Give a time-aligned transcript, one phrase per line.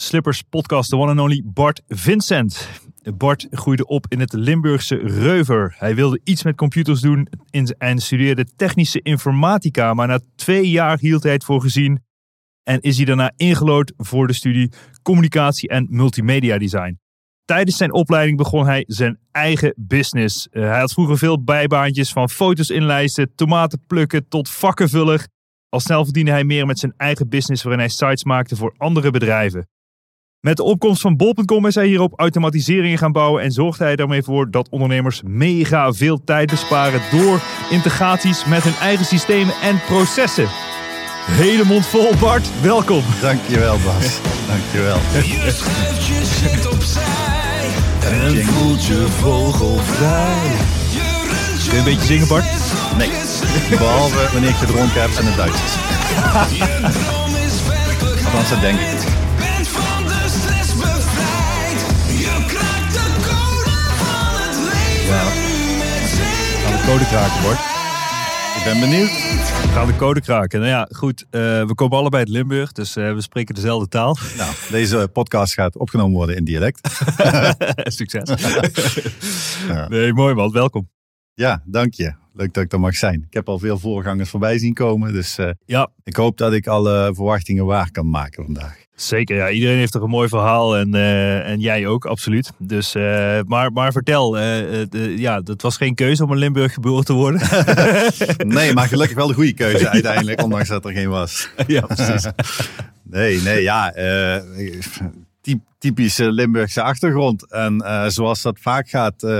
[0.00, 2.68] Slippers podcast, de one and only Bart Vincent.
[3.16, 5.74] Bart groeide op in het Limburgse Reuver.
[5.78, 7.28] Hij wilde iets met computers doen
[7.78, 12.04] en studeerde technische informatica, maar na twee jaar hield hij het voor gezien
[12.62, 16.98] en is hij daarna ingelood voor de studie communicatie en multimedia design.
[17.44, 20.48] Tijdens zijn opleiding begon hij zijn eigen business.
[20.50, 25.26] Uh, hij had vroeger veel bijbaantjes van foto's inlijsten, tomaten plukken tot vakkenvuller.
[25.68, 29.10] Al snel verdiende hij meer met zijn eigen business waarin hij sites maakte voor andere
[29.10, 29.68] bedrijven.
[30.40, 34.22] Met de opkomst van bol.com is hij hierop automatiseringen gaan bouwen en zorgt hij ermee
[34.22, 40.48] voor dat ondernemers mega veel tijd besparen door integraties met hun eigen systemen en processen.
[41.30, 42.50] Hele mond vol, Bart.
[42.62, 43.02] Welkom.
[43.20, 44.20] Dankjewel, Bas.
[44.46, 44.96] Dankjewel.
[44.96, 50.56] Je schuift je shit opzij en voelt je vogelvrij.
[51.68, 52.44] Kun je een beetje zingen, Bart?
[52.98, 53.10] Nee,
[53.78, 55.74] behalve wanneer ik gedronken heb en het Duits is.
[56.58, 59.17] Je droom is werkelijk Althans, dat denk ik.
[66.88, 67.58] Code kraken, Bart.
[68.58, 69.08] Ik ben benieuwd.
[69.62, 70.60] We gaan de code kraken.
[70.60, 71.26] Nou ja, goed.
[71.30, 74.16] eh, we komen allebei uit Limburg, dus eh, we spreken dezelfde taal.
[74.36, 76.88] Nou, deze podcast gaat opgenomen worden in dialect.
[77.98, 78.30] Succes.
[79.68, 79.88] Ja.
[79.88, 80.52] Nee, mooi man.
[80.52, 80.90] Welkom.
[81.34, 82.12] Ja, dank je.
[82.38, 83.24] Leuk dat ik er mag zijn.
[83.28, 85.12] Ik heb al veel voorgangers voorbij zien komen.
[85.12, 88.76] Dus eh, Ja, ik hoop dat ik alle verwachtingen waar kan maken vandaag.
[88.94, 89.36] zeker.
[89.36, 92.50] Ja, iedereen heeft toch een mooi verhaal en, eh, en jij ook, absoluut.
[92.58, 97.04] Dus, eh, maar, maar vertel, de- ja, het was geen keuze om in Limburg geboren
[97.04, 97.40] te worden.
[98.58, 101.48] Nee, maar gelukkig wel de goede keuze uiteindelijk, ondanks dat er geen was.
[101.66, 102.26] ja, precies.
[103.02, 103.92] Nee, nee, ja.
[105.40, 107.50] Ty- typische Limburgse achtergrond.
[107.50, 109.38] En eh, zoals dat vaak gaat, eh,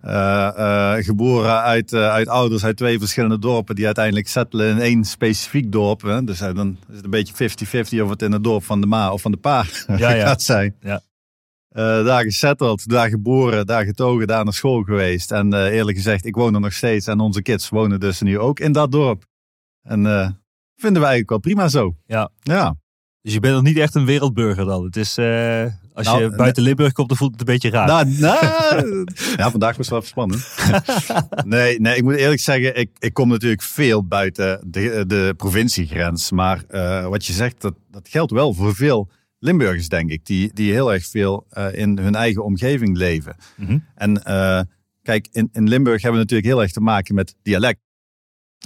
[0.00, 5.72] eh, geboren uit, uit ouders uit twee verschillende dorpen die uiteindelijk settelen in één specifiek
[5.72, 6.02] dorp.
[6.02, 6.24] Hè?
[6.24, 9.12] Dus dan is het een beetje 50-50 of het in het dorp van de ma
[9.12, 9.64] of van de pa
[9.96, 10.26] Ja, ja.
[10.26, 10.76] gaat zijn.
[10.80, 11.00] Ja.
[12.04, 15.32] Daar gesetteld, daar geboren, daar getogen, daar naar school geweest.
[15.32, 17.06] En eerlijk gezegd, ik woon er nog steeds.
[17.06, 19.24] En onze kids wonen dus nu ook in dat dorp.
[19.82, 20.02] En
[20.76, 21.96] vinden we eigenlijk wel prima zo.
[22.06, 22.30] Ja.
[22.42, 22.76] Ja.
[23.22, 24.84] Dus je bent nog niet echt een wereldburger dan.
[24.84, 27.86] Het is, eh, als Nou, je buiten Limburg komt, dan voelt het een beetje raar.
[27.86, 29.06] Nou, nou,
[29.36, 30.46] ja, vandaag was het wel spannend.
[31.44, 36.30] nee, nee, ik moet eerlijk zeggen, ik, ik kom natuurlijk veel buiten de, de provinciegrens.
[36.30, 40.26] Maar eh, wat je zegt, dat, dat geldt wel voor veel Limburgers, denk ik.
[40.26, 43.36] Die, die heel erg veel eh, in hun eigen omgeving leven.
[43.56, 43.78] Mhm.
[43.94, 44.60] En eh,
[45.02, 47.80] kijk, in, in Limburg hebben we natuurlijk heel erg te maken met dialect.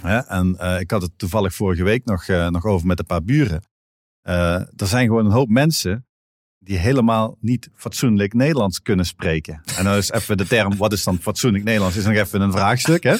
[0.01, 0.17] Hè?
[0.17, 3.23] En eh, ik had het toevallig vorige week nog, eh, nog over met een paar
[3.23, 3.61] buren.
[4.23, 6.05] Eh, er zijn gewoon een hoop mensen
[6.59, 9.61] die helemaal niet fatsoenlijk Nederlands kunnen spreken.
[9.77, 12.51] En dan is even de term, wat is dan fatsoenlijk Nederlands, is nog even een
[12.51, 13.03] vraagstuk.
[13.03, 13.15] Hè?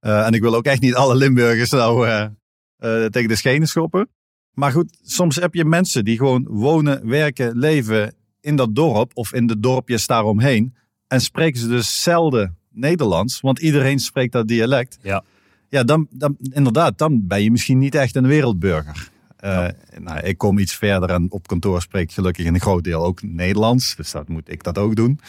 [0.00, 4.08] Eh, en ik wil ook echt niet alle Limburgers nou eh, tegen de schenen schoppen.
[4.52, 9.32] Maar goed, soms heb je mensen die gewoon wonen, werken, leven in dat dorp of
[9.32, 10.74] in de dorpjes daaromheen.
[11.06, 14.98] En spreken ze dus zelden Nederlands, want iedereen spreekt dat dialect.
[15.02, 15.24] Ja.
[15.68, 19.08] Ja, dan, dan inderdaad, dan ben je misschien niet echt een wereldburger.
[19.36, 19.68] Eh,
[19.98, 23.04] nou, ik kom iets verder en op kantoor spreek ik gelukkig in een groot deel
[23.04, 23.96] ook Nederlands.
[23.96, 25.20] Dus dat moet ik dat ook doen.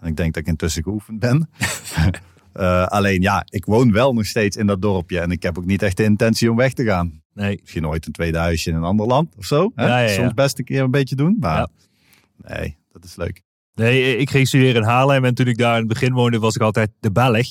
[0.00, 1.48] En ik denk dat ik intussen geoefend ben.
[2.56, 5.20] Eh, alleen ja, ik woon wel nog steeds in dat dorpje.
[5.20, 7.22] En ik heb ook niet echt de intentie om weg te gaan.
[7.34, 7.58] Nee.
[7.60, 9.72] Misschien ooit een tweede huisje in een ander land of zo.
[9.74, 9.86] Hè?
[9.86, 10.14] Ja, ja, ja.
[10.14, 11.36] Soms best een keer een beetje doen.
[11.40, 11.68] Maar
[12.36, 13.42] nee, dat is leuk.
[13.76, 16.54] Nee, ik ging studeren in Haarlem en toen ik daar in het begin woonde was
[16.54, 17.46] ik altijd de Belg.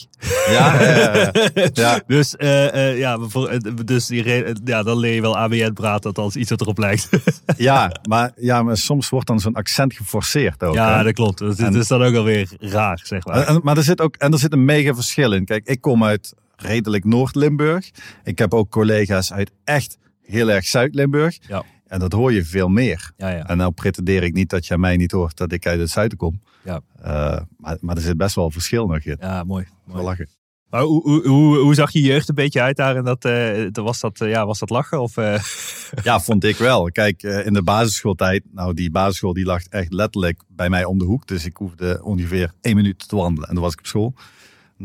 [0.49, 1.31] Ja, ja, ja,
[1.73, 1.99] ja.
[2.07, 4.23] Dus, eh, eh, ja, eh, dus die
[4.63, 7.09] ja, dan leer je wel ABN praten, althans iets wat erop lijkt.
[7.57, 10.73] Ja, maar, ja, maar soms wordt dan zo'n accent geforceerd ook.
[10.73, 11.03] ja, hè?
[11.03, 11.37] dat klopt.
[11.37, 13.47] Dat is, En- dat is dan ook alweer raar, zeg maar.
[13.47, 15.45] En- maar er zit ook, en er zit een mega verschil in.
[15.45, 17.89] Kijk, ik kom uit redelijk Noord-Limburg.
[18.23, 21.37] Ik heb ook collega's uit echt heel erg Zuid-Limburg.
[21.47, 21.63] Ja.
[21.87, 23.11] En dat hoor je veel meer.
[23.17, 23.47] Ja, ja.
[23.47, 26.17] En nou pretendeer ik niet dat aan mij niet hoort dat ik uit het zuiden
[26.17, 26.41] kom.
[26.63, 26.81] Ja.
[27.01, 29.17] Eh, maar, maar er zit best wel verschil nog in.
[29.19, 29.65] Ja, mooi.
[29.85, 30.07] Wel mooi.
[30.07, 30.27] lachen.
[30.69, 32.95] Maar hoe, hoe, hoe, hoe zag je jeugd een beetje uit daar?
[32.95, 35.01] En dat, eh, was, dat, eh, ja, was dat lachen?
[35.01, 35.15] Of,
[36.03, 36.91] Ja, vond ik wel.
[36.91, 41.05] Kijk, in de basisschooltijd, nou die basisschool die lag echt letterlijk bij mij om de
[41.05, 41.27] hoek.
[41.27, 44.13] Dus ik hoefde ongeveer één minuut te wandelen en dan was ik op school.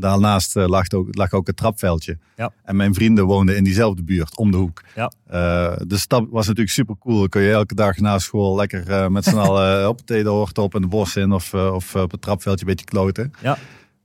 [0.00, 2.18] Daarnaast eh, lag, ook, lag ook het trapveldje.
[2.36, 2.52] Ja.
[2.64, 4.82] En mijn vrienden woonden in diezelfde buurt, om de hoek.
[4.94, 5.12] Ja.
[5.26, 7.18] Eh, dus dat was natuurlijk super cool.
[7.18, 10.58] Dan kun je elke dag na school lekker eh, met z'n allen op de hoort
[10.58, 13.32] op in de bos in of, of op het trapveldje een beetje kloten.
[13.42, 13.58] Ja.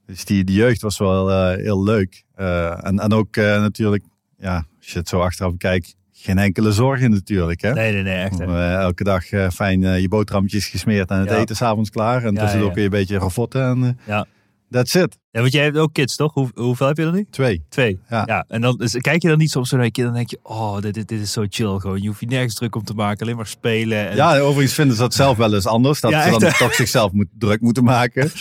[0.05, 2.23] Dus die, die jeugd was wel heel leuk.
[2.35, 4.03] En, en ook natuurlijk,
[4.37, 7.61] ja, als je het zo achteraf kijkt, geen enkele zorgen natuurlijk.
[7.61, 7.73] Hè?
[7.73, 8.37] nee, nee, nee, echt.
[8.39, 8.75] hè.
[8.75, 11.35] Elke dag fijn je boterhammetjes gesmeerd en het Ja.
[11.37, 12.23] eten s'avonds klaar.
[12.23, 14.25] En tussendoor kun je een beetje ravotten en Ja.
[14.75, 15.17] That's it.
[15.31, 16.33] Ja, want jij hebt ook kids, toch?
[16.33, 17.27] Hoe, hoeveel heb je er nu?
[17.29, 17.65] Twee.
[17.69, 17.99] Twee.
[18.09, 18.45] Ja.
[18.47, 20.39] en dan dus, kijk je dan niet soms zo naar je kind, dan denk je,
[20.43, 22.01] oh, dit, dit, dit is zo chill gewoon.
[22.01, 24.09] Je hoeft je nergens druk om te maken, alleen maar spelen.
[24.09, 26.01] En, Ja, overigens vinden ze dat zelf wel eens anders.
[26.01, 28.31] Dat Ja, ze dan echt, toch zichzelf moet, druk moeten maken.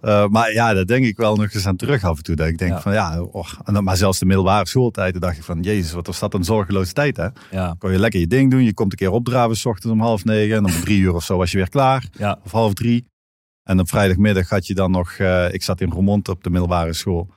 [0.00, 2.36] Eh, maar ja, daar denk ik wel nog eens aan terug af en toe.
[2.36, 2.80] Dat ik denk Ja.
[2.80, 3.22] van ja,
[3.64, 6.34] en dan, maar zelfs de middelbare schooltijd, dan dacht ik van jezus, wat was dat
[6.34, 7.26] een zorgeloze tijd hè.
[7.50, 8.64] ja, Kon je lekker je ding doen.
[8.64, 10.56] Je komt een keer opdraven, s ochtends om half negen.
[10.56, 12.04] En om drie uur of zo was je weer klaar.
[12.18, 13.04] ja, Of half drie.
[13.66, 16.92] En op vrijdagmiddag had je dan nog, eh, ik zat in Roermond op de middelbare
[16.92, 17.28] school.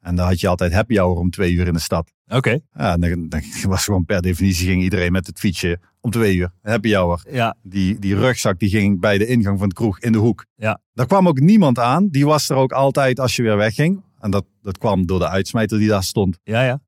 [0.00, 2.12] En dan had je altijd happy hour om twee uur in de stad.
[2.26, 2.50] oké.
[2.74, 6.36] Ja, en dan, dan was gewoon per definitie ging iedereen met het fietsje om twee
[6.36, 6.52] uur.
[6.62, 7.22] Happy hour.
[7.30, 10.46] Ja, Die, die rugzak die ging bij de ingang van de kroeg in de hoek.
[10.54, 10.80] Ja.
[10.92, 12.08] Daar kwam ook niemand aan.
[12.08, 14.02] Die was er ook altijd als je weer wegging.
[14.20, 16.38] En dat, dat kwam door de uitsmijter die daar stond.
[16.42, 16.80] ja, ja.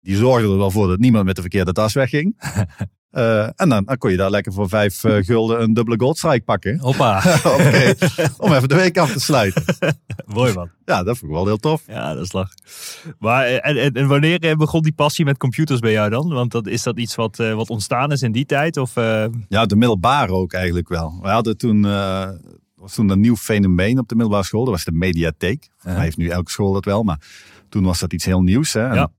[0.00, 2.36] Die zorgde er wel voor dat niemand met de verkeerde tas wegging.
[3.10, 6.44] Eh, en dan, dan kon je daar lekker voor vijf eh, gulden een dubbele goldstrike
[6.44, 6.78] pakken.
[6.88, 7.22] Hoppa.
[8.38, 9.64] Om even de week af te sluiten.
[10.26, 10.70] mooi man.
[10.84, 11.82] Ja, dat vond ik wel heel tof.
[11.86, 12.50] Ja, dat is lach.
[13.18, 16.28] Maar eh, en, en, en wanneer begon die passie met computers bij jou dan?
[16.28, 18.76] Want dat, is dat iets wat, wat ontstaan is in die tijd?
[18.76, 18.94] Of,
[19.48, 21.18] Ja, de middelbare ook eigenlijk wel.
[21.22, 21.82] We hadden toen,
[22.74, 24.64] was toen een nieuw fenomeen op de middelbare school.
[24.64, 25.68] Dat was de mediatheek.
[25.78, 27.20] Hij heeft nu elke school dat wel, maar
[27.68, 28.72] toen was dat iets heel nieuws.
[28.72, 28.92] Hè?
[28.94, 29.10] Ja.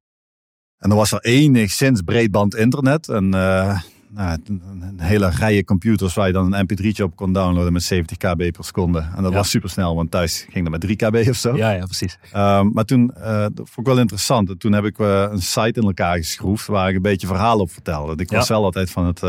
[0.80, 3.10] En dan was er enigszins breedband internet.
[3.10, 3.80] En eh,
[4.12, 8.18] nou, een, hele rijen computers waar je dan een mp3'tje op kon downloaden met 70
[8.18, 9.00] kb per seconde.
[9.16, 9.38] En dat Ja.
[9.38, 11.56] was super snel, want thuis ging dat met 3 kb of zo.
[11.56, 12.18] ja, ja, precies.
[12.32, 14.50] Ehm, maar toen, dat vond ik wel interessant.
[14.50, 17.62] En toen heb ik eh, een site in elkaar geschroefd waar ik een beetje verhalen
[17.62, 18.24] op vertelde.
[18.24, 19.20] Ik was wel altijd van het,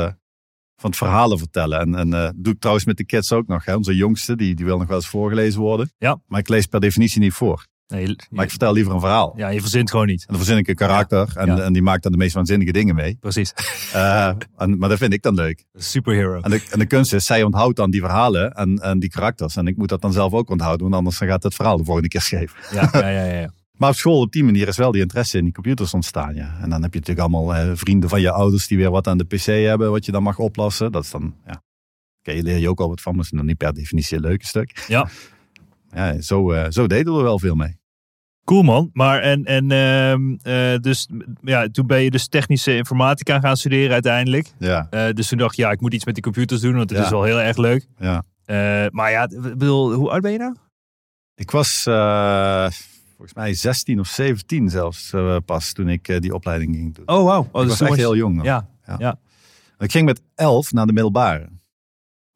[0.76, 1.81] van het verhalen vertellen.
[1.81, 3.64] En, en eh, doe ik trouwens met de kids ook nog.
[3.64, 3.75] Hè.
[3.76, 5.93] Onze jongste, die, die wil nog wel eens voorgelezen worden.
[5.99, 6.20] Ja.
[6.26, 7.67] Maar ik lees per definitie niet voor.
[7.90, 9.32] Nee, je- Maar ik vertel liever een verhaal.
[9.37, 10.20] ja, je verzint gewoon niet.
[10.20, 11.32] En dan verzin ik een karakter.
[11.37, 11.58] En, Ja.
[11.58, 13.16] en die maakt dan de meest waanzinnige dingen mee.
[13.20, 13.52] Precies.
[13.92, 15.64] Eh, en, maar dat vind ik dan leuk.
[15.75, 16.40] Superhero.
[16.40, 19.56] En de, en de kunst is, zij onthoudt dan die verhalen en, en die karakters.
[19.56, 20.82] En ik moet dat dan zelf ook onthouden.
[20.82, 22.54] Want anders gaat het verhaal de volgende keer scheef.
[22.72, 23.50] Ja, ja, ja, ja.
[23.81, 26.34] Maar op school op die manier is wel die interesse in die computers ontstaan.
[26.34, 26.56] Ja.
[26.62, 29.19] En dan heb je natuurlijk allemaal eh, vrienden van je ouders die weer wat aan
[29.19, 30.93] de pc hebben, wat je dan mag oplossen.
[30.93, 31.62] Dat is dan, ja.
[32.20, 34.22] Oké, je leer je ook al wat van, maar is dan niet per definitie een
[34.22, 34.84] leuke stuk.
[34.88, 35.08] Ja.
[35.94, 37.78] Ja, zo, eh, zo deden we er wel veel mee.
[38.50, 38.91] Cool man.
[38.93, 41.08] Maar en, en ehm, eh, dus
[41.43, 44.52] ja, toen ben je dus technische informatica gaan studeren uiteindelijk.
[44.58, 46.91] Ja, Eh, dus toen dacht je, ja, ik moet iets met die computers doen, want
[46.91, 47.05] het Ja.
[47.05, 47.86] is wel heel erg leuk.
[47.98, 48.22] ja.
[48.44, 48.56] Eh,
[48.91, 50.55] maar ja, ik bedoel, hoe oud ben je nou?
[51.34, 51.82] Ik was
[53.17, 55.13] volgens mij 16 of 17 zelfs
[55.44, 57.08] pas toen ik die opleiding ging doen.
[57.08, 57.43] Oh, wauw.
[57.43, 58.34] ik was echt heel jong.
[58.36, 58.44] nog.
[58.44, 59.19] Ja,
[59.79, 61.48] Ik ging met 11 naar de middelbare.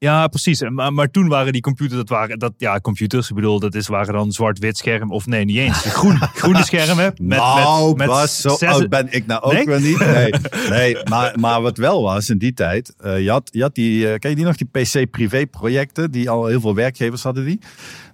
[0.05, 0.63] Ja, precies.
[0.69, 3.87] Maar, maar toen waren die computers, dat waren, dat, ja, computers, ik bedoel, dat is,
[3.87, 5.79] waren dan zwart-wit scherm, of nee, niet eens.
[5.99, 7.05] Groen, groene schermen.
[7.05, 9.65] Met, nou, met, met Bas, zo zes- oud ben ik nou ook Nee?
[9.67, 9.99] weer niet.
[9.99, 10.33] Nee,
[10.79, 12.95] nee maar, maar wat wel was in die tijd.
[12.99, 16.11] eh, je, had, je had die, eh, ken je die nog, die PC-privé-projecten?
[16.11, 17.59] Die al heel veel werkgevers hadden die.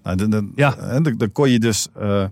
[0.03, 0.77] Nou, dan, dan, Ja.
[0.77, 2.25] en dan, dan kon je dus, eh,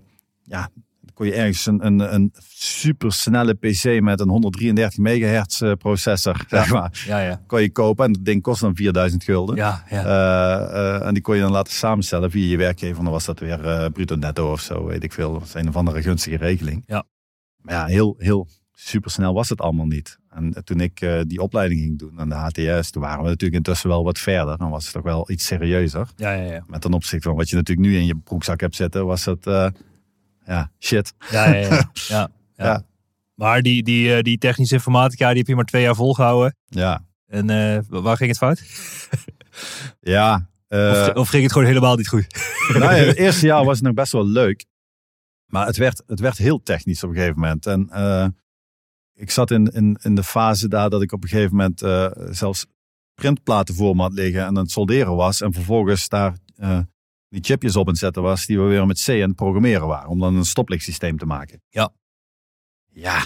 [0.43, 0.69] ja,
[1.19, 6.71] kon je ergens een, een, een supersnelle PC met een 133 megahertz eh, processor, zeg
[6.71, 7.41] maar, Ja, ja.
[7.47, 8.05] kon je kopen.
[8.05, 9.55] En dat ding kost dan 4000 gulden.
[9.55, 10.03] Ja, ja.
[10.03, 13.03] Eh, eh, en die kon je dan laten samenstellen via je werkgever.
[13.03, 15.31] Dan was dat weer bruto netto of zo, weet ik veel.
[15.31, 16.83] Dat was een of andere gunstige regeling.
[16.85, 17.03] Ja.
[17.57, 20.19] Maar ja, heel, heel supersnel was het allemaal niet.
[20.29, 23.89] En toen ik die opleiding ging doen aan de HTS, toen waren we natuurlijk intussen
[23.89, 24.57] wel wat verder.
[24.57, 26.07] Dan was het toch wel iets serieuzer.
[26.15, 26.63] ja, ja, ja.
[26.67, 29.47] Met ten opzichte van wat je natuurlijk nu in je broekzak hebt zitten, was het,
[29.47, 29.67] eh,
[30.49, 31.13] ja, shit.
[31.31, 32.29] Ja, ja, ja.
[32.55, 32.83] ja.
[33.35, 36.55] Maar die, die, eh, die technische informatica, die heb je maar twee jaar volgehouden.
[36.65, 38.63] Ja, En eh, waar ging het fout?
[40.15, 40.49] ja.
[40.67, 42.27] eh, Of, of ging het gewoon helemaal niet goed?
[42.79, 44.65] nou ja, het eerste jaar was het nog best wel leuk.
[45.45, 47.65] Maar het werd, het werd heel technisch op een gegeven moment.
[47.65, 47.89] En
[49.13, 51.79] ik zat in, in, in de fase daar dat ik op een gegeven moment
[52.35, 52.65] zelfs
[53.13, 55.41] printplaten voor me had liggen en aan het solderen was.
[55.41, 56.33] En vervolgens daar
[57.29, 59.87] die chipjes op aan het zetten was die we weer met C aan het programmeren
[59.87, 60.09] waren.
[60.09, 61.61] Om dan een stoplichtsysteem te maken.
[61.69, 61.93] Ja.
[62.91, 63.25] Ja,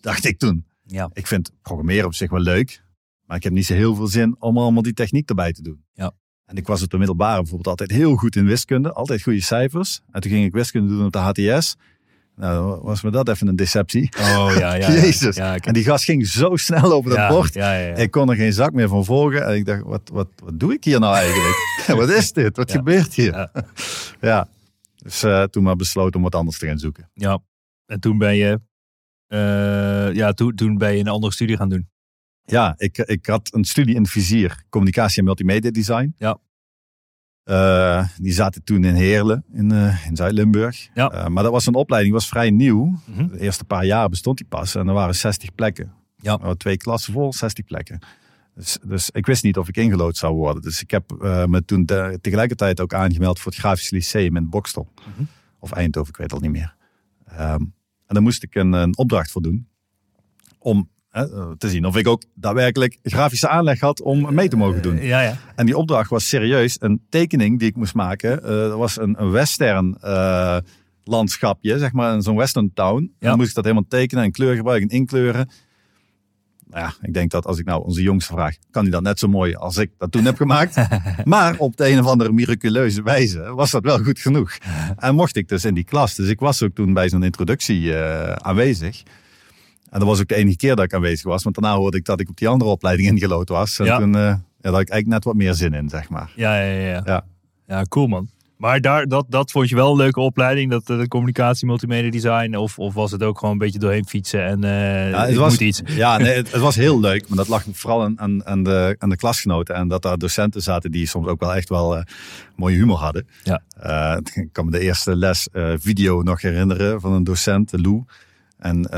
[0.00, 0.66] dacht ik toen.
[0.84, 1.10] Ja.
[1.12, 2.82] Ik vind programmeren op zich wel leuk.
[3.26, 5.84] Maar ik heb niet zo heel veel zin om allemaal die techniek erbij te doen.
[5.92, 6.12] Ja.
[6.44, 8.92] En ik was op de middelbare bijvoorbeeld altijd heel goed in wiskunde.
[8.92, 10.00] Altijd goede cijfers.
[10.10, 11.76] En toen ging ik wiskunde doen op de HTS.
[12.36, 14.10] Nou, dan was me dat even een deceptie.
[14.18, 14.90] Oh ja, ja.
[14.92, 15.36] Jezus.
[15.36, 17.54] Ja, ik- En die gast ging zo snel over dat ja, bord.
[17.54, 17.74] Ja.
[17.74, 19.46] Ik kon er geen zak meer van volgen.
[19.46, 21.56] En ik dacht, wat, wat, wat doe ik hier nou eigenlijk?
[22.00, 22.56] wat is dit?
[22.56, 23.50] Wat gebeurt hier?
[24.20, 24.48] Ja.
[24.96, 27.10] Dus eh, toen maar besloten om wat anders te gaan zoeken.
[27.14, 27.38] Ja.
[27.86, 28.60] En toen ben je,
[29.26, 31.88] eh, ja, toen, toen ben je een andere studie gaan doen.
[32.44, 34.62] Ja, ik, ik had een studie in vizier.
[34.68, 36.14] Communicatie en multimedia design.
[36.18, 36.38] Ja.
[37.44, 40.88] Eh, die zaten toen in Heerlen, in, eh, in Zuid-Limburg.
[40.94, 41.10] Ja.
[41.10, 42.98] Eh, maar dat was een opleiding, die was vrij nieuw.
[43.06, 43.28] Mhm.
[43.28, 44.74] De eerste paar jaar bestond die pas.
[44.74, 45.92] En er waren 60 plekken.
[46.16, 46.54] Ja.
[46.54, 47.98] Twee klassen vol, 60 plekken.
[48.54, 50.62] Dus, dus ik wist niet of ik ingelood zou worden.
[50.62, 51.10] Dus ik heb
[51.46, 54.88] me toen te- tegelijkertijd ook aangemeld voor het Grafisch Lyceum in Bokstel.
[54.96, 55.22] Mhm.
[55.58, 56.74] Of Eindhoven, ik weet het al niet meer.
[57.26, 57.60] Ehm,
[58.06, 59.68] en daar moest ik een, een opdracht voor doen.
[60.58, 60.88] Om
[61.58, 65.02] te zien of ik ook daadwerkelijk grafische aanleg had om mee te mogen doen.
[65.02, 65.36] Ja, ja.
[65.54, 68.42] En die opdracht was serieus een tekening die ik moest maken.
[68.42, 70.56] Eh, dat was een, een western eh,
[71.04, 73.02] landschapje, zeg maar, zo'n western town.
[73.18, 73.28] En.
[73.28, 75.50] Dan moest ik dat helemaal tekenen en kleur gebruiken en inkleuren.
[76.66, 79.18] Nou ja, ik denk dat als ik nou onze jongste vraag, kan hij dat net
[79.18, 80.76] zo mooi als ik dat toen heb gemaakt.
[81.24, 84.56] maar op de een of andere miraculeuze wijze was dat wel goed genoeg.
[84.96, 86.14] En mocht ik dus in die klas.
[86.14, 89.02] Dus ik was ook toen bij zo'n introductie eh, aanwezig.
[89.92, 91.42] En dat was ook de enige keer dat ik aanwezig was.
[91.42, 93.78] Want daarna hoorde ik dat ik op die andere opleiding ingelood was.
[93.78, 93.98] En Ja.
[93.98, 94.30] toen eh, ja,
[94.70, 96.32] had ik eigenlijk net wat meer zin in, zeg maar.
[96.36, 97.02] Ja, ja, ja.
[97.04, 97.24] ja.
[97.66, 97.82] Ja.
[97.88, 98.28] Cool man.
[98.56, 102.10] Maar daar, dat, dat vond je wel een leuke opleiding, dat eh, de communicatie, multimedia
[102.10, 102.56] design?
[102.56, 104.60] Of, of was het ook gewoon een beetje doorheen fietsen en
[105.10, 105.82] Ja, het moet iets?
[105.86, 107.28] Ja, nee, het, het was heel leuk.
[107.28, 109.74] Maar dat lag vooral aan, aan, de, aan de klasgenoten.
[109.74, 112.02] En dat daar docenten zaten die soms ook wel echt wel eh,
[112.56, 113.26] mooie humor hadden.
[113.42, 113.62] Ja.
[114.34, 118.04] Ik kan me de eerste les video nog herinneren van een docent, Lou.
[118.58, 118.88] En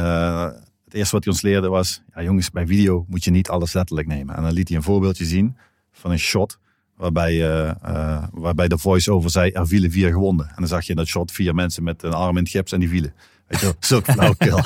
[0.95, 2.03] het eerste wat hij ons leerde was...
[2.15, 4.37] Ja, jongens, bij video moet je niet alles letterlijk nemen.
[4.37, 5.57] En dan liet hij een voorbeeldje zien
[5.93, 6.59] van een shot...
[6.97, 10.47] Waarbij, eh, eh, waarbij de voice-over zei, er vielen vier gewonden.
[10.47, 12.73] En dan zag je in dat shot vier mensen met een arm in het gips
[12.73, 13.15] en die vielen.
[13.47, 14.61] Weet je wel, zulk flauwekul.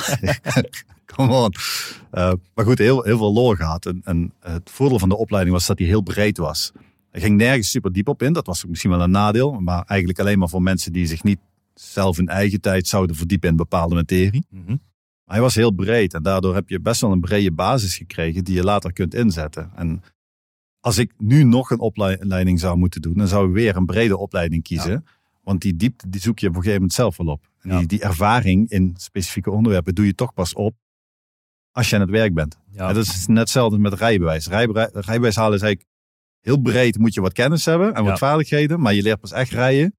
[1.15, 1.55] Come on.
[2.11, 3.87] Eh, maar goed, heel, heel veel lol gehad.
[3.87, 6.73] En, en het voordeel van de opleiding was dat hij heel breed was.
[7.11, 8.33] Hij ging nergens super diep op in.
[8.33, 9.53] Dat was misschien wel een nadeel.
[9.53, 11.39] Maar eigenlijk alleen maar voor mensen die zich niet
[11.75, 14.47] zelf in eigen tijd zouden verdiepen in bepaalde materie.
[14.51, 14.77] Mhm.
[15.29, 16.15] Maar hij was heel breed.
[16.15, 19.71] En daardoor heb je best wel een brede basis gekregen die je later kunt inzetten.
[19.75, 20.03] En
[20.81, 24.17] als ik nu nog een opleiding zou moeten doen, dan zou ik weer een brede
[24.17, 25.05] opleiding kiezen.
[25.43, 27.51] Want die diepte die zoek je op een gegeven moment zelf wel op.
[27.63, 27.79] Ja.
[27.79, 30.75] die, die ervaring in specifieke onderwerpen doe je toch pas op
[31.73, 32.59] als je aan het werk bent.
[32.71, 32.89] Ja.
[32.89, 34.47] En dat is net hetzelfde met rijbewijs.
[34.47, 35.93] Rijbe- rijbewijs halen is eigenlijk
[36.41, 36.99] heel breed.
[36.99, 38.81] Moet je wat kennis hebben en wat vaardigheden.
[38.81, 39.95] Maar je leert pas echt rijden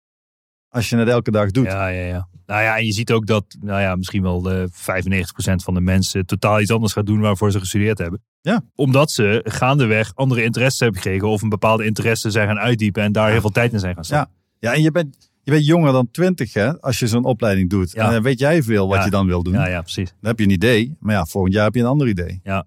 [0.70, 1.66] als je het elke dag doet.
[1.66, 2.28] Ja, ja, ja.
[2.46, 5.82] Nou ja, en je ziet ook dat, nou ja, misschien wel eh 95% van de
[5.82, 8.22] mensen totaal iets anders gaat doen waarvoor ze gestudeerd hebben.
[8.42, 8.62] Ja.
[8.76, 13.12] Omdat ze gaandeweg andere interesses hebben gekregen of een bepaalde interesse zijn gaan uitdiepen en
[13.12, 14.32] daar heel veel tijd in zijn gaan stoppen.
[14.60, 17.92] Ja, en je bent, je bent jonger dan 20 hè, als je zo'n opleiding doet.
[17.92, 18.06] Ja.
[18.06, 19.04] En dan weet jij veel wat Ja.
[19.06, 19.54] je dan wil doen.
[19.54, 20.10] Ja, ja, precies.
[20.10, 20.96] Dan heb je een idee.
[21.00, 22.40] Maar ja, volgend jaar heb je een ander idee.
[22.44, 22.66] Ja,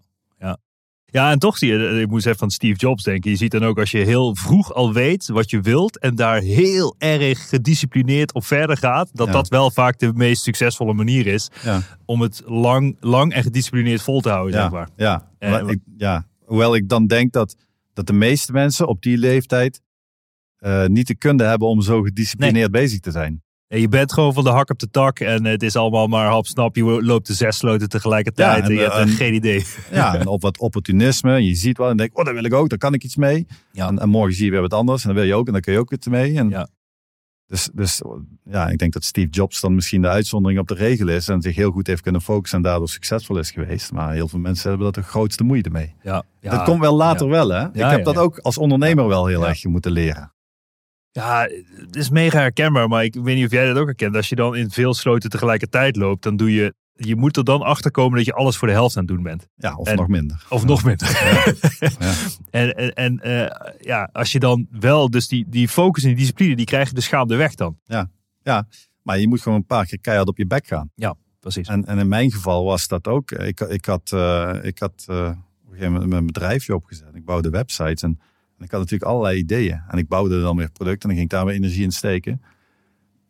[1.12, 3.30] en toch zie je, eh, ik moest even van Steve Jobs denken.
[3.30, 6.40] Je ziet dan ook als je heel vroeg al weet wat je wilt en daar
[6.40, 9.32] heel erg gedisciplineerd op verder gaat, dat Ja.
[9.32, 14.02] dat wel vaak de meest succesvolle manier is Ja, om het lang, lang en gedisciplineerd
[14.02, 14.88] vol te houden, zeg ja, maar.
[14.96, 15.28] ja.
[15.38, 16.26] Eh, Maar ik, ja.
[16.44, 17.56] Hoewel ik dan denk dat,
[17.92, 19.80] dat de meeste mensen op die leeftijd
[20.56, 23.42] eh, niet de kunde hebben om zo gedisciplineerd bezig te zijn.
[23.72, 26.26] En je bent gewoon van de hak op de tak en het is allemaal maar
[26.26, 26.76] hapsnap.
[26.76, 29.64] Je loopt de zes sloten tegelijkertijd Ja, en, en, je hebt eh, en- geen idee.
[29.90, 31.44] Ja, en op wat opportunisme.
[31.44, 32.68] Je ziet wel en denkt, oh, dat wil ik ook.
[32.68, 33.46] Daar kan ik iets mee.
[33.72, 33.86] Ja.
[33.88, 35.02] En, en morgen zie je weer wat anders.
[35.02, 36.38] En dan wil je ook en dan kun je ook iets mee.
[36.38, 36.68] En Ja.
[37.46, 38.02] Dus, dus
[38.44, 41.28] ja, ik denk dat Steve Jobs dan misschien de uitzondering op de regel is.
[41.28, 43.92] En zich heel goed heeft kunnen focussen en daardoor succesvol is geweest.
[43.92, 45.94] Maar heel veel mensen hebben dat de grootste moeite mee.
[46.02, 47.66] Ja, dat komt wel later wel, hè?
[47.66, 50.31] ik heb dat ook als ondernemer wel heel erg moeten leren.
[51.12, 54.16] Ja, het is mega herkenbaar, maar ik weet niet of jij dat ook herkent.
[54.16, 56.74] Als je dan in veel sloten tegelijkertijd loopt, dan doe je...
[56.94, 59.22] Je moet er dan achter komen dat je alles voor de helft aan het doen
[59.22, 59.48] bent.
[59.56, 60.46] Ja, of En- nog minder.
[60.48, 61.08] Of nog minder.
[61.80, 62.12] Ja.
[62.50, 66.18] En, en, en eh, ja, als je dan wel, dus die, die focus en die
[66.18, 67.78] discipline, die krijg je dus gaandeweg dan.
[68.42, 68.66] Ja,
[69.02, 70.90] maar je moet gewoon een paar keer keihard op je bek gaan.
[71.40, 71.68] Precies.
[71.68, 73.30] En, en in mijn geval was dat ook.
[73.30, 77.14] Ik, ik had, eh, ik had eh, op een gegeven moment mijn bedrijfje opgezet.
[77.14, 78.02] Ik bouwde websites.
[78.02, 78.20] En
[78.62, 79.82] En ik had natuurlijk allerlei ideeën.
[79.88, 82.42] En ik bouwde dan weer producten en dan ging ik daar weer energie in steken.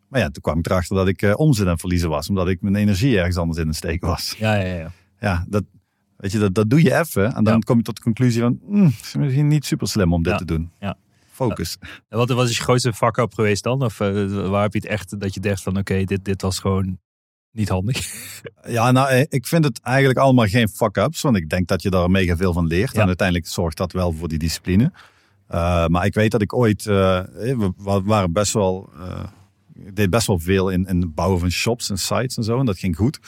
[0.08, 2.28] Maar ja, toen kwam ik erachter dat ik eh, omzet aan verliezen was.
[2.28, 4.34] Omdat ik mijn energie ergens anders in het steken was.
[4.38, 4.90] Ja, ja, ja.
[5.20, 5.64] Ja, dat,
[6.16, 7.34] weet je, dat, dat doe je even.
[7.34, 7.58] En dan Ja.
[7.58, 8.60] kom je tot de conclusie van...
[8.66, 10.38] "Hmm, het is misschien niet super slim om dit Ja.
[10.38, 10.70] te doen.
[10.80, 10.96] Ja.
[11.30, 11.76] Focus.
[12.08, 13.82] En wat was je grootste fuck-up geweest dan?
[13.82, 16.58] Of eh, waar heb je het echt dat je dacht van oké, dit, dit was
[16.58, 16.98] gewoon
[17.52, 17.98] niet handig?
[18.66, 21.20] Ja, nou, eh, ik vind het eigenlijk allemaal geen fuck-ups.
[21.20, 22.94] Want ik denk dat je daar mega veel van leert.
[22.94, 23.00] Ja.
[23.00, 24.92] En uiteindelijk zorgt dat wel voor die discipline.
[25.52, 26.87] Eh, maar ik weet dat ik ooit...
[26.87, 28.90] eh, we wa- waren best wel...
[28.99, 29.25] eh,
[29.75, 32.59] ik deed best wel veel in, in het bouwen van shops en sites en zo.
[32.59, 33.18] En dat ging goed.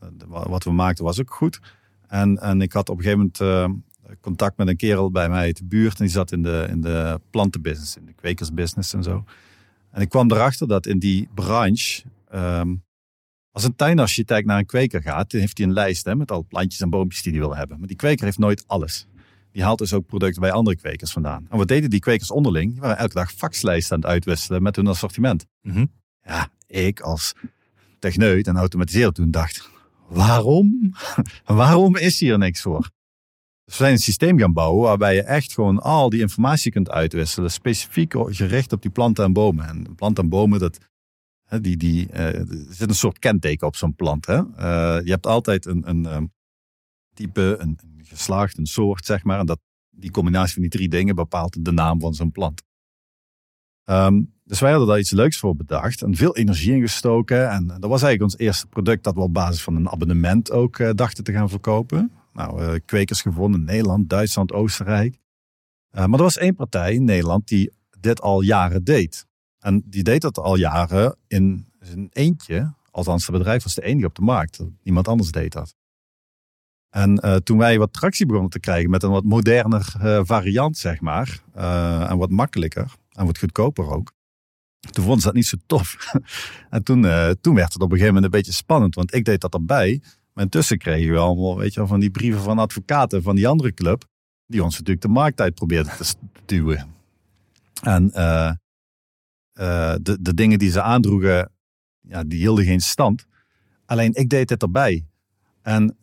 [0.00, 1.60] Eh, wa- Wat we maakten was ook goed.
[2.06, 5.40] En, en ik had op een gegeven moment eh, contact met een kerel bij mij
[5.40, 5.98] uit de buurt.
[5.98, 9.24] En die zat in de, in de plantenbusiness, in de kwekersbusiness en zo.
[9.90, 12.02] En ik kwam erachter dat in die branche...
[12.30, 12.74] ehm,
[13.50, 16.44] als een tuinarchitect naar een kweker gaat, dan heeft hij een lijst hè, met al
[16.48, 17.78] plantjes en boompjes die hij wil hebben.
[17.78, 19.06] Maar die kweker heeft nooit alles.
[19.56, 21.46] Die haalt dus ook producten bij andere kwekers vandaan.
[21.50, 22.72] En wat deden die kwekers onderling?
[22.72, 25.46] Die waren elke dag faxlijsten aan het uitwisselen met hun assortiment.
[25.62, 25.86] Mhm.
[26.22, 27.32] Ja, ik als
[27.98, 29.70] techneut en automatiseerder toen dacht,
[30.08, 30.94] waarom?
[31.44, 32.80] waarom is hier niks voor?
[33.64, 36.90] Dus we zijn een systeem gaan bouwen waarbij je echt gewoon al die informatie kunt
[36.90, 37.50] uitwisselen.
[37.50, 39.68] Specifiek gericht op die planten en bomen.
[39.68, 40.78] En planten en bomen, dat,
[41.60, 44.26] die, die, eh, er zit een soort kenteken op zo'n plant.
[44.26, 44.36] Hè?
[44.56, 46.24] Eh, je hebt altijd een, een ehm,
[47.16, 49.38] type, een, een een soort, zeg maar.
[49.38, 49.58] En dat,
[49.90, 52.62] die combinatie van die drie dingen bepaalt de naam van zo'n plant.
[53.84, 57.50] Ehm, dus wij hadden daar iets leuks voor bedacht en veel energie in gestoken.
[57.50, 60.78] En dat was eigenlijk ons eerste product dat we op basis van een abonnement ook
[60.78, 62.12] eh, dachten te gaan verkopen.
[62.32, 65.18] Nou, eh, kwekers gevonden in Nederland, Duitsland, Oostenrijk.
[65.90, 69.26] Eh, maar er was één partij in Nederland die dit al jaren deed.
[69.58, 72.74] En die deed dat al jaren in zijn eentje.
[72.90, 74.60] Althans, het bedrijf was de enige op de markt.
[74.82, 75.75] Niemand anders deed dat.
[76.96, 80.78] En eh, toen wij wat tractie begonnen te krijgen met een wat moderner eh, variant,
[80.78, 81.40] zeg maar.
[81.54, 84.12] eh, en wat makkelijker en wat goedkoper ook.
[84.90, 86.12] Toen vonden ze dat niet zo tof.
[86.70, 87.02] en toen,
[87.40, 88.94] toen werd het op een gegeven moment een beetje spannend.
[88.94, 90.02] Want ik deed dat erbij.
[90.32, 93.48] Maar intussen kregen we allemaal, weet je wel, van die brieven van advocaten van die
[93.48, 94.04] andere club.
[94.46, 96.94] Die ons natuurlijk de markt uit probeerden te duwen.
[97.82, 98.08] En
[100.02, 101.52] de, de dingen die ze aandroegen,
[102.00, 103.26] ja, die hielden geen stand.
[103.86, 105.06] Alleen ik deed het erbij.
[105.62, 105.96] En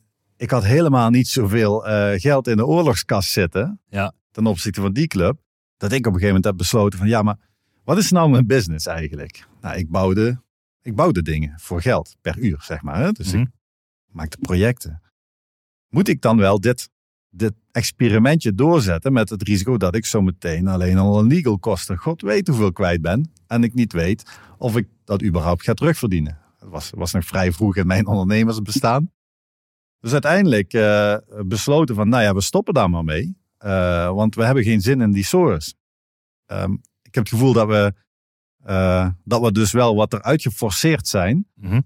[0.43, 3.79] ik had helemaal niet zoveel eh, geld in de oorlogskast zitten.
[3.89, 4.13] Ja.
[4.31, 5.39] Ten opzichte van die club.
[5.77, 7.37] Dat ik op een gegeven moment heb besloten van ja, maar
[7.83, 9.47] wat is nou mijn business eigenlijk?
[9.61, 10.41] Nou, ik bouwde,
[10.81, 12.97] ik bouwde dingen voor geld per uur, zeg maar.
[12.97, 13.11] Hè?
[13.11, 13.41] Dus Mhm.
[13.41, 13.49] ik
[14.11, 15.01] maakte projecten.
[15.89, 16.89] Moet ik dan wel dit,
[17.29, 21.97] dit experimentje doorzetten met het risico dat ik zo meteen alleen al een legal kosten,
[21.97, 23.31] god weet hoeveel kwijt ben.
[23.47, 24.23] En ik niet weet
[24.57, 26.37] of ik dat überhaupt ga terugverdienen.
[26.59, 29.11] Het was, was nog vrij vroeg in mijn ondernemersbestaan.
[30.03, 33.37] Dus uiteindelijk eh, besloten van, nou ja, we stoppen daar maar mee.
[33.57, 35.75] Eh, want we hebben geen zin in die sores.
[36.45, 37.93] Ehm, ik heb het gevoel dat we,
[38.63, 41.47] eh, dat we dus wel wat eruit geforceerd zijn.
[41.55, 41.81] Mhm.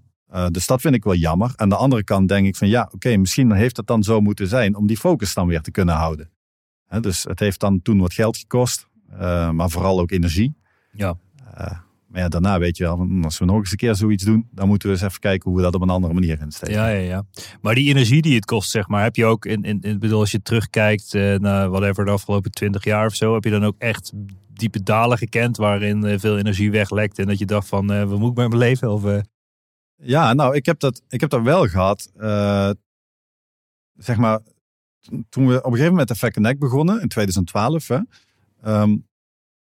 [0.50, 1.52] Dus dat vind ik wel jammer.
[1.56, 4.48] Aan de andere kant denk ik van ja, oké, misschien heeft het dan zo moeten
[4.48, 6.30] zijn om die focus dan weer te kunnen houden.
[7.00, 8.88] Dus het heeft dan toen wat geld gekost,
[9.52, 10.56] maar vooral ook energie.
[10.92, 11.16] Ja.
[12.08, 14.24] Eh, maar ja, daarna weet je wel, van, als we nog eens een keer zoiets
[14.24, 16.74] doen, dan moeten we eens even kijken hoe we dat op een andere manier insteken.
[16.74, 17.24] Ja, ja, ja.
[17.60, 20.20] Maar die energie die het kost, zeg maar, heb je ook in, in, in bedoel,
[20.20, 23.64] als je terugkijkt eh, naar whatever de afgelopen twintig jaar of zo, heb je dan
[23.64, 24.12] ook echt
[24.52, 28.18] diepe dalen gekend waarin eh, veel energie weglekt en dat je dacht van, eh wat
[28.18, 28.92] moet ik met mijn leven?
[28.92, 29.20] Of, eh,
[30.02, 32.10] Ja, nou, ik heb dat, ik heb dat wel gehad.
[32.16, 32.70] eh,
[33.96, 34.40] zeg maar,
[35.28, 37.88] toen- we op een gegeven moment met de Fact Connect begonnen in 2012.
[37.88, 37.98] Hè,
[38.62, 38.96] ehm,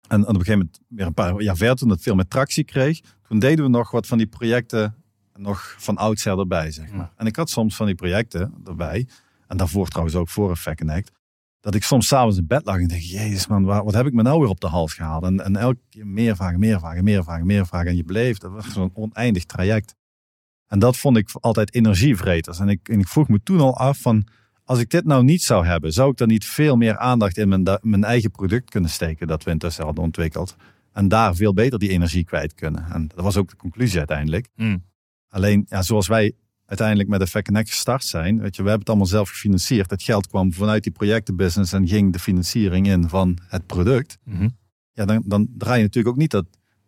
[0.07, 2.63] en, op een gegeven moment weer een paar jaar verder, toen het veel meer tractie
[2.63, 2.99] kreeg.
[3.27, 4.95] Toen deden we nog wat van die projecten
[5.35, 7.11] nog van oudsher erbij, zeg maar.
[7.15, 9.07] En ik had soms van die projecten erbij.
[9.47, 11.11] En daarvoor trouwens ook voor een Fact Connect.
[11.59, 14.13] Dat ik soms s'avonds in bed lag en dacht, jezus man, waar- wat heb ik
[14.13, 15.23] me nou weer op de hals gehaald?
[15.23, 17.87] En, en elke keer meer vragen, meer vragen, meer vragen, meer vragen.
[17.87, 19.95] En je bleef, dat was zo'n oneindig traject.
[20.67, 22.59] En dat vond ik altijd energievreters.
[22.59, 24.27] En ik, en ik vroeg me toen al af van,
[24.65, 27.49] als ik dit nou niet zou hebben, zou ik dan niet veel meer aandacht in
[27.49, 30.55] mijn, mijn eigen product kunnen steken dat we intussen hadden ontwikkeld.
[30.93, 32.85] En daar veel beter die energie kwijt kunnen.
[32.91, 34.47] En dat was ook de conclusie uiteindelijk.
[34.55, 34.83] Hmm.
[35.29, 36.33] Alleen, ja, zoals wij
[36.65, 39.89] uiteindelijk met de Fact Connect gestart zijn, weet je, we hebben het allemaal zelf gefinancierd.
[39.89, 44.17] Het geld kwam vanuit die projectenbusiness en ging de financiering in van het product.
[44.23, 44.49] mhm.
[44.91, 46.45] Ja, dan, dan draai je natuurlijk ook niet dat,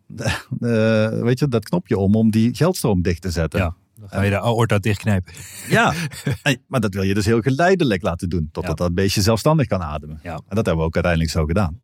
[0.60, 3.60] eh, weet je, dat knopje om om die geldstroom dicht te zetten.
[3.60, 3.76] Ja.
[4.00, 5.34] Dan ga je de aorta dichtknijpen.
[5.70, 5.94] Ja,
[6.68, 8.50] maar dat wil je dus heel geleidelijk laten doen.
[8.52, 8.86] Totdat Ja.
[8.86, 10.20] dat beestje zelfstandig kan ademen.
[10.24, 10.34] Ja.
[10.36, 11.82] En dat hebben we ook uiteindelijk zo gedaan.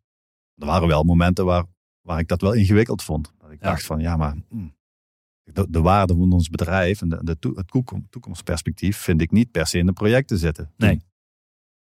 [0.56, 1.64] Er waren wel momenten waar,
[2.00, 3.32] waar ik dat wel ingewikkeld vond.
[3.38, 3.68] Dat ik Ja.
[3.70, 4.34] dacht van, ja maar...
[4.48, 4.66] hm,
[5.52, 9.66] de, de waarde van ons bedrijf en de, het toekom- toekomstperspectief vind ik niet per
[9.66, 10.72] se in de projecten zitten.
[10.76, 11.02] Nee.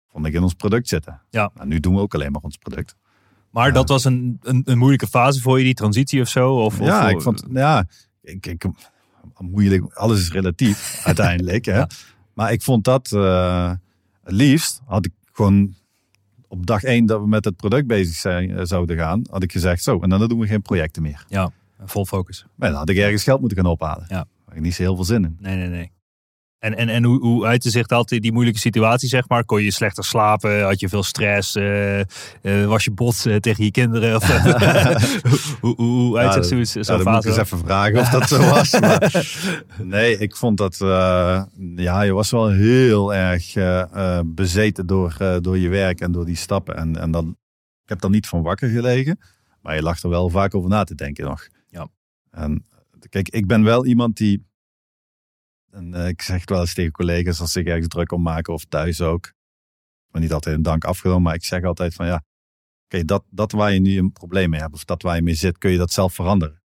[0.09, 1.23] Vond ik in ons product zitten.
[1.31, 1.51] Ja.
[1.55, 2.97] Nou, nu doen we ook alleen maar ons product.
[3.51, 6.55] Maar dat was een, een, een moeilijke fase voor je, die transitie of zo?
[6.55, 7.85] Of, ja, ik vond, ja,
[8.21, 8.65] ik, ik,
[9.39, 11.65] moeilijk, alles is relatief uiteindelijk.
[11.65, 11.77] Hè?
[11.77, 11.89] Ja.
[12.35, 13.71] Maar ik vond dat eh,
[14.23, 15.75] het liefst had ik gewoon
[16.49, 19.53] op dag één dat we met het product bezig zijn, eh, zouden gaan, had ik
[19.53, 21.25] gezegd zo, en dan doen we geen projecten meer.
[21.29, 21.51] Ja,
[21.85, 22.47] vol focus.
[22.55, 24.05] Maar dan had ik ergens geld moeten gaan ophalen.
[24.09, 24.17] Ja.
[24.17, 25.37] Daar had ik niet zo heel veel zin in.
[25.41, 25.91] Nee, nee, nee.
[26.62, 29.44] En, en, en hoe, hoe uitte zich dat, die moeilijke situatie, zeg maar?
[29.44, 30.62] Kon je slechter slapen?
[30.62, 31.55] Had je veel stress?
[31.57, 32.07] eh, eh,
[32.66, 34.16] was je bot eh, tegen je kinderen?
[34.16, 34.27] Of,
[35.61, 38.29] hoe, hoe, hoe uit zich Ja, zoiets- zo'n moet ik eens even vragen of dat
[38.29, 38.70] zo was.
[38.81, 39.27] Maar,
[39.83, 40.77] nee, ik vond dat,
[41.77, 43.53] ja, je was wel heel erg
[44.27, 46.77] bezeten door, door je werk en door die stappen.
[46.77, 47.37] En, en dan,
[47.83, 49.18] ik heb daar niet van wakker gelegen,
[49.62, 51.46] maar je lag er wel vaak over na te denken nog.
[51.68, 51.88] Ja.
[52.31, 52.66] En
[53.09, 54.46] kijk, ik ben wel iemand die,
[55.73, 58.23] en eh, ik zeg het wel eens tegen collega's als ze zich ergens druk om
[58.23, 59.33] maken of thuis ook.
[60.11, 62.25] Maar niet altijd een dank afgenomen, maar ik zeg altijd van ja,
[62.85, 65.35] oké, dat, dat waar je nu een probleem mee hebt of dat waar je mee
[65.35, 66.63] zit, kun je dat zelf veranderen.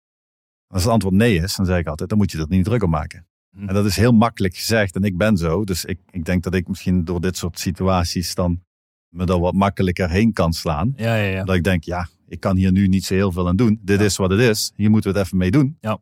[0.67, 2.83] Als het antwoord nee is, dan zeg ik altijd, dan moet je dat niet druk
[2.83, 3.27] om maken.
[3.51, 3.69] Hm.
[3.69, 5.65] En dat is heel makkelijk gezegd en ik ben zo.
[5.65, 8.63] Dus ik, ik denk dat ik misschien door dit soort situaties dan
[9.09, 10.93] me er wat makkelijker heen kan slaan.
[10.97, 11.45] Ja, ja, ja.
[11.45, 13.81] Dat ik denk, ja, ik kan hier nu niet zo heel veel aan doen.
[13.83, 14.73] Dit is wat het is.
[14.77, 15.77] Hier moeten we het even mee doen.
[15.81, 16.01] Ja.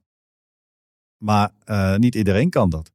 [1.18, 2.92] Maar eh, niet iedereen kan dat.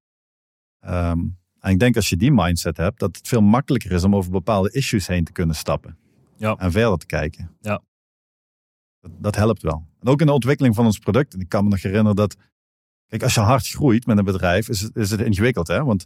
[0.80, 1.20] Ehm,
[1.60, 4.32] en ik denk als je die mindset hebt, dat het veel makkelijker is om over
[4.32, 5.98] bepaalde issues heen te kunnen stappen.
[6.38, 6.56] Ja.
[6.56, 7.56] En verder te kijken.
[7.62, 7.82] Ja.
[9.00, 9.88] Dat, dat helpt wel.
[10.00, 11.34] En ook in de ontwikkeling van ons product.
[11.34, 12.36] En ik kan me nog herinneren dat,
[13.08, 15.84] kijk, als je hard groeit met een bedrijf, is het, is het ingewikkeld, hè?
[15.84, 16.06] Want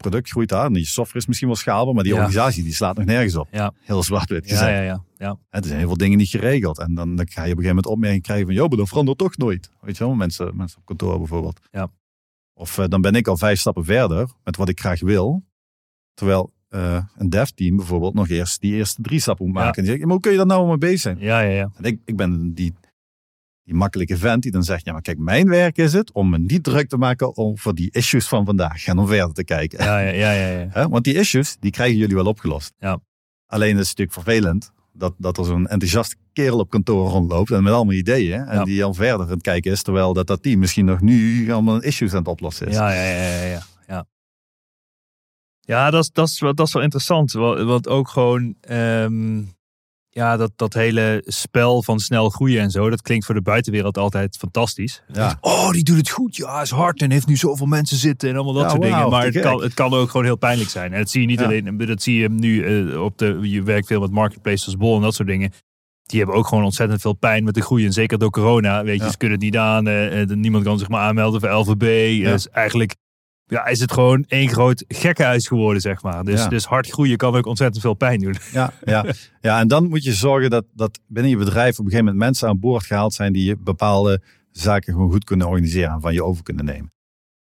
[0.00, 2.18] product groeit en die software is misschien wel schaalbaar, maar die Ja.
[2.18, 3.48] organisatie die slaat nog nergens op.
[3.52, 3.72] Ja.
[3.80, 4.70] Heel zwart-wit Ja, gezegd.
[4.70, 5.04] ja, ja.
[5.18, 5.38] ja.
[5.50, 6.78] Er zijn heel veel dingen niet geregeld.
[6.78, 8.54] En dan, dan ga je op een gegeven moment opmerking krijgen van...
[8.54, 9.70] joh, maar dat verandert toch nooit.
[9.80, 11.60] Weet je wel, mensen, mensen op kantoor bijvoorbeeld.
[11.70, 11.88] Ja.
[12.54, 15.44] Of eh, dan ben ik al vijf stappen verder met wat ik graag wil.
[16.14, 19.60] Terwijl eh, een dev-team bijvoorbeeld nog eerst die eerste drie stappen moet Ja.
[19.62, 19.76] maken.
[19.76, 21.18] En die zegt, maar hoe kun je daar nou mee bezig zijn?
[21.18, 21.70] Ja, ja, ja.
[21.76, 22.74] En ik, ik ben die,
[23.70, 24.84] die makkelijke vent die dan zegt...
[24.84, 27.90] ja, maar kijk, mijn werk is het om me niet druk te maken over die
[27.90, 28.86] issues van vandaag.
[28.86, 29.84] En om verder te kijken.
[29.84, 30.88] Ja, ja, ja, ja, ja.
[30.88, 32.72] Want die issues, die krijgen jullie wel opgelost.
[32.78, 33.00] Ja.
[33.46, 37.62] Alleen is het natuurlijk vervelend dat, dat er zo'n enthousiaste kerel op kantoor rondloopt en
[37.62, 38.40] met allemaal ideeën.
[38.46, 38.64] En Ja.
[38.64, 41.82] die al verder aan het kijken is, terwijl dat, dat team misschien nog nu allemaal
[41.82, 42.74] issues aan het oplossen is.
[42.74, 44.06] Ja, ja, ja, ja, ja.
[45.60, 47.32] Ja, dat, is, dat, is, wel- dat is wel interessant.
[47.32, 49.42] wa- Want ook gewoon, ehm,
[50.12, 53.98] ja, dat, dat hele spel van snel groeien en zo, dat klinkt voor de buitenwereld
[53.98, 55.02] altijd fantastisch.
[55.12, 55.38] Ja.
[55.40, 56.36] Oh, die doet het goed.
[56.36, 59.10] Ja, is hard en heeft nu zoveel mensen zitten en allemaal dat Ja, soort dingen.
[59.10, 60.92] Maar het kan, het kan ook gewoon heel pijnlijk zijn.
[60.92, 61.44] En dat zie je niet Ja.
[61.44, 64.96] alleen, dat zie je nu eh, op de, je werkt veel met marketplaces als Bol
[64.96, 65.52] en dat soort dingen.
[66.02, 67.84] Die hebben ook gewoon ontzettend veel pijn met de groei.
[67.86, 68.84] En zeker door corona.
[68.84, 69.86] Weet je, ze kunnen het niet aan.
[69.86, 72.24] eh, niemand kan zich maar aanmelden voor LVB.
[72.24, 72.94] Dus eigenlijk
[73.50, 76.24] ja, is het gewoon één groot gekkenhuis geworden, zeg maar.
[76.24, 76.48] Dus, Ja.
[76.48, 78.36] dus hard groeien kan ook ontzettend veel pijn doen.
[78.52, 79.04] Ja, ja.
[79.40, 82.24] ja, en dan moet je zorgen dat, dat binnen je bedrijf op een gegeven moment
[82.24, 84.20] mensen aan boord gehaald zijn die bepaalde
[84.52, 86.92] zaken gewoon goed kunnen organiseren en van je over kunnen nemen.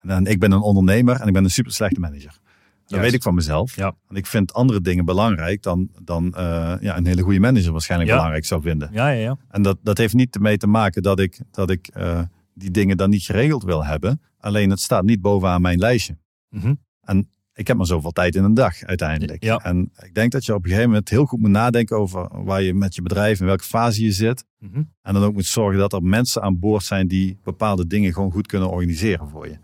[0.00, 2.26] En dan, ik ben een ondernemer en ik ben een super slechte manager.
[2.30, 3.04] Dat Juist.
[3.04, 3.76] weet ik van mezelf.
[3.76, 3.94] Ja.
[4.08, 8.10] En ik vind andere dingen belangrijk dan, dan eh, ja, een hele goede manager waarschijnlijk
[8.10, 8.16] Ja.
[8.16, 8.88] belangrijk zou vinden.
[8.92, 9.36] Ja, ja, ja.
[9.50, 12.20] En dat, dat heeft niet ermee te maken dat ik, dat ik eh,
[12.54, 14.20] die dingen dan niet geregeld wil hebben.
[14.38, 16.16] Alleen het staat niet bovenaan mijn lijstje.
[16.48, 16.74] Mhm.
[17.00, 19.44] En ik heb maar zoveel tijd in een dag uiteindelijk.
[19.44, 19.56] Ja.
[19.56, 22.62] En ik denk dat je op een gegeven moment heel goed moet nadenken over waar
[22.62, 24.44] je met je bedrijf in welke fase je zit.
[24.58, 24.82] Mhm.
[25.02, 28.32] En dan ook moet zorgen dat er mensen aan boord zijn die bepaalde dingen gewoon
[28.32, 29.58] goed kunnen organiseren voor je.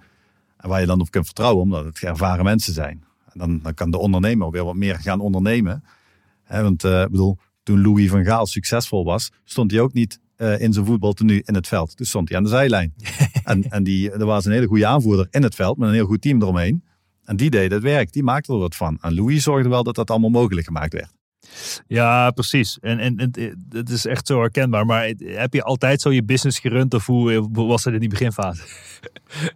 [0.57, 3.05] En waar je dan op kunt vertrouwen, omdat het ervaren mensen zijn.
[3.33, 5.85] En dan, dan kan de ondernemer weer wat meer gaan ondernemen.
[6.49, 10.61] Want eh, ik bedoel, toen Louis van Gaal succesvol was, stond hij ook niet eh,
[10.61, 11.97] in zijn voetbaltenu in het veld.
[11.97, 12.95] Toen stond hij aan de zijlijn.
[13.45, 16.07] en en die, er was een hele goede aanvoerder in het veld met een heel
[16.07, 16.85] goed team eromheen.
[17.25, 18.99] En die deed het werk, die maakte er wat van.
[19.01, 21.13] En Louis zorgde wel dat dat allemaal mogelijk gemaakt werd.
[21.87, 22.79] Ja, precies.
[22.81, 24.87] En, en, en het is echt zo herkenbaar.
[24.87, 28.63] Maar heb je altijd zo je business gerund of hoe was het in die beginfase?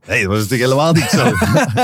[0.07, 1.33] Nee, dat was natuurlijk helemaal niet zo.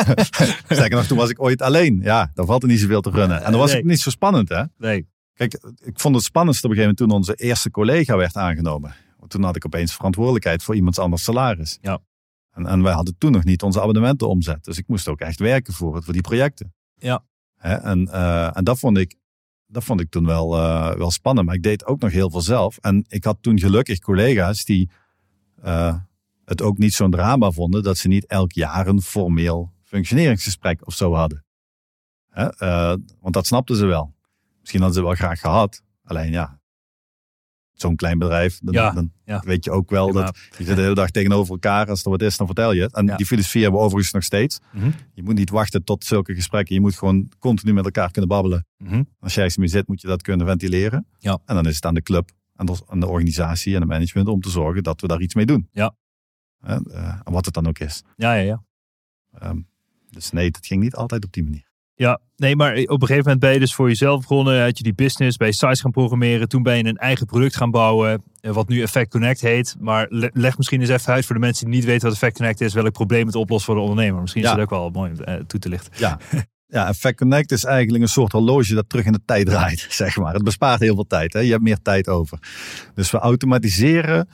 [0.74, 2.00] Sterker nog, toen was ik ooit alleen.
[2.02, 3.42] Ja, dan valt er niet zoveel te runnen.
[3.44, 3.78] En dan was Nee.
[3.80, 4.62] het niet zo spannend, hè?
[4.78, 5.06] Nee.
[5.34, 8.94] Kijk, ik vond het spannendst op een gegeven moment toen onze eerste collega werd aangenomen.
[9.18, 11.78] Want toen had ik opeens verantwoordelijkheid voor iemands anders salaris.
[11.80, 12.02] Ja.
[12.50, 14.64] En, en wij hadden toen nog niet onze abonnementen omzet.
[14.64, 16.74] Dus ik moest ook echt werken voor, het, voor die projecten.
[16.94, 17.24] Ja.
[17.56, 19.16] Hè, en eh, en dat, vond ik,
[19.66, 21.46] dat vond ik toen wel, eh, wel spannend.
[21.46, 22.76] Maar ik deed ook nog heel veel zelf.
[22.76, 24.90] En ik had toen gelukkig collega's die
[25.62, 25.96] eh,
[26.44, 27.82] het ook niet zo'n drama vonden.
[27.82, 31.44] Dat ze niet elk jaar een formeel functioneringsgesprek of zo hadden.
[32.28, 32.48] Hè,
[33.20, 34.13] want dat snapten ze wel.
[34.64, 35.82] Misschien hadden ze wel graag gehad.
[36.04, 36.60] Alleen ja,
[37.72, 39.42] zo'n klein bedrijf, dan, Ja, dan ja.
[39.44, 41.88] weet je ook wel Ja, dat je zit de hele dag tegenover elkaar.
[41.88, 42.94] Als er wat is, dan vertel je het.
[42.94, 44.60] En die filosofie hebben we overigens nog steeds.
[44.72, 44.90] Mhm.
[45.14, 46.74] Je moet niet wachten tot zulke gesprekken.
[46.74, 48.66] Je moet gewoon continu met elkaar kunnen babbelen.
[48.78, 49.02] Mhm.
[49.18, 51.06] Als jij ergens mee zit, moet je dat kunnen ventileren.
[51.18, 51.38] Ja.
[51.44, 54.28] En dan is het aan de club aan de, aan de organisatie en het management
[54.28, 55.68] om te zorgen dat we daar iets mee doen.
[55.72, 55.96] Ja.
[56.60, 56.76] Eh,
[57.24, 58.02] en wat het dan ook is.
[58.16, 58.64] Ja, ja, ja.
[59.38, 59.60] Ehm,
[60.10, 61.72] dus nee, het ging niet altijd op die manier.
[61.96, 64.62] Ja, nee, maar op een gegeven moment ben je dus voor jezelf begonnen.
[64.62, 66.48] Had je die business, ben je sites gaan programmeren.
[66.48, 69.76] Toen ben je een eigen product gaan bouwen, eh, wat nu Effect Connect heet.
[69.80, 72.36] Maar le- leg misschien eens even uit voor de mensen die niet weten wat Effect
[72.36, 74.20] Connect is, welk probleem het oplost voor de ondernemer.
[74.20, 75.92] Misschien is het ook wel mooi om eh, toe te lichten.
[75.96, 76.18] Ja.
[76.66, 80.16] ja, Effect Connect is eigenlijk een soort horloge dat terug in de tijd draait, zeg
[80.16, 80.34] maar.
[80.34, 81.32] Het bespaart heel veel tijd.
[81.32, 81.40] Hè?
[81.40, 82.38] Je hebt meer tijd over.
[82.94, 84.28] Dus we automatiseren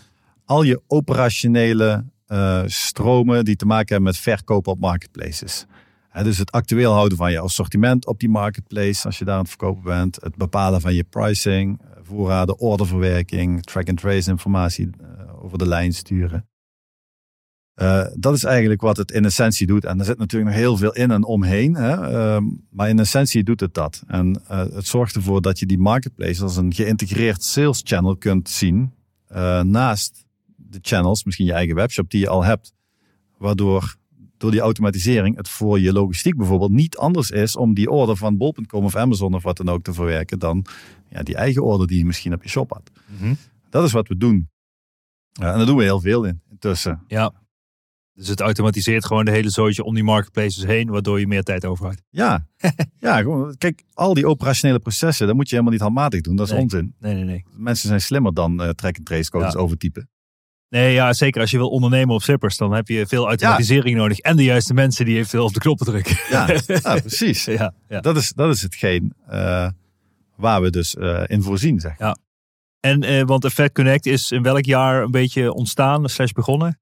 [0.45, 5.67] al je operationele eh, stromen die te maken hebben met verkopen op marketplaces.
[6.13, 9.49] Dus het actueel houden van je assortiment op die marketplace, als je daar aan het
[9.49, 10.19] verkopen bent.
[10.21, 16.49] Het bepalen van je pricing, eh, voorraden, orderverwerking, track-and-trace informatie eh, over de lijn sturen.
[17.75, 19.85] Eh, dat is eigenlijk wat het in essentie doet.
[19.85, 21.75] En er zit natuurlijk nog heel veel in en omheen.
[21.75, 21.93] Hè?
[21.93, 24.03] Ehm, maar in essentie doet het dat.
[24.07, 28.93] En het zorgt ervoor dat je die marketplace als een geïntegreerd sales channel kunt zien.
[29.63, 30.25] naast
[30.57, 32.73] de channels, misschien je eigen webshop die je al hebt.
[33.39, 33.97] Waardoor
[34.41, 38.37] door die automatisering het voor je logistiek bijvoorbeeld niet anders is om die order van
[38.37, 40.65] bol.com of Amazon of wat dan ook te verwerken dan
[41.09, 42.91] ja, die eigen order die je misschien op je shop had.
[43.71, 44.49] Dat is wat we doen.
[45.33, 47.05] Ja, en daar doen we heel veel in intussen.
[47.07, 47.33] Ja.
[48.13, 51.65] Dus het automatiseert gewoon de hele zootje om die marketplaces heen, waardoor je meer tijd
[51.65, 52.03] overhoudt.
[52.11, 52.47] Ja,
[52.99, 56.37] ja gewoon, kijk, al die operationele processen, dat moet je helemaal niet handmatig doen.
[56.37, 56.63] Dat is Nee.
[56.63, 56.95] onzin.
[56.99, 57.45] Nee, nee, nee.
[57.57, 59.59] Mensen zijn slimmer dan eh track-and-trace codes Ja.
[59.59, 60.09] overtypen.
[60.71, 64.19] Nee, ja, zeker als je wil ondernemen op zippers, dan heb je veel automatisering nodig.
[64.19, 66.17] En de juiste mensen die eventueel op de knoppen drukken.
[66.31, 66.47] Ja,
[66.83, 67.45] ja precies.
[67.45, 68.01] ja, ja.
[68.01, 69.69] Dat, is, dat is hetgeen eh,
[70.37, 71.99] waar we dus eh, in voorzien, zeg.
[71.99, 72.17] Ja.
[72.81, 76.81] En eh, want Effect Connect is in welk jaar een beetje ontstaan, slash begonnen?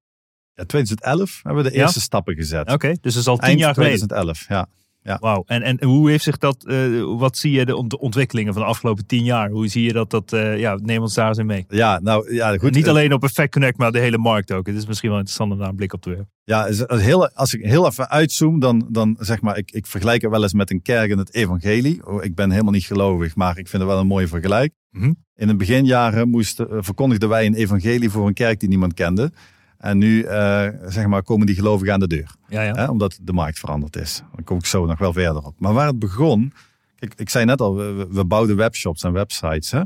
[0.54, 2.72] Ja, 2011 hebben we de eerste stappen gezet.
[2.72, 4.06] Oké, dus dat is al tien Eind jaar geleden.
[4.06, 4.68] 2011, ja.
[5.16, 5.42] Wauw.
[5.46, 8.68] En, en hoe heeft zich dat, eh, wat zie je de ont- ontwikkelingen van de
[8.68, 9.50] afgelopen tien jaar?
[9.50, 11.64] Hoe zie je dat, dat eh, ja, neem ons daar eens in mee.
[11.68, 12.74] Ja, nou ja, goed.
[12.74, 14.66] Niet eh, alleen op Effect Connect, maar de hele markt ook.
[14.66, 16.30] Het is misschien wel interessant om daar een blik op te werpen.
[16.44, 20.30] Ja, heel, als ik heel even uitzoom, dan, dan zeg maar, ik, ik vergelijk het
[20.30, 22.06] wel eens met een kerk in het evangelie.
[22.06, 24.72] Oh, Ik ben helemaal niet gelovig, maar ik vind het wel een mooie vergelijk.
[24.90, 25.12] Mhm.
[25.34, 29.32] In de beginjaren moesten, verkondigden wij een evangelie voor een kerk die niemand kende.
[29.78, 32.34] En nu eh, zeg maar, komen die gelovigen aan de deur.
[32.48, 32.72] Ja, ja.
[32.74, 34.22] Hè, omdat de markt veranderd is.
[34.34, 35.60] Daar kom ik zo nog wel verder op.
[35.60, 36.52] Maar waar het begon,
[36.96, 37.74] kijk, ik zei net al,
[38.08, 39.70] we, bouwden webshops en websites.
[39.70, 39.80] Hè?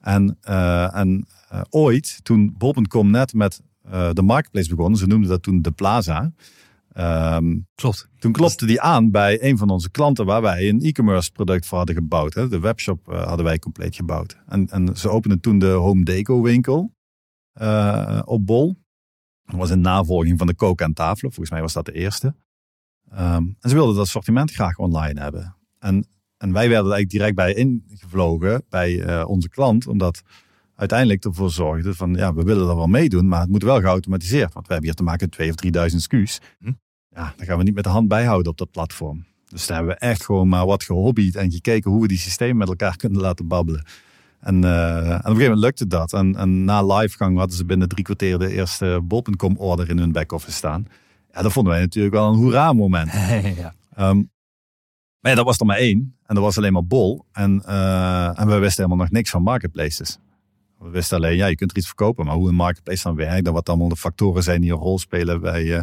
[0.00, 3.60] En, eh, en eh, ooit, toen bol.com net met
[4.12, 6.32] de marketplace begon, ze noemden dat toen de Plaza.
[6.92, 8.08] ehm, Klopt.
[8.18, 11.78] toen klopte die aan bij een van onze klanten waar wij een e-commerce product voor
[11.78, 12.34] hadden gebouwd.
[12.34, 12.48] Hè?
[12.48, 14.36] De webshop hadden wij compleet gebouwd.
[14.46, 16.94] En, en ze openden toen de Home Deco winkel
[18.24, 18.76] op Bol.
[19.52, 21.32] Dat was een navolging van de koken aan tafelen.
[21.32, 22.34] Volgens mij was dat de eerste.
[23.10, 25.56] Ehm, en ze wilden dat assortiment graag online hebben.
[25.78, 29.86] En, en wij werden er eigenlijk direct bij ingevlogen bij eh, onze klant.
[29.86, 30.22] Omdat
[30.74, 33.28] uiteindelijk ervoor zorgde van ja, we willen er wel meedoen.
[33.28, 34.52] Maar het moet wel geautomatiseerd.
[34.52, 36.40] Want we hebben hier te maken met 2 of 3000 SKU's.
[36.58, 36.72] Hm.
[37.08, 39.24] Ja, dan gaan we niet met de hand bijhouden op dat platform.
[39.48, 42.56] Dus daar hebben we echt gewoon maar wat gehobbied en gekeken hoe we die systemen
[42.56, 43.84] met elkaar kunnen laten babbelen.
[44.42, 46.12] En, eh, en op een gegeven moment lukte dat.
[46.12, 50.12] En, en na livegang hadden ze binnen drie kwartier de eerste bol.com order in hun
[50.12, 50.86] back-office staan.
[51.32, 53.12] Ja, dat vonden wij natuurlijk wel een hoera moment.
[53.62, 53.74] ja.
[53.94, 54.22] Ehm,
[55.20, 56.16] maar ja, dat was er maar één.
[56.26, 57.24] En dat was alleen maar bol.
[57.32, 60.18] En, eh, en we wisten helemaal nog niks van marketplaces.
[60.78, 62.24] We wisten alleen, ja, je kunt er iets verkopen.
[62.24, 63.46] Maar hoe een marketplace dan werkt.
[63.46, 65.82] En wat allemaal de factoren zijn die een rol spelen bij eh,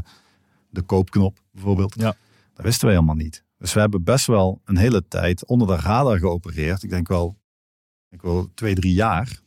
[0.70, 1.96] de koopknop bijvoorbeeld.
[1.98, 2.16] Ja.
[2.54, 3.44] Dat wisten we helemaal niet.
[3.58, 6.84] Dus we hebben best wel een hele tijd onder de radar geopereerd.
[6.84, 7.39] Ik denk wel,
[8.12, 9.40] ik wil twee, drie jaar.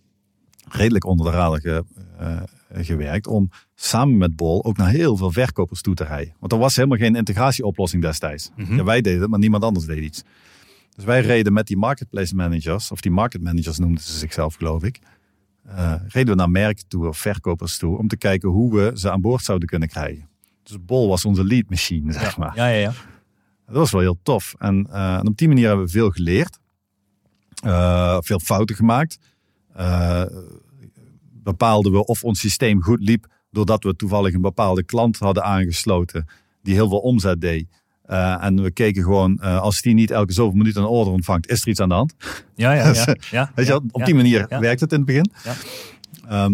[0.68, 1.84] Redelijk onder de radar ge-
[2.18, 2.40] eh,
[2.72, 3.26] gewerkt.
[3.26, 6.34] Om samen met Bol ook naar heel veel verkopers toe te rijden.
[6.38, 8.50] Want er was helemaal geen integratieoplossing destijds.
[8.56, 8.74] Mhm.
[8.76, 10.22] Ja, wij deden het, maar niemand anders deed iets.
[10.94, 14.82] Dus wij reden met die marketplace managers, of die market managers noemden ze zichzelf geloof
[14.84, 14.98] ik.
[15.66, 19.10] eh, reden we naar merken toe of verkopers toe om te kijken hoe we ze
[19.10, 20.28] aan boord zouden kunnen krijgen.
[20.62, 22.56] Dus Bol was onze lead machine, zeg maar.
[22.56, 22.92] Ja, ja, ja.
[23.66, 24.54] Dat was wel heel tof.
[24.58, 26.58] En, eh, en op die manier hebben we veel geleerd.
[27.62, 29.18] Eh, veel fouten gemaakt.
[29.74, 30.24] Eh,
[31.42, 33.26] bepaalden we of ons systeem goed liep.
[33.50, 36.28] Doordat we toevallig een bepaalde klant hadden aangesloten.
[36.62, 37.66] Die heel veel omzet deed.
[38.02, 41.62] Eh, en we keken gewoon, als die niet elke zoveel minuten een order ontvangt, is
[41.62, 42.14] er iets aan de hand.
[42.54, 43.16] Ja, ja, ja.
[43.30, 44.04] ja, Weet je op ja.
[44.04, 44.60] die manier ja.
[44.60, 45.30] werkt het in het begin.
[45.44, 45.54] Ja.
[46.28, 46.52] Ehm,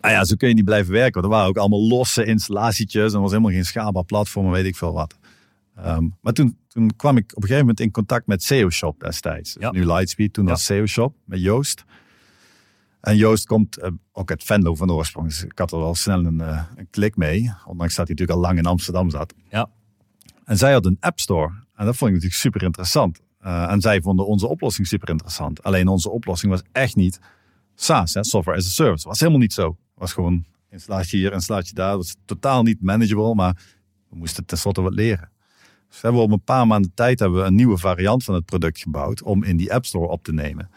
[0.00, 1.12] nou ja, zo kun je niet blijven werken.
[1.12, 3.08] Want er waren ook allemaal losse installatietjes.
[3.08, 5.14] En er was helemaal geen schaalbaar platform weet ik veel wat.
[5.74, 9.00] Ehm, maar toen, toen kwam ik op een gegeven moment in contact met SEO Shop
[9.00, 9.56] destijds.
[9.58, 9.70] Ja.
[9.70, 11.84] Nu Lightspeed, toen was SEO Shop met Joost.
[13.00, 15.28] En Joost komt eh, ook uit Venlo van oorsprong.
[15.28, 17.52] Dus ik had er wel snel een, eh, een klik mee.
[17.64, 19.34] Ondanks dat hij natuurlijk al lang in Amsterdam zat.
[19.48, 19.70] Ja.
[20.44, 21.52] En zij had een App Store.
[21.74, 23.20] En dat vond ik natuurlijk super interessant.
[23.38, 25.62] Eh, en zij vonden onze oplossing super interessant.
[25.62, 27.20] Alleen onze oplossing was echt niet
[27.74, 29.08] SaaS, hè, software as a service.
[29.08, 29.76] Was helemaal niet zo.
[29.94, 31.96] Was gewoon installatie hier, installatie daar.
[31.96, 33.56] was totaal niet manageable, maar
[34.10, 35.30] we moesten tenslotte wat leren.
[35.94, 38.44] Dus hebben we op een paar maanden tijd hebben we een nieuwe variant van het
[38.44, 40.70] product gebouwd om in die App Store op te nemen.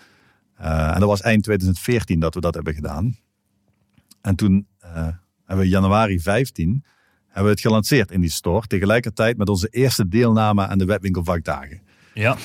[0.57, 3.17] Eh, en dat was eind 2014 dat we dat hebben gedaan.
[4.21, 5.07] En toen eh,
[5.45, 6.83] hebben we januari 15
[7.25, 8.67] hebben we het gelanceerd in die store.
[8.67, 11.81] Tegelijkertijd met onze eerste deelname aan de webwinkelvakdagen.
[12.13, 12.37] Ja.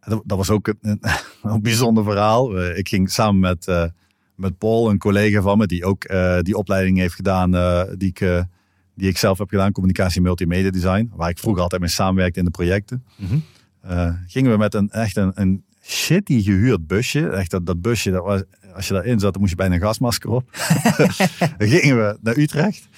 [0.00, 0.78] Dat, dat was ook een,
[1.42, 2.58] een, bijzonder verhaal.
[2.58, 3.92] Eh, ik ging samen met,
[4.34, 6.08] met Paul, een collega van me, die ook
[6.40, 7.50] die opleiding heeft gedaan,
[7.98, 8.46] die, ik,
[8.96, 12.38] die ik zelf heb gedaan, communicatie en multimedia design, waar ik vroeger altijd mee samenwerkte
[12.38, 13.04] in de projecten.
[13.16, 13.38] Mhm.
[13.80, 17.28] Eh, gingen we met een echt een, een shitty gehuurd busje.
[17.28, 18.42] Echt dat, dat busje, dat was,
[18.74, 20.50] als je daarin zat, dan moest je bijna een gasmasker op.
[21.58, 22.88] dan gingen we naar Utrecht.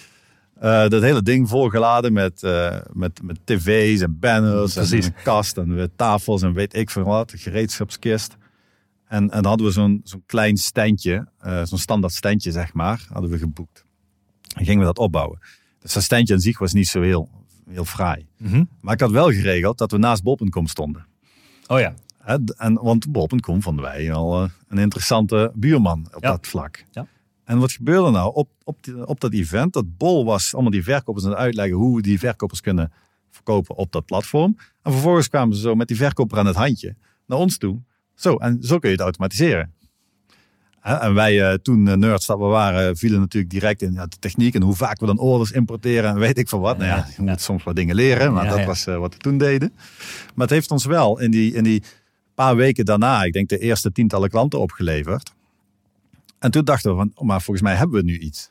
[0.54, 5.06] Eh, dat hele ding volgeladen met, eh, met, met tv's en banners en Precies.
[5.06, 8.36] een kast en tafels en weet ik veel wat, een gereedschapskist.
[9.06, 11.28] En, en dan hadden we zo'n zo'n klein standje,
[11.64, 13.84] zo'n standaard standje zeg maar, hadden we geboekt.
[14.56, 15.38] En gingen we dat opbouwen.
[15.80, 17.28] Dus dat standje aan zich was niet zo heel,
[17.70, 18.26] heel fraai.
[18.36, 18.64] Mhm.
[18.80, 21.06] Maar ik had wel geregeld dat we naast bol.com stonden.
[21.66, 21.94] Oh ja.
[22.56, 26.30] En, want bol.com vonden wij al eh, een interessante buurman op Ja.
[26.30, 26.84] dat vlak.
[26.90, 27.06] Ja.
[27.44, 29.72] En wat gebeurde nou op, op, die- op dat event?
[29.72, 32.92] Dat Bol was allemaal die verkopers aan het uitleggen hoe we die verkopers kunnen
[33.30, 34.56] verkopen op dat platform.
[34.82, 36.94] En vervolgens kwamen ze zo met die verkoper aan het handje
[37.26, 37.80] naar ons toe.
[38.14, 39.72] Zo, en zo kun je het automatiseren.
[40.96, 44.54] En wij eh, toen eh, nerds dat we waren, vielen natuurlijk direct in de techniek
[44.54, 46.76] en hoe vaak we dan orders importeren en weet ik veel wat.
[46.78, 49.38] nou ja, je moet soms wat dingen leren, maar dat was eh, wat we toen
[49.38, 49.72] deden.
[50.34, 51.82] Maar het heeft ons wel in die, in die
[52.34, 55.32] paar weken daarna, ik denk de eerste tientallen klanten opgeleverd.
[56.38, 58.50] En toen dachten we van, oh, maar volgens mij hebben we nu iets.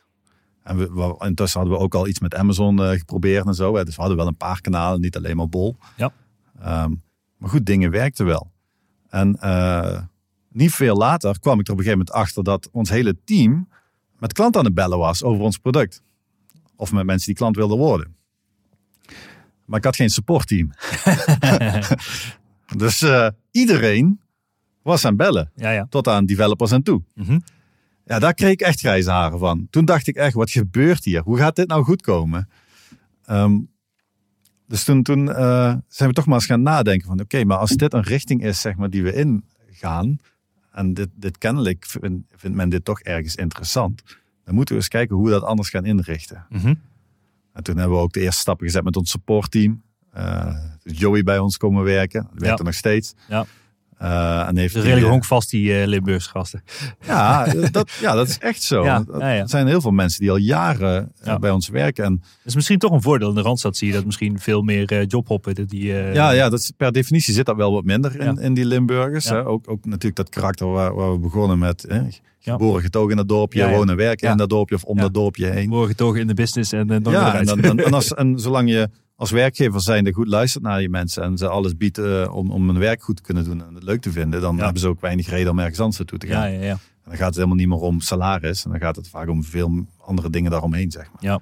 [0.62, 3.76] En we, we- intussen hadden we ook al iets met Amazon eh, geprobeerd en zo.
[3.76, 3.84] Hè.
[3.84, 5.76] Dus we hadden wel een paar kanalen, niet alleen maar Bol.
[5.96, 6.12] Ja.
[6.60, 6.92] Ehm,
[7.36, 8.50] maar goed, dingen werkten wel.
[9.10, 9.98] En eh,
[10.58, 13.68] niet veel later kwam ik er op een gegeven moment achter dat ons hele team
[14.18, 16.02] met klanten aan het bellen was over ons product.
[16.76, 18.16] Of met mensen die klant wilden worden.
[19.64, 20.70] Maar ik had geen supportteam.
[22.76, 24.20] dus eh, iedereen
[24.82, 25.50] was aan het bellen.
[25.54, 25.86] Ja, ja.
[25.90, 27.02] Tot aan developers en toe.
[27.14, 27.38] Mhm.
[28.04, 29.66] Ja, daar kreeg ik echt grijze haren van.
[29.70, 31.22] Toen dacht ik echt, wat gebeurt hier?
[31.22, 32.48] Hoe gaat dit nou goed komen?
[33.24, 33.58] Ehm,
[34.66, 37.20] dus toen, toen eh, zijn we toch maar eens gaan nadenken van...
[37.20, 40.18] oké, maar als dit een richting is zeg maar, die we ingaan...
[40.78, 44.02] en dit, dit kennelijk vind- vindt men dit toch ergens interessant...
[44.44, 46.46] dan moeten we eens kijken hoe we dat anders gaan inrichten.
[46.48, 46.74] Mhm.
[47.52, 49.82] En toen hebben we ook de eerste stappen gezet met ons supportteam.
[50.82, 52.22] Dus Joey bij ons komen werken.
[52.22, 52.56] Dat werkt Ja.
[52.56, 53.14] er nog steeds.
[53.28, 53.46] Ja.
[53.98, 56.62] Eh, en heeft die, redelijk eh, honkvast, die eh Limburgse gasten.
[57.06, 58.84] ja, dat, ja, dat is echt zo.
[58.84, 59.40] Ja, Dat- ja, ja.
[59.42, 61.38] Er zijn heel veel mensen die al jaren eh, Ja.
[61.38, 62.04] bij ons werken.
[62.04, 63.28] En Dat is misschien toch een voordeel.
[63.28, 65.66] In de Randstad zie je dat misschien veel meer eh, jobhoppen.
[65.66, 68.54] Die, eh, ja, ja dat is, per definitie zit dat wel wat minder in, in
[68.54, 69.32] die Limburgers.
[69.32, 71.84] Ook, ook natuurlijk dat karakter waar, waar we begonnen met.
[71.88, 72.00] Hè?
[72.40, 75.46] Geboren getogen in dat dorpje, Ja, wonen werken in dat dorpje of om dat dorpje
[75.46, 75.68] heen.
[75.68, 78.38] Morgen toch in de business en eh, dan ja, en, dan, en, en als, en
[78.38, 82.34] zolang je als werkgever zijnde goed luistert naar die mensen en ze alles biedt eh,
[82.34, 84.62] om, om hun werk goed te kunnen doen en het leuk te vinden, dan Ja.
[84.62, 86.50] hebben ze ook weinig reden om ergens anders naartoe te gaan.
[86.52, 86.70] ja, ja, ja.
[86.72, 88.64] En dan gaat het helemaal niet meer om salaris.
[88.64, 91.22] En dan gaat het vaak om veel andere dingen daaromheen, zeg maar.
[91.24, 91.40] Ja.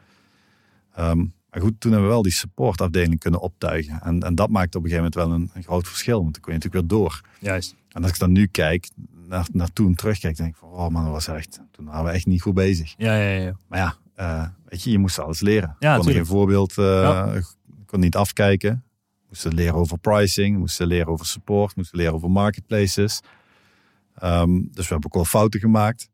[0.95, 1.19] Ehm,
[1.51, 4.01] maar goed, toen hebben we wel die supportafdeling kunnen optuigen.
[4.03, 6.21] En, en dat maakt op een gegeven moment wel een, een groot verschil.
[6.23, 7.21] Want dan kun je natuurlijk weer door.
[7.39, 7.75] Juist.
[7.93, 8.89] En als ik dan nu kijk,
[9.29, 12.11] naar, naar toen terugkijk, denk ik van, oh man, dat was echt, toen waren we
[12.11, 12.95] echt niet goed bezig.
[12.97, 13.57] Ja, ja, ja.
[13.69, 15.77] Maar ja, eh, weet je, je moest alles leren.
[15.79, 17.41] Ja, kon geen voorbeeld, eh, Ja.
[17.87, 18.85] Ik kon niet afkijken.
[19.29, 23.21] Moesten leren over pricing, moesten leren over support, moesten leren over marketplaces.
[24.15, 26.11] Ehm, dus we hebben ook wel fouten gemaakt.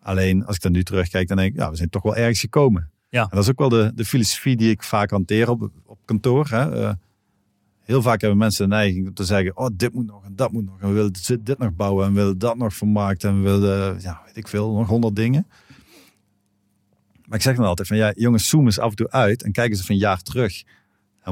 [0.00, 2.40] Alleen als ik dan nu terugkijk, dan denk ik, ja, we zijn toch wel ergens
[2.40, 2.90] gekomen.
[3.08, 3.22] Ja.
[3.22, 6.48] En dat is ook wel de, de filosofie die ik vaak hanteer op, op kantoor.
[6.48, 6.82] Hè.
[6.82, 6.94] Eh,
[7.82, 10.52] heel vaak hebben mensen de neiging om te zeggen, oh, dit moet nog en dat
[10.52, 10.80] moet nog.
[10.80, 13.30] En we willen dit, dit nog bouwen en we willen dat nog vermarkten.
[13.30, 15.46] En we willen, ja, weet ik veel, nog honderd dingen.
[17.26, 19.52] Maar ik zeg dan altijd van, ja, jongens, zoom eens af en toe uit en
[19.52, 20.62] kijk eens even een jaar terug.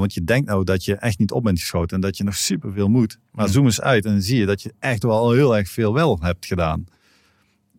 [0.01, 2.35] Want je denkt nou dat je echt niet op bent geschoten en dat je nog
[2.37, 3.19] superveel moet.
[3.33, 3.53] Maar Ja.
[3.53, 6.19] zoom eens uit en dan zie je dat je echt wel heel erg veel wel
[6.21, 6.85] hebt gedaan.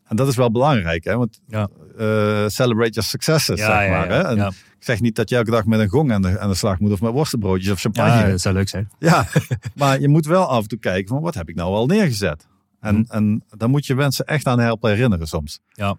[0.04, 1.18] En dat is wel belangrijk, hè?
[1.18, 1.68] Want Ja.
[1.98, 4.10] eh, celebrate your successes, Ja, zeg maar.
[4.10, 4.22] Hè?
[4.22, 4.54] En.
[4.80, 6.80] Ik zeg niet dat je elke dag met een gong aan de, aan de slag
[6.80, 8.22] moet of met worstenbroodjes of champagne.
[8.24, 8.90] Ja, dat zou leuk zijn.
[9.00, 9.28] Ja,
[9.76, 12.48] maar je moet wel af en toe kijken van wat heb ik nou al neergezet.
[12.80, 13.12] En, Mhm.
[13.12, 15.60] en dan moet je mensen echt aan helpen herinneren soms.
[15.72, 15.98] Ja.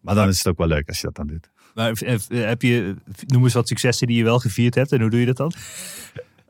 [0.00, 1.50] Maar dan is het ook wel leuk als je dat dan doet.
[1.74, 2.94] Maar eh, heb je,
[3.26, 4.92] noem eens wat successen die je wel gevierd hebt.
[4.92, 5.52] En hoe doe je dat dan?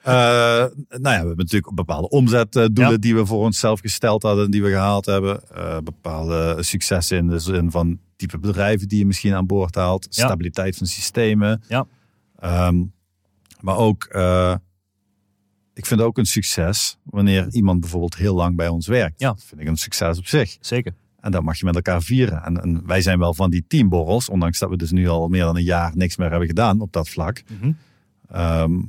[0.03, 2.97] Eh, nou ja, we hebben natuurlijk bepaalde omzetdoelen Ja.
[2.97, 5.41] die we voor onszelf gesteld hadden, die we gehaald hebben.
[5.55, 10.07] Eh, bepaalde successen in de zin van type bedrijven die je misschien aan boord haalt.
[10.11, 10.25] Ja.
[10.25, 11.63] Stabiliteit van systemen.
[11.69, 11.87] Ja.
[12.39, 12.83] Ehm,
[13.61, 14.55] maar ook, eh,
[15.75, 19.21] ik vind ook een succes wanneer iemand bijvoorbeeld heel lang bij ons werkt.
[19.21, 19.29] Ja.
[19.29, 20.57] Dat vind ik een succes op zich.
[20.61, 20.93] Zeker.
[21.21, 22.43] En dat mag je met elkaar vieren.
[22.43, 25.45] En, en wij zijn wel van die teamborrels, ondanks dat we dus nu al meer
[25.45, 27.43] dan een jaar niks meer hebben gedaan op dat vlak.
[27.49, 27.73] Mhm.
[28.29, 28.81] Ehm,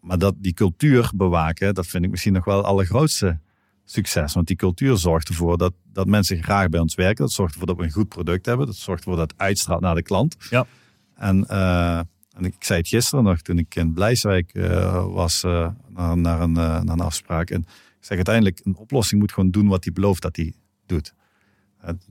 [0.00, 3.38] maar dat die cultuur bewaken, dat vind ik misschien nog wel het allergrootste
[3.84, 4.34] succes.
[4.34, 7.24] Want die cultuur zorgt ervoor dat, dat mensen graag bij ons werken.
[7.24, 8.66] Dat zorgt ervoor dat we een goed product hebben.
[8.66, 10.36] Dat zorgt ervoor dat het uitstraalt naar de klant.
[10.50, 10.66] Ja.
[11.14, 11.98] En, eh,
[12.36, 16.40] en ik zei het gisteren nog toen ik in Blijswijk eh, was eh, naar, naar,
[16.40, 17.50] een, naar een afspraak.
[17.50, 20.54] En ik zeg uiteindelijk, een oplossing moet gewoon doen wat hij belooft dat hij
[20.86, 21.14] doet.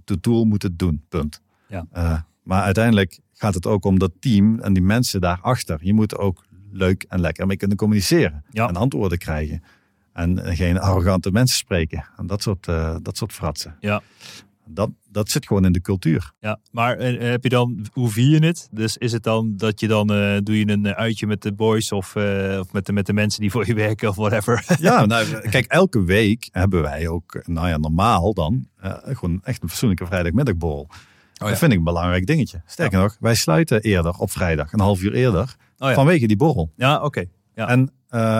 [0.03, 1.41] De tool moet het doen, punt.
[1.67, 1.85] Ja.
[1.91, 5.79] Eh, maar uiteindelijk gaat het ook om dat team en die mensen daarachter.
[5.81, 8.43] Je moet ook leuk en lekker mee kunnen communiceren.
[8.49, 8.67] Ja.
[8.67, 9.63] En antwoorden krijgen.
[10.13, 12.05] En geen arrogante mensen spreken.
[12.17, 13.75] En dat soort, eh, dat soort fratsen.
[13.79, 14.01] Ja.
[14.69, 16.31] Dat, dat zit gewoon in de cultuur.
[16.39, 18.67] Ja, maar eh, heb je dan, hoe vier je het?
[18.71, 21.53] Dus is het dan dat je dan, eh, doe je een eh, uitje met de
[21.53, 22.15] boys of,
[22.59, 24.65] of met, de, met de mensen die voor je werken of whatever?
[24.79, 28.67] Ja, nou, kijk, elke week hebben wij ook, nou ja, normaal dan,
[29.03, 30.87] gewoon echt een fatsoenlijke vrijdagmiddagborrel.
[31.33, 31.49] ja.
[31.49, 32.61] Dat vind ik een belangrijk dingetje.
[32.65, 35.93] Sterker nog, wij sluiten eerder op vrijdag, een half uur eerder, Oh ja.
[35.93, 36.71] vanwege die borrel.
[36.75, 37.25] Ja, oké.
[37.55, 37.67] Ja.
[37.67, 37.91] En,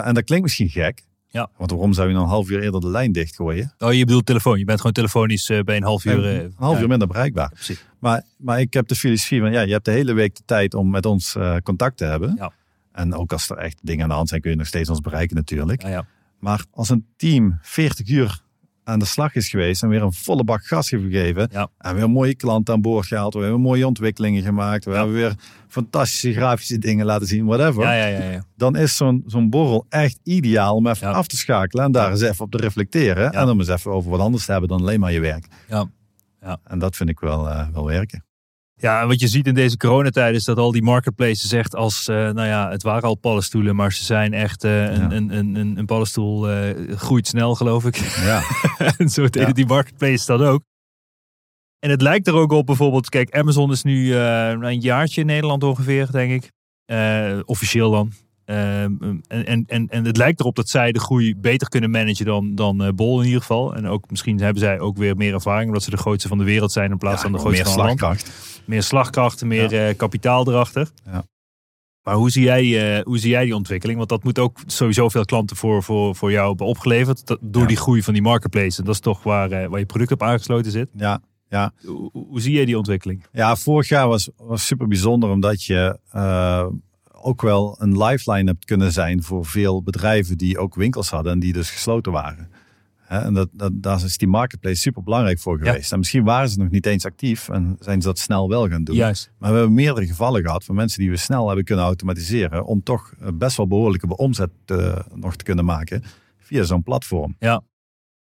[0.03, 1.03] en dat klinkt misschien gek,
[1.37, 1.49] Ja.
[1.57, 3.73] want waarom zou je dan een half uur eerder de lijn dichtgooien?
[3.79, 4.59] Oh, je bedoelt telefoon.
[4.59, 6.25] Je bent gewoon telefonisch eh, bij een half uur.
[6.25, 7.49] eh, een half uur minder bereikbaar.
[7.49, 7.85] Precies.
[7.99, 10.73] Maar, maar ik heb de filosofie van, ja, je hebt de hele week de tijd
[10.73, 12.35] om met ons eh, contact te hebben.
[12.37, 12.51] Ja.
[12.91, 14.99] En ook als er echt dingen aan de hand zijn, kun je nog steeds ons
[14.99, 15.81] bereiken natuurlijk.
[15.81, 16.05] Ja, ja.
[16.39, 18.41] Maar als een team 40 uur
[18.87, 21.47] aan de slag is geweest en weer een volle bak gas heeft gegeven.
[21.51, 21.67] Ja.
[21.77, 23.33] En weer mooie klant aan boord gehaald.
[23.33, 24.85] We hebben mooie ontwikkelingen gemaakt.
[24.85, 24.97] We Ja.
[24.97, 25.35] hebben weer
[25.67, 27.83] fantastische grafische dingen laten zien, whatever.
[27.83, 28.43] Ja, ja, ja, ja.
[28.55, 31.85] Dan is zo'n zo'n borrel echt ideaal om even af te schakelen.
[31.85, 33.31] En daar eens even op te reflecteren.
[33.31, 35.47] En om eens even over wat anders te hebben dan alleen maar je werk.
[35.69, 35.85] Ja.
[36.41, 36.57] Ja.
[36.63, 38.25] En dat vind ik wel, eh, wel werken.
[38.79, 42.07] Ja, en wat je ziet in deze coronatijd is dat al die marketplaces echt als,
[42.07, 45.11] eh, nou ja, het waren al paddenstoelen, maar ze zijn echt, eh, een, Ja.
[45.11, 47.95] een, een, een, een paddenstoel eh, groeit snel, geloof ik.
[47.95, 48.41] Ja.
[48.97, 49.53] en zo deden Ja.
[49.53, 50.61] die marketplaces dat ook.
[51.79, 55.63] En het lijkt er ook op bijvoorbeeld, kijk, Amazon is nu een jaartje in Nederland
[55.63, 56.51] ongeveer, denk ik.
[57.45, 58.11] Officieel dan.
[58.47, 58.93] Ehm,
[59.27, 62.83] en, en, en, het lijkt erop dat zij de groei beter kunnen managen dan, dan
[62.83, 63.75] eh, Bol in ieder geval.
[63.75, 66.43] En ook misschien hebben zij ook weer meer ervaring, omdat ze de grootste van de
[66.43, 68.61] wereld zijn in plaats Ja, van de grootste meer van het land slagkracht.
[68.65, 70.89] meer slagkracht, meer eh, kapitaal erachter.
[71.05, 71.23] Ja.
[72.03, 73.97] Maar hoe zie, jij, eh, hoe zie jij die ontwikkeling?
[73.97, 77.25] Want dat moet ook sowieso veel klanten voor, voor, voor jou hebben opgeleverd.
[77.27, 77.67] Dat- door Ja.
[77.67, 78.79] die groei van die marketplace.
[78.79, 80.89] En dat is toch waar, waar je product op aangesloten zit.
[80.93, 81.71] Ja, ja.
[81.85, 83.25] Hoe, hoe- zie jij die ontwikkeling?
[83.31, 85.99] Ja, vorig jaar was, was super bijzonder omdat je
[87.21, 91.39] ook wel een lifeline hebt kunnen zijn voor veel bedrijven die ook winkels hadden en
[91.39, 92.49] die dus gesloten waren.
[93.07, 95.71] En dat, dat, daar is die marketplace super belangrijk voor Ja.
[95.71, 95.91] geweest.
[95.91, 98.83] En misschien waren ze nog niet eens actief en zijn ze dat snel wel gaan
[98.83, 98.95] doen.
[98.95, 99.31] Juist.
[99.37, 102.83] Maar we hebben meerdere gevallen gehad van mensen die we snel hebben kunnen automatiseren om
[102.83, 106.03] toch eh, best wel behoorlijke omzet eh, nog te kunnen maken
[106.39, 107.35] via zo'n platform.
[107.39, 107.61] Ja.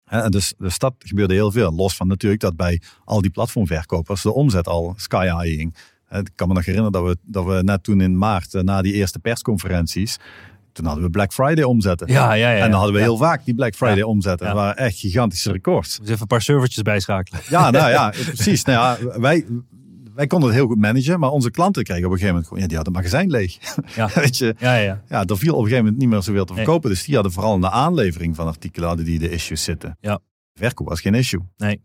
[0.05, 1.72] En dus, dus dat gebeurde heel veel.
[1.74, 5.74] Los van natuurlijk dat bij al die platformverkopers de omzet al sky high ging.
[6.11, 8.83] Ik kan me nog herinneren dat we, dat we net toen in maart, eh, na
[8.83, 10.17] die eerste persconferenties,
[10.73, 12.07] toen hadden we Black Friday omzetten.
[12.09, 12.57] Ja, ja, ja.
[12.65, 13.05] En dan hadden we Ja.
[13.05, 14.05] heel vaak die Black Friday Ja.
[14.07, 14.47] omzetten.
[14.47, 15.99] Dat waren echt gigantische records.
[15.99, 17.41] Dus even een paar servertjes bijschakelen.
[17.49, 18.65] Ja, nou ja, precies.
[18.65, 19.47] Nou ja, wij,
[20.15, 22.63] wij konden het heel goed managen, maar onze klanten kregen op een gegeven moment gewoon,
[22.63, 23.59] ja, die hadden het magazijn leeg.
[23.95, 24.09] Ja.
[24.23, 25.03] Weet je, Ja, ja, ja.
[25.09, 26.65] ja, er viel op een gegeven moment niet meer zoveel te Nee.
[26.65, 26.91] verkopen.
[26.91, 29.97] Dus die hadden vooral in de aanlevering van artikelen hadden die de issues zitten.
[30.01, 30.19] Ja.
[30.55, 31.41] Verkoop was geen issue.
[31.57, 31.83] Nee.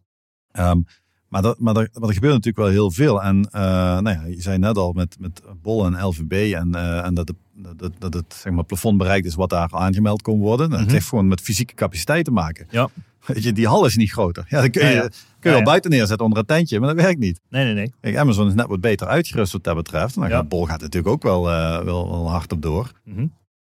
[0.52, 0.80] Ehm,
[1.28, 3.24] maar, dat, maar, er, maar er gebeurt natuurlijk wel heel veel.
[3.24, 3.62] En eh,
[4.00, 7.28] nou ja, je zei net al met, met Bol en LVB en, eh, en dat,
[7.28, 7.36] de,
[7.76, 10.66] dat, dat het zeg maar, plafond bereikt is wat daar aangemeld kon worden.
[10.70, 10.84] Nou, Mhm.
[10.84, 12.68] Het heeft gewoon met fysieke capaciteit te maken.
[12.70, 12.90] Ja.
[13.26, 14.46] Weet je, die hal is niet groter.
[14.50, 15.08] Ja, dan kun je, Ja, ja.
[15.10, 15.64] Kun je wel ja.
[15.64, 17.42] buiten neerzetten onder een tentje, maar dat werkt niet.
[17.50, 17.94] Nee, nee, nee.
[18.02, 20.16] Kijk, Amazon is net wat beter uitgerust wat dat betreft.
[20.16, 20.44] Nou, Ja.
[20.44, 22.92] Bol gaat natuurlijk ook wel, eh, wel, wel hard op door.
[23.04, 23.28] Mhm.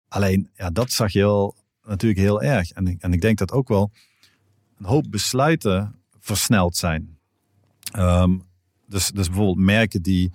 [0.08, 1.54] Alleen, ja, dat zag je wel
[1.86, 2.70] natuurlijk heel erg.
[2.70, 3.90] En, en ik denk dat ook wel
[4.78, 7.18] een hoop besluiten versneld zijn.
[7.92, 8.38] Ehm,
[8.86, 10.32] dus, dus bijvoorbeeld merken die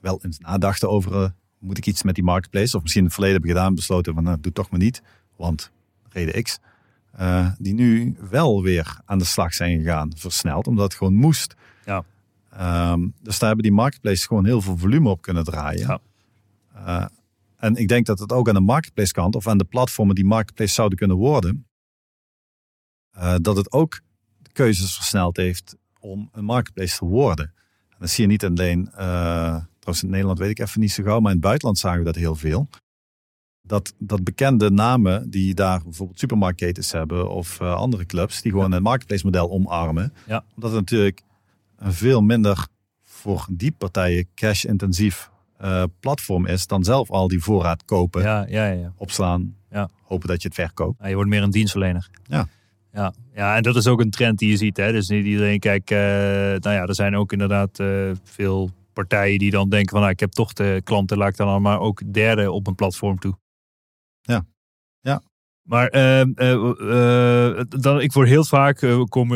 [0.00, 1.22] wel eens nadachten over...
[1.22, 2.76] eh, moet ik iets met die marketplace?
[2.76, 4.22] Of misschien in het verleden hebben gedaan, besloten van...
[4.22, 5.02] nou, doe toch maar niet,
[5.36, 5.70] want
[6.08, 6.58] reden X.
[7.12, 10.66] eh, die nu wel weer aan de slag zijn gegaan, versneld.
[10.66, 11.54] Omdat het gewoon moest.
[11.84, 12.04] Ja.
[12.50, 15.86] Ehm, dus daar hebben die marketplaces gewoon heel veel volume op kunnen draaien.
[15.86, 16.00] Ja.
[16.74, 17.06] Eh,
[17.56, 20.24] en ik denk dat het ook aan de marketplace kant of aan de platformen die
[20.24, 21.66] marketplace zouden kunnen worden,
[23.40, 24.00] dat het ook
[24.52, 27.52] keuzes versneld heeft om een marketplace te worden.
[27.88, 28.96] En dat zie je niet alleen, eh,
[29.78, 32.04] trouwens in Nederland weet ik even niet zo gauw, maar in het buitenland zagen we
[32.04, 32.68] dat heel veel.
[33.62, 38.72] Dat, dat bekende namen die daar bijvoorbeeld supermarktketens hebben of eh, andere clubs, die gewoon
[38.72, 40.12] een marketplace model omarmen.
[40.26, 40.44] Ja.
[40.54, 41.22] Omdat het natuurlijk
[41.76, 42.66] een veel minder
[43.02, 48.66] voor die partijen cash-intensief eh, platform is dan zelf al die voorraad kopen, Ja, ja,
[48.66, 48.92] ja.
[48.96, 49.88] opslaan, Ja.
[50.02, 51.06] hopen dat je het verkoopt.
[51.06, 52.08] Je wordt meer een dienstverlener.
[52.22, 52.48] Ja.
[52.92, 53.12] Ja.
[53.34, 54.76] ja, en dat is ook een trend die je ziet.
[54.76, 54.92] Hè?
[54.92, 55.90] Dus niet iedereen kijkt.
[55.90, 60.00] eh, nou ja, er zijn ook inderdaad eh, veel partijen die dan denken van...
[60.00, 62.74] Nou, ik heb toch de klanten, laat ik dan al maar ook derde op een
[62.74, 63.38] platform toe.
[64.20, 64.44] Ja.
[65.00, 65.22] Ja.
[65.62, 69.28] Maar ehm, eh, dan, ik word heel vaak, kom,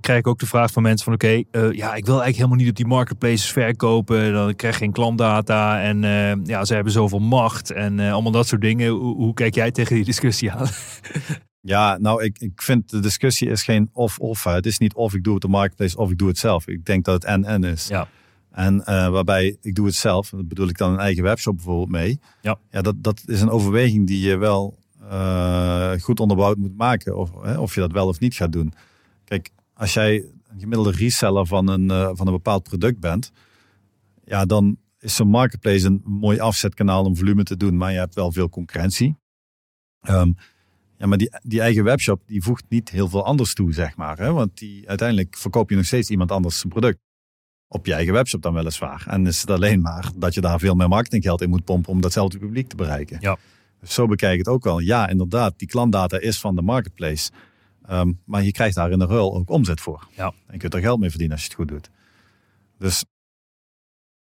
[0.00, 1.14] krijg ik ook de vraag van mensen van...
[1.14, 4.32] Oké, ja, ik wil eigenlijk helemaal niet op die marketplaces verkopen.
[4.32, 6.00] Dan krijg ik geen klantdata en
[6.44, 8.90] ja, ze hebben zoveel macht en allemaal dat soort dingen.
[8.90, 10.66] Hoe, hoe kijk jij tegen die discussie aan?
[11.64, 14.44] Ja, nou, ik, ik vind de discussie is geen of-of.
[14.44, 16.66] Het is niet of ik doe het op de marketplace of ik doe het zelf.
[16.66, 17.88] Ik denk dat het en-en is.
[17.88, 18.08] Ja.
[18.50, 21.90] En eh, waarbij ik doe het zelf, dat bedoel ik dan een eigen webshop bijvoorbeeld
[21.90, 22.20] mee.
[22.40, 22.58] Ja.
[22.70, 27.16] ja dat, dat is een overweging die je wel eh, goed onderbouwd moet maken.
[27.16, 28.72] Of, hè, of je dat wel of niet gaat doen.
[29.24, 30.14] Kijk, als jij
[30.48, 33.32] een gemiddelde reseller van een, eh, van een bepaald product bent,
[34.24, 37.76] ja, dan is zo'n marketplace een mooi afzetkanaal om volume te doen.
[37.76, 39.16] Maar je hebt wel veel concurrentie.
[40.00, 40.32] Ehm,
[41.02, 44.18] ja, maar die, die eigen webshop die voegt niet heel veel anders toe, zeg maar.
[44.18, 44.32] Hè?
[44.32, 46.98] Want die, uiteindelijk verkoop je nog steeds iemand anders zijn product.
[47.66, 49.04] Op je eigen webshop dan weliswaar.
[49.08, 52.00] En is het alleen maar dat je daar veel meer marketinggeld in moet pompen om
[52.00, 53.16] datzelfde publiek te bereiken.
[53.20, 53.38] Ja.
[53.80, 54.78] Dus zo bekijk ik het ook wel.
[54.78, 57.30] Ja, inderdaad, die klantdata is van de marketplace.
[57.82, 60.08] Ehm, maar je krijgt daar in de ruil ook omzet voor.
[60.16, 60.26] Ja.
[60.26, 61.90] En je kunt er geld mee verdienen als je het goed doet.
[62.78, 63.04] Dus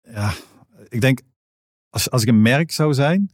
[0.01, 0.33] ja,
[0.89, 1.21] ik denk,
[1.89, 3.31] als, als ik een merk zou zijn,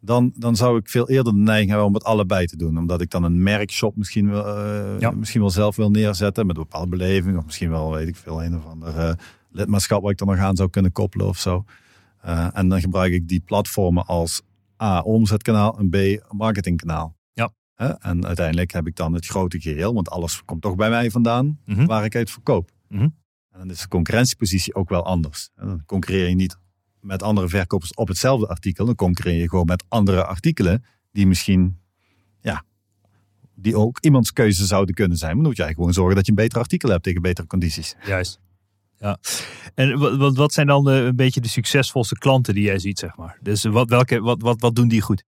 [0.00, 2.78] dan, dan zou ik veel eerder de neiging hebben om het allebei te doen.
[2.78, 5.10] Omdat ik dan een merkshop misschien wel, Ja.
[5.10, 7.36] misschien wel zelf wil neerzetten met een bepaalde beleving.
[7.38, 9.12] Of misschien wel, weet ik veel, een of ander eh,
[9.50, 11.64] lidmaatschap waar ik dan nog aan zou kunnen koppelen of zo.
[12.20, 14.42] Eh, en dan gebruik ik die platformen als
[14.82, 15.96] A, omzetkanaal en B,
[16.32, 17.16] marketingkanaal.
[17.32, 17.52] Ja.
[17.98, 21.58] En uiteindelijk heb ik dan het grote geheel, want alles komt toch bij mij vandaan
[21.64, 21.86] Mhm.
[21.86, 22.70] waar ik uit verkoop.
[22.88, 23.02] Mhm.
[23.50, 25.50] En dan is de concurrentiepositie ook wel anders.
[25.56, 26.56] En dan concurreer je niet
[27.00, 28.84] met andere verkopers op hetzelfde artikel.
[28.86, 31.78] Dan concurreer je gewoon met andere artikelen die misschien,
[32.40, 32.64] ja,
[33.54, 35.30] die ook iemands keuze zouden kunnen zijn.
[35.30, 37.94] Maar dan moet jij gewoon zorgen dat je een beter artikel hebt tegen betere condities.
[38.06, 38.40] Juist.
[38.98, 39.18] Ja.
[39.74, 39.98] En
[40.34, 43.38] wat, zijn dan de, een beetje de succesvolste klanten die jij ziet, zeg maar?
[43.42, 45.24] Dus wat, welke, wat, wat, wat doen die goed?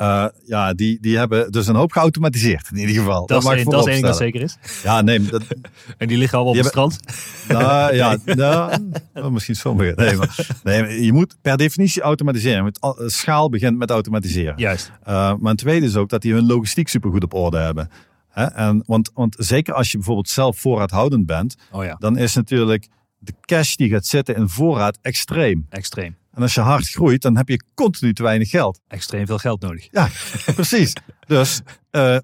[0.00, 3.26] Eh, ja, die, die hebben dus een hoop geautomatiseerd in ieder geval.
[3.26, 4.56] Dat, mag is dat is één dat zeker is.
[4.82, 5.42] Ja, nee, dat,
[5.98, 7.00] En die liggen allemaal op het strand.
[7.48, 9.96] Nou ja, nou, oh, misschien sommigen.
[9.96, 12.72] Nee, maar, nee, maar je moet per definitie automatiseren.
[12.78, 14.54] Al- Schaal begint met automatiseren.
[14.56, 14.90] Juist.
[15.08, 17.90] Uh, maar een tweede is ook dat die hun logistiek supergoed op orde hebben.
[18.28, 18.44] Hè?
[18.44, 22.88] En, want, want zeker als je bijvoorbeeld zelf voorraadhoudend bent, Oh ja, dan is natuurlijk
[23.18, 25.66] de cash die gaat zitten in voorraad extreem.
[25.68, 26.16] extreem.
[26.40, 28.80] En als je hard groeit, dan heb je continu te weinig geld.
[28.88, 29.88] Extreem veel geld nodig.
[29.90, 30.08] Ja,
[30.54, 30.92] precies.
[31.26, 31.60] Dus
[31.90, 32.16] uh,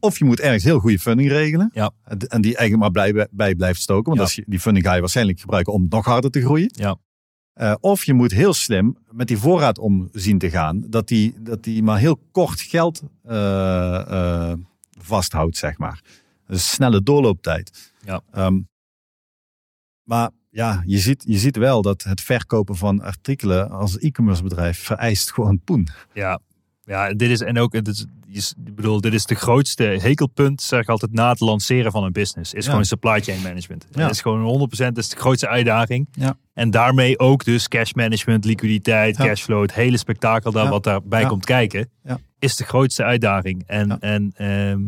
[0.00, 1.70] of je moet ergens heel goede funding regelen.
[1.72, 1.90] Ja.
[2.04, 4.04] En die eigenlijk maar blij, bij blijft stoken.
[4.04, 4.22] Want Ja.
[4.22, 6.70] als je, die funding ga je waarschijnlijk gebruiken om nog harder te groeien.
[6.74, 6.96] Ja.
[7.54, 10.84] Uh, of je moet heel slim met die voorraad om zien te gaan.
[10.88, 14.52] Dat die, dat die maar heel kort geld uh,
[15.00, 16.02] vasthoudt, zeg maar.
[16.46, 17.92] Dus snelle doorlooptijd.
[18.04, 18.22] Ja.
[18.34, 18.68] Um,
[20.02, 24.78] maar ja, je ziet, je ziet wel dat het verkopen van artikelen als e-commerce bedrijf
[24.78, 25.88] vereist gewoon poen.
[26.12, 26.40] Ja,
[26.84, 30.80] ja dit is en ook, het is, ik bedoel, dit is de grootste hekelpunt, zeg
[30.80, 32.54] ik altijd, na het lanceren van een business.
[32.54, 32.70] Is Ja.
[32.70, 33.86] gewoon supply chain management.
[33.90, 34.00] Ja.
[34.02, 36.08] Dat is gewoon 100% dat is de grootste uitdaging.
[36.12, 36.36] Ja.
[36.54, 41.44] En daarmee ook dus cash management, liquiditeit, cashflow, het hele spektakel daar wat daarbij komt
[41.44, 42.18] kijken, Ja.
[42.38, 43.62] is de grootste uitdaging.
[43.66, 43.96] En, Ja.
[44.00, 44.80] en ehm,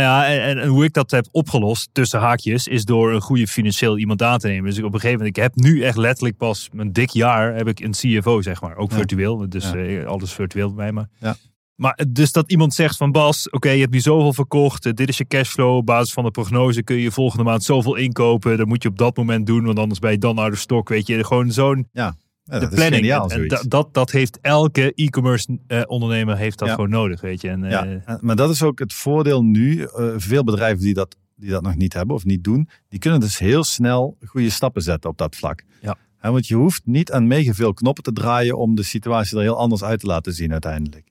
[0.00, 3.98] nou ja, en, hoe ik dat heb opgelost, tussen haakjes, is door een goede financieel
[3.98, 4.64] iemand aan te nemen.
[4.64, 7.54] Dus ik op een gegeven moment, ik heb nu echt letterlijk pas een dik jaar,
[7.54, 8.76] heb ik een CFO, zeg maar.
[8.76, 8.96] Ook Ja.
[8.96, 9.74] virtueel, dus Ja.
[9.76, 10.92] eh, alles virtueel bij mij.
[10.92, 11.36] Maar, Ja.
[11.74, 15.08] maar dus dat iemand zegt van Bas, oké, je hebt nu zoveel verkocht, eh, dit
[15.08, 18.66] is je cashflow, op basis van de prognose kun je volgende maand zoveel inkopen, dat
[18.66, 21.06] moet je op dat moment doen, want anders ben je dan uit de stok, weet
[21.06, 21.24] je.
[21.24, 22.14] Gewoon zo'n Ja,
[22.46, 22.94] de planning.
[22.94, 23.62] geniaal En- en zoiets.
[23.68, 26.74] dat, dat, heeft elke e-commerce eh, ondernemer heeft dat Ja.
[26.74, 27.48] gewoon nodig, weet je.
[27.48, 29.82] En, eh, Ja, en- maar dat is ook het voordeel nu.
[29.82, 33.20] Eh, veel bedrijven die dat, die dat nog niet hebben of niet doen, die kunnen
[33.20, 35.62] dus heel snel goede stappen zetten op dat vlak.
[35.80, 35.96] Ja.
[36.20, 39.56] Want je hoeft niet aan mega veel knoppen te draaien om de situatie er heel
[39.58, 41.08] anders uit te laten zien uiteindelijk.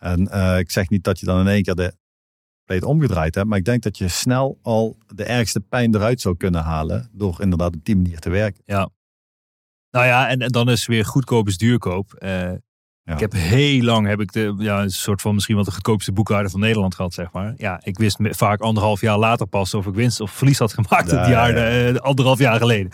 [0.00, 1.94] En eh, ik zeg niet dat je dan in één keer de
[2.58, 6.36] compleet omgedraaid hebt, maar ik denk dat je snel al de ergste pijn eruit zou
[6.36, 8.62] kunnen halen door inderdaad op die manier te werken.
[9.92, 12.14] Nou ja, en, en dan is weer goedkoop is duurkoop.
[12.14, 12.52] Eh,
[13.04, 13.12] Ja.
[13.12, 16.12] Ik heb heel lang heb ik de, ja, een soort van misschien wel de goedkoopste
[16.12, 17.54] boekhouder van Nederland gehad, zeg maar.
[17.56, 20.72] Ja, ik wist me- vaak anderhalf jaar later pas of ik winst of verlies had
[20.72, 21.88] gemaakt Ja, het jaar, ja.
[21.88, 22.90] eh, anderhalf jaar geleden.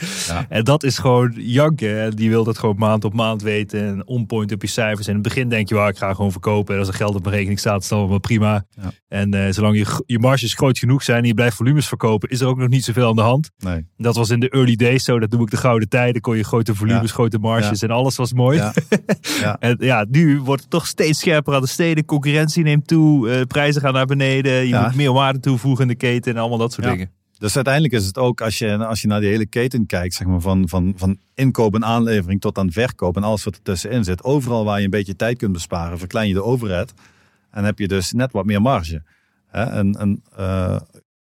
[0.48, 2.00] En dat is gewoon janken.
[2.02, 5.06] En Die wil dat gewoon maand op maand weten en on point op je cijfers.
[5.06, 6.72] En in het begin denk je, ik ga gewoon verkopen.
[6.74, 8.64] En als er geld op mijn rekening staat, is dat allemaal prima.
[9.08, 12.40] En eh, zolang je, je marges groot genoeg zijn en je blijft volumes verkopen, is
[12.40, 13.50] er ook nog niet zoveel aan de hand.
[13.58, 13.86] Nee.
[13.96, 15.18] Dat was in de early days zo.
[15.18, 16.20] Dat noem ik de gouden tijden.
[16.20, 18.56] Kon je grote volumes, grote marges en alles was mooi.
[18.58, 18.72] Ja.
[19.40, 19.56] Ja.
[19.60, 22.04] En ja, ja, nu wordt het toch steeds scherper aan de steden.
[22.04, 24.52] Concurrentie neemt toe, eh, prijzen gaan naar beneden.
[24.52, 24.82] Je Ja.
[24.84, 26.92] moet meer waarde toevoegen in de keten en allemaal dat soort Ja.
[26.92, 27.10] dingen.
[27.38, 30.26] Dus uiteindelijk is het ook, als je, als je naar die hele keten kijkt, zeg
[30.26, 34.04] maar, van, van, van inkoop en aanlevering tot aan verkoop en alles wat er tussenin
[34.04, 34.24] zit.
[34.24, 36.94] Overal waar je een beetje tijd kunt besparen, verklein je de overhead.
[37.50, 39.02] En heb je dus net wat meer marge.
[39.46, 39.62] Hè?
[39.62, 40.80] En, en, eh,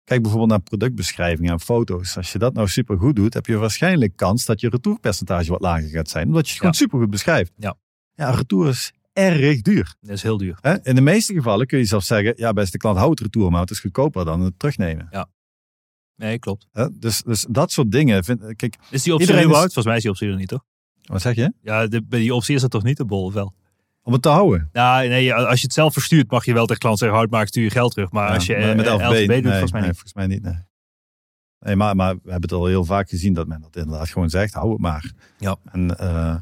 [0.03, 2.17] kijk bijvoorbeeld naar productbeschrijvingen en foto's.
[2.17, 5.61] Als je dat nou super goed doet, heb je waarschijnlijk kans dat je retourpercentage wat
[5.61, 6.27] lager gaat zijn.
[6.27, 7.51] Omdat je het gewoon super goed beschrijft.
[7.57, 7.75] Ja.
[8.21, 9.95] Ja, retour is erg duur.
[10.01, 10.57] Dat is heel duur.
[10.61, 10.83] Hè?
[10.83, 13.61] In de meeste gevallen kun je zelfs zeggen, ja beste klant, hou het retour, maar
[13.61, 15.27] het is goedkoper dan het terugnemen.
[16.15, 16.67] Nee, klopt.
[16.71, 16.87] Hè?
[16.99, 18.23] Dus, dus dat soort dingen.
[18.23, 19.73] Vind, kijk, Is die optie er überhaupt?
[19.73, 20.63] Volgens mij is die optie er niet, toch?
[21.01, 21.53] wat zeg je?
[21.61, 23.53] Ja, de, bij die optie is dat toch niet, de bol, of wel?
[24.03, 24.69] Om het te houden.
[24.71, 27.41] Nou, nee, als je het zelf verstuurt, mag je wel tegen klant zeggen, houd maar,
[27.41, 28.11] ik stuur je geld terug.
[28.11, 29.99] Maar Ja, als je maar met eh, LVB, doet, nee, volgens mij nee, niet.
[29.99, 30.41] volgens mij niet.
[30.41, 30.69] Nee.
[31.59, 34.29] Nee, maar, maar we hebben het al heel vaak gezien dat men dat inderdaad gewoon
[34.29, 35.11] zegt, hou het maar.
[35.37, 35.55] Ja.
[35.71, 36.35] En eh,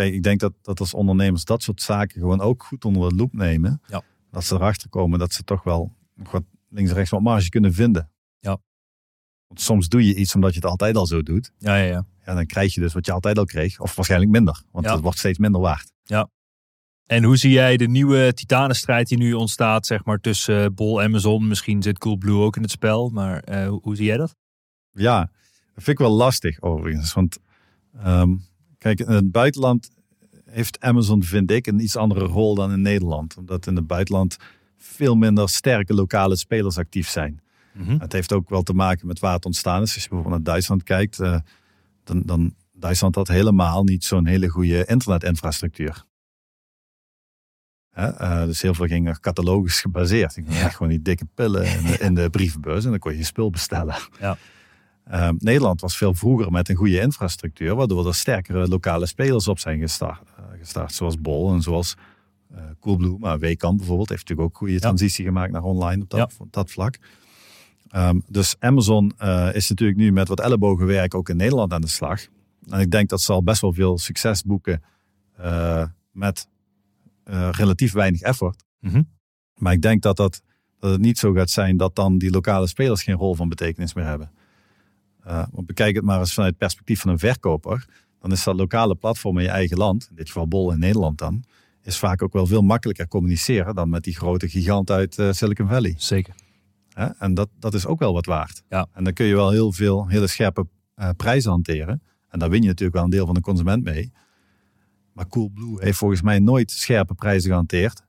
[0.00, 3.14] kijk, ik denk dat, dat als ondernemers dat soort zaken gewoon ook goed onder de
[3.14, 3.80] loep nemen.
[3.86, 4.02] Ja.
[4.30, 7.48] Dat ze erachter komen dat ze toch wel nog wat links en rechts wat marge
[7.48, 8.10] kunnen vinden.
[8.38, 8.58] Ja.
[9.46, 11.52] Want soms doe je iets omdat je het altijd al zo doet.
[11.58, 12.06] Ja, ja, ja.
[12.24, 13.80] Ja, dan krijg je dus wat je altijd al kreeg.
[13.80, 14.62] Of waarschijnlijk minder.
[14.72, 14.92] Want Ja.
[14.92, 15.92] het wordt steeds minder waard.
[17.06, 21.00] En hoe zie jij de nieuwe titanenstrijd die nu ontstaat, zeg maar, tussen eh, Bol
[21.00, 21.48] en Amazon?
[21.48, 24.36] Misschien zit Coolblue ook in het spel, maar eh, hoe, hoe zie jij dat?
[24.90, 25.18] Ja,
[25.74, 27.12] dat vind ik wel lastig overigens.
[27.12, 27.38] Want
[27.98, 28.36] ehm,
[28.80, 29.90] kijk, in het buitenland
[30.44, 33.36] heeft Amazon, vind ik, een iets andere rol dan in Nederland.
[33.36, 34.36] Omdat in het buitenland
[34.76, 37.40] veel minder sterke lokale spelers actief zijn.
[37.98, 39.94] Het heeft ook wel te maken met waar het ontstaan is.
[39.94, 41.38] Als je bijvoorbeeld naar Duitsland kijkt, eh,
[42.04, 46.04] dan, dan Duitsland had helemaal niet zo'n hele goede internetinfrastructuur.
[47.90, 50.36] Hè, eh, dus heel veel ging catalogus gebaseerd.
[50.36, 50.68] Ik Ja.
[50.68, 53.50] gewoon die dikke pillen in de, in de brievenbus en dan kon je je spul
[53.50, 53.96] bestellen.
[54.20, 54.36] Ja.
[55.10, 59.58] Eh, Nederland was veel vroeger met een goede infrastructuur, waardoor er sterkere lokale spelers op
[59.58, 60.28] zijn gestart.
[60.36, 61.96] eh, gestart zoals Bol en zoals
[62.54, 63.18] eh Coolblue.
[63.18, 66.98] Maar Weekamp bijvoorbeeld heeft natuurlijk ook goede transitie gemaakt naar online op dat, dat vlak.
[67.88, 71.86] Ehm, dus Amazon eh, is natuurlijk nu met wat ellebogenwerk ook in Nederland aan de
[71.86, 72.26] slag.
[72.68, 74.82] En ik denk dat ze al best wel veel succes boeken
[76.12, 76.48] met
[77.50, 78.64] relatief weinig effort.
[78.80, 79.02] Mhm.
[79.54, 80.42] Maar ik denk dat, dat,
[80.78, 83.94] dat het niet zo gaat zijn dat dan die lokale spelers geen rol van betekenis
[83.94, 84.30] meer hebben.
[85.22, 87.86] Eh, want bekijk het maar eens vanuit het perspectief van een verkoper.
[88.20, 91.18] Dan is dat lokale platform in je eigen land, in dit geval Bol in Nederland
[91.18, 91.44] dan,
[91.82, 95.68] is vaak ook wel veel makkelijker communiceren dan met die grote gigant uit eh, Silicon
[95.68, 95.94] Valley.
[95.96, 96.34] Zeker.
[97.18, 98.62] En dat, dat is ook wel wat waard.
[98.68, 98.86] Ja.
[98.92, 102.02] En dan kun je wel heel veel hele scherpe eh, prijzen hanteren.
[102.28, 104.12] En daar win je natuurlijk wel een deel van de consument mee.
[105.12, 108.02] Maar Coolblue heeft volgens mij nooit scherpe prijzen gehanteerd.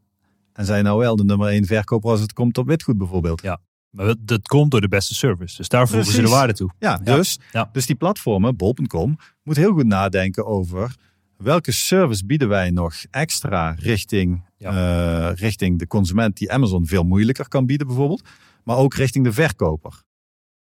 [0.54, 3.42] En zijn nou wel de nummer één verkoper als het komt op witgoed bijvoorbeeld.
[3.42, 3.60] Ja.
[3.92, 5.58] Maar dat, komt door de beste service.
[5.58, 6.72] Dus daar voegen ze de waarde toe.
[6.80, 7.70] Ja, dus, Ja.
[7.72, 10.96] dus die platformen, bol.com, moet heel goed nadenken over
[11.38, 17.48] welke service bieden wij nog extra richting, eh, richting de consument die Amazon veel moeilijker
[17.48, 18.22] kan bieden bijvoorbeeld.
[18.64, 20.04] Maar ook richting de verkoper.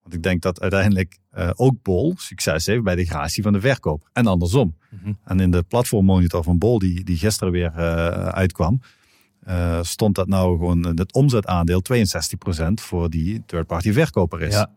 [0.01, 3.59] Want ik denk dat uiteindelijk eh, ook Bol succes heeft bij de gratie van de
[3.59, 4.09] verkoper.
[4.13, 4.77] En andersom.
[4.89, 5.13] Mhm.
[5.23, 8.81] En in de platformmonitor van Bol, die, die gisteren weer eh, uitkwam,
[9.45, 14.53] eh, stond dat nou gewoon het omzetaandeel 62% voor die third-party verkoper is.
[14.53, 14.71] Ja.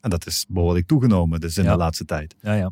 [0.00, 1.70] En dat is behoorlijk toegenomen dus in Ja.
[1.72, 2.34] de laatste tijd.
[2.40, 2.70] Ja, ja.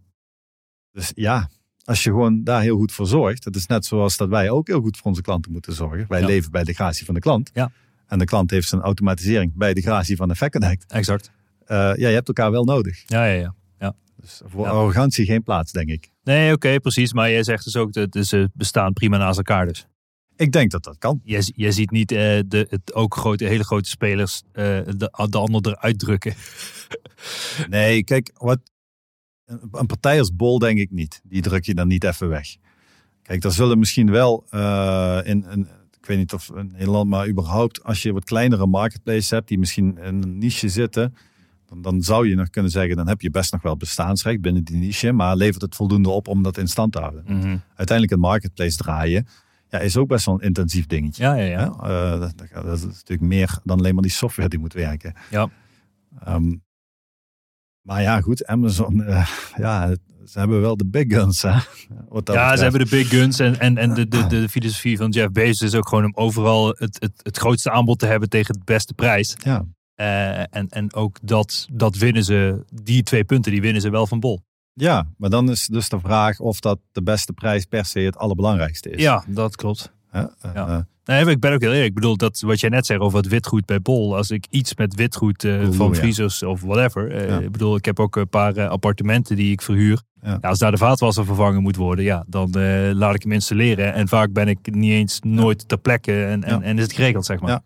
[0.92, 1.48] Dus ja,
[1.84, 3.44] als je gewoon daar heel goed voor zorgt.
[3.44, 6.04] Het is net zoals dat wij ook heel goed voor onze klanten moeten zorgen.
[6.08, 6.26] Wij Ja.
[6.26, 7.50] leven bij de gratie van de klant.
[7.54, 7.70] Ja.
[8.06, 10.92] En de klant heeft zijn automatisering bij de gratie van Effect Connect.
[10.92, 11.30] Exact.
[11.64, 13.02] Eh, ja, je hebt elkaar wel nodig.
[13.06, 13.94] Ja, ja, ja.
[14.16, 14.70] Dus voor Ja.
[14.70, 16.10] arrogantie geen plaats, denk ik.
[16.24, 17.12] Nee, oké, precies.
[17.12, 19.86] Maar jij zegt dus ook dat dus, ze bestaan prima naast elkaar dus.
[20.42, 21.20] Ik denk dat dat kan.
[21.24, 24.64] Je, je ziet niet eh, de, het ook grote, hele grote spelers eh,
[24.96, 26.34] de, de ander eruit drukken.
[27.68, 28.58] Nee, kijk, wat,
[29.44, 31.20] een een partij als Bol denk ik niet.
[31.24, 32.56] Die druk je dan niet even weg.
[33.22, 35.68] Kijk, er zullen misschien wel eh, in, in,
[35.98, 39.58] ik weet niet of in Nederland, maar überhaupt als je wat kleinere marketplaces hebt die
[39.58, 41.14] misschien in een niche zitten,
[41.66, 44.64] dan, dan zou je nog kunnen zeggen, dan heb je best nog wel bestaansrecht binnen
[44.64, 47.24] die niche, maar levert het voldoende op om dat in stand te houden.
[47.74, 49.26] Uiteindelijk een marketplace draaien,
[49.72, 51.22] ja, is ook best wel een intensief dingetje.
[51.22, 51.66] Ja, ja, ja.
[51.66, 55.14] Eh, dat, dat is natuurlijk meer dan alleen maar die software die moet werken.
[55.30, 55.48] Ja.
[56.24, 56.54] Ehm,
[57.82, 59.94] maar ja, goed, Amazon, eh, ja,
[60.26, 61.42] ze hebben wel de big guns.
[61.42, 61.48] Hè?
[61.48, 61.62] Ja,
[62.08, 62.56] betreft.
[62.56, 65.60] ze hebben de big guns en, en, en de, de, de filosofie van Jeff Bezos
[65.62, 68.94] is ook gewoon om overal het, het, het grootste aanbod te hebben tegen het beste
[68.94, 69.36] prijs.
[69.42, 69.64] Ja,
[69.94, 74.06] Eh, en, en ook dat, dat winnen ze, die twee punten, die winnen ze wel
[74.06, 74.40] van Bol.
[74.74, 78.16] Ja, maar dan is dus de vraag of dat de beste prijs per se het
[78.16, 79.02] allerbelangrijkste is.
[79.02, 79.92] Ja, dat klopt.
[80.10, 80.86] Eh, Ja.
[81.04, 81.88] Nee, ik ben ook heel eerlijk.
[81.88, 84.16] Ik bedoel, dat wat jij net zei over het witgoed bij Bol.
[84.16, 86.48] Als ik iets met witgoed eh, Oeh, van ja.
[86.48, 87.10] Of whatever.
[87.12, 87.38] eh, Ja.
[87.38, 90.02] Ik bedoel, ik heb ook een paar eh, appartementen die ik verhuur.
[90.22, 90.38] Ja.
[90.40, 93.94] Als daar de vaatwasser vervangen moet worden, ja, dan eh, laat ik hem installeren.
[93.94, 97.40] En vaak ben ik niet eens nooit ter plekke en, en, is het geregeld, zeg
[97.40, 97.50] maar.
[97.50, 97.62] Ja.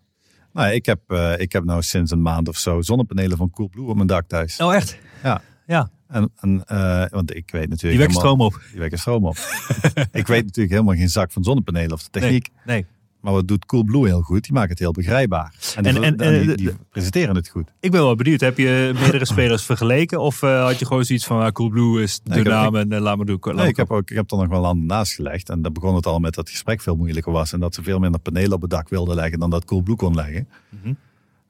[0.53, 3.87] Nou, ik heb, eh, ik heb nou sinds een maand of zo zonnepanelen van Coolblue
[3.87, 4.61] op mijn dak thuis.
[4.61, 4.99] Oh, echt?
[5.23, 5.41] Ja.
[5.67, 8.61] Ja, En, en, eh, want ik weet natuurlijk die wekken stroom op.
[8.71, 9.37] Die wekken stroom op.
[10.13, 12.49] ik weet natuurlijk helemaal geen zak van zonnepanelen of de techniek.
[12.65, 12.87] Nee.
[13.21, 14.43] Maar wat doet Coolblue heel goed?
[14.45, 15.55] Die maken het heel begrijpbaar.
[15.77, 17.73] En die, En- en- en die, eh, die presenteren het goed.
[17.81, 18.41] Ik ben wel benieuwd.
[18.41, 20.21] Heb je meerdere spelers vergeleken?
[20.21, 22.89] Of eh, had je gewoon zoiets van ah, Coolblue is de Nee, heb- naam en
[23.01, 23.39] laat maar doen.
[23.41, 25.49] laat Nee, maar ik heb, ook, ik heb er nog wel aan naast gelegd.
[25.49, 27.53] En daar begon het al met dat het gesprek veel moeilijker was.
[27.53, 30.15] En dat ze veel minder panelen op het dak wilden leggen dan dat Coolblue kon
[30.15, 30.49] leggen.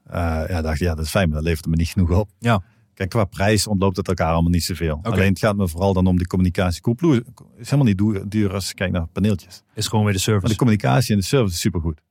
[0.05, 2.29] Eh, ja, dacht ja, dat is fijn, maar dat levert me niet genoeg op.
[2.39, 2.61] Ja.
[2.97, 4.99] Kijk, qua prijs ontloopt het elkaar allemaal niet zoveel.
[5.01, 6.81] Alleen het gaat me vooral dan om die communicatie.
[6.81, 7.23] Coolblue
[7.57, 9.63] is helemaal niet duur, als je kijkt naar paneeltjes.
[9.75, 10.51] Is gewoon weer de Maar service.
[10.51, 12.01] de communicatie en de service is supergoed.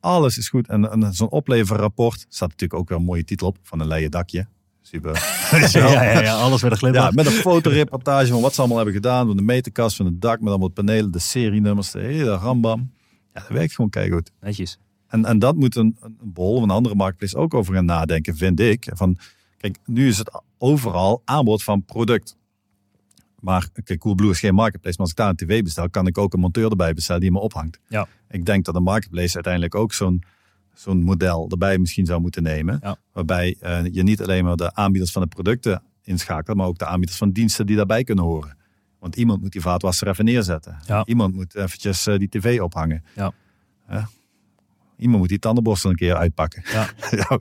[0.00, 0.68] Alles is goed.
[0.68, 3.58] En, en zo'n opleverrapport staat natuurlijk ook weer een mooie titel op.
[3.62, 4.46] Van een leien dakje.
[4.82, 5.12] Super.
[5.72, 7.04] ja, ja, ja, alles met een glimlach.
[7.04, 9.26] Ja, met een fotoreportage van wat ze allemaal hebben gedaan.
[9.26, 12.90] Van de meterkast van het dak met allemaal panelen, de serienummers, de hele rambam.
[13.32, 14.32] Ja, dat werkt gewoon keigoed.
[14.40, 14.78] Netjes.
[15.06, 18.36] En, en dat moet een, een bol of een andere marketplace ook over gaan nadenken,
[18.36, 18.90] vind ik.
[18.94, 19.18] Van,
[19.58, 22.36] kijk, nu is het overal aanbod van product.
[23.40, 24.96] Maar kijk, Coolblue is geen marketplace.
[24.96, 27.32] Maar als ik daar een tv bestel, kan ik ook een monteur erbij bestellen die
[27.32, 27.80] me ophangt.
[27.88, 28.06] Ja.
[28.30, 30.22] Ik denk dat een marketplace uiteindelijk ook zo'n
[30.74, 32.78] zo'n model erbij misschien zou moeten nemen.
[32.82, 32.96] Ja.
[33.12, 36.86] Waarbij eh, je niet alleen maar de aanbieders van de producten inschakelt, maar ook de
[36.86, 38.56] aanbieders van diensten die daarbij kunnen horen.
[38.98, 40.78] Want iemand moet die vaatwasser even neerzetten.
[40.86, 41.04] Ja.
[41.06, 43.04] Iemand moet eventjes eh, die tv ophangen.
[43.14, 43.32] Ja.
[44.98, 46.62] Iemand moet die tandenborstel een keer uitpakken.
[46.72, 46.88] Ja.
[47.20, 47.38] ja,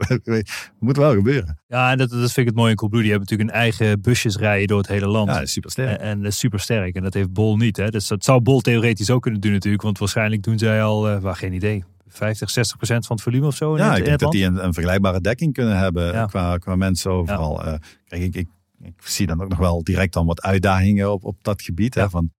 [0.80, 1.60] moet wel gebeuren.
[1.68, 3.02] Ja, en dat, dat vind ik het mooie in Coolblue.
[3.02, 5.28] Die hebben natuurlijk een eigen busjes rijden door het hele land.
[5.28, 6.00] Ja, dat is super sterk.
[6.00, 6.96] En, en dat is super sterk.
[6.96, 7.78] En dat heeft Bol niet.
[7.78, 7.90] Hè?
[7.90, 9.84] Dus dat zou Bol theoretisch ook kunnen doen natuurlijk.
[9.84, 13.46] Want waarschijnlijk doen zij al, eh waar geen idee, 50, 60 procent van het volume
[13.46, 16.14] of zo in Ja, het, ik denk dat die een, een vergelijkbare dekking kunnen hebben
[16.14, 16.26] Ja.
[16.26, 17.64] qua, qua mensen overal.
[17.66, 17.74] Eh,
[18.08, 18.48] kijk, ik, ik,
[18.82, 21.96] ik zie dan ook nog wel direct dan wat uitdagingen op, op dat gebied.
[21.96, 22.32] Hè, van,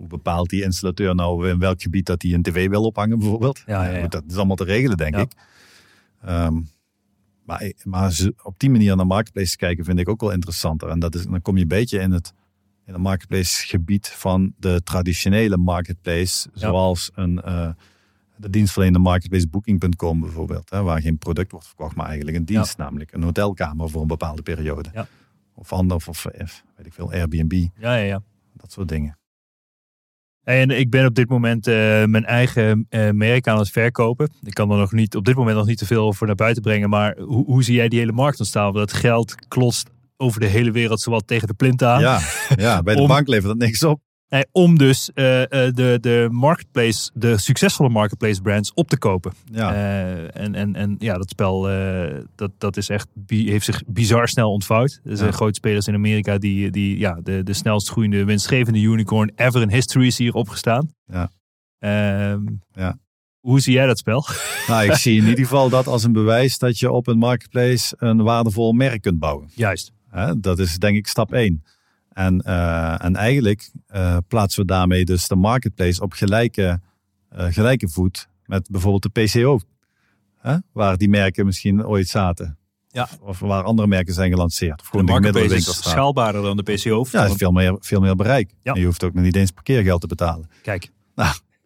[0.00, 3.62] hoe bepaalt die installateur nou in welk gebied dat hij een tv wil ophangen bijvoorbeeld?
[3.66, 4.00] Ja, ja, ja.
[4.02, 5.32] goed, Dat is allemaal te regelen, denk ik.
[6.22, 6.60] Ehm,
[7.44, 10.88] maar maar op die manier naar marketplace kijken vind ik ook wel interessanter.
[10.88, 12.32] En dat is, dan kom je een beetje in het,
[12.86, 16.48] in het marketplace gebied van de traditionele marketplace.
[16.52, 17.70] Zoals een, eh,
[18.36, 20.70] de dienstverlener marketplace booking.com bijvoorbeeld.
[20.70, 22.76] Hè, waar geen product wordt verkocht, maar eigenlijk een dienst.
[22.76, 24.88] Namelijk een hotelkamer voor een bepaalde periode.
[24.92, 25.06] Ja.
[25.54, 26.22] Of ander, of, of
[26.76, 27.52] weet ik veel, Airbnb.
[27.52, 28.22] Ja, ja, ja.
[28.52, 29.18] Dat soort dingen.
[30.44, 31.74] En ik ben op dit moment eh,
[32.04, 34.30] mijn eigen eh, merk aan het verkopen.
[34.42, 36.62] Ik kan er nog niet, op dit moment nog niet te veel voor naar buiten
[36.62, 36.88] brengen.
[36.88, 38.64] Maar hoe, hoe zie jij die hele markt ontstaan?
[38.64, 42.00] Want dat geld klotst over de hele wereld zowat tegen de plint aan.
[42.00, 42.20] Ja,
[42.56, 44.00] ja, bij de Om- bank levert dat niks op.
[44.30, 49.32] Nee, om dus eh, eh, de, de marketplace, de succesvolle marketplace brands op te kopen.
[49.52, 49.74] Ja.
[49.74, 51.62] Eh, en, en, en ja, dat spel
[52.34, 55.00] dat, dat is echt, heeft zich bizar snel ontvouwd.
[55.04, 55.36] Er zijn Ja.
[55.36, 59.70] grote spelers in Amerika die, die ja, de, de snelst groeiende, winstgevende unicorn ever in
[59.70, 60.94] history is hier opgestaan.
[61.06, 61.30] Ja.
[61.78, 62.40] Ehm,
[62.72, 62.98] Ja.
[63.40, 64.24] Hoe zie jij dat spel?
[64.66, 67.94] Nou, ik zie in ieder geval dat als een bewijs dat je op een marketplace
[67.98, 69.48] een waardevol merk kunt bouwen.
[69.54, 69.92] Juist.
[70.36, 71.62] Dat is denk ik stap één.
[72.20, 76.80] En, eh, en eigenlijk eh, plaatsen we daarmee dus de marketplace op gelijke,
[77.28, 79.60] eh, gelijke voet met bijvoorbeeld de PCO.
[80.36, 82.58] Hè, waar die merken misschien ooit zaten.
[82.88, 83.08] Ja.
[83.20, 84.80] Of waar andere merken zijn gelanceerd.
[84.80, 87.06] Of De gewoon de marketplace is schaalbaarder dan de PCO.
[87.10, 88.54] Ja, is veel meer, veel meer bereik.
[88.62, 88.72] Ja.
[88.72, 90.50] En je hoeft ook nog niet eens parkeergeld te betalen.
[90.62, 90.90] Kijk,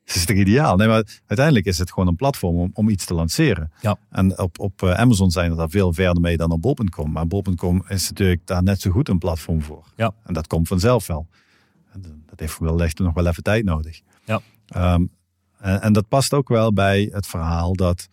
[0.05, 0.77] Dat is toch ideaal?
[0.77, 3.71] Nee, maar uiteindelijk is het gewoon een platform om, om iets te lanceren.
[3.81, 3.97] Ja.
[4.11, 7.13] En op, op eh, Amazon zijn er daar veel verder mee dan op bol.com.
[7.13, 9.85] Maar bol.com is natuurlijk daar net zo goed een platform voor.
[9.97, 10.15] Ja.
[10.25, 11.27] En dat komt vanzelf wel.
[12.27, 14.01] Dat- heeft wel echt nog wel even tijd nodig.
[14.25, 14.41] Ja.
[14.67, 15.05] Ehm,
[15.59, 18.09] en, en dat past ook wel bij het verhaal dat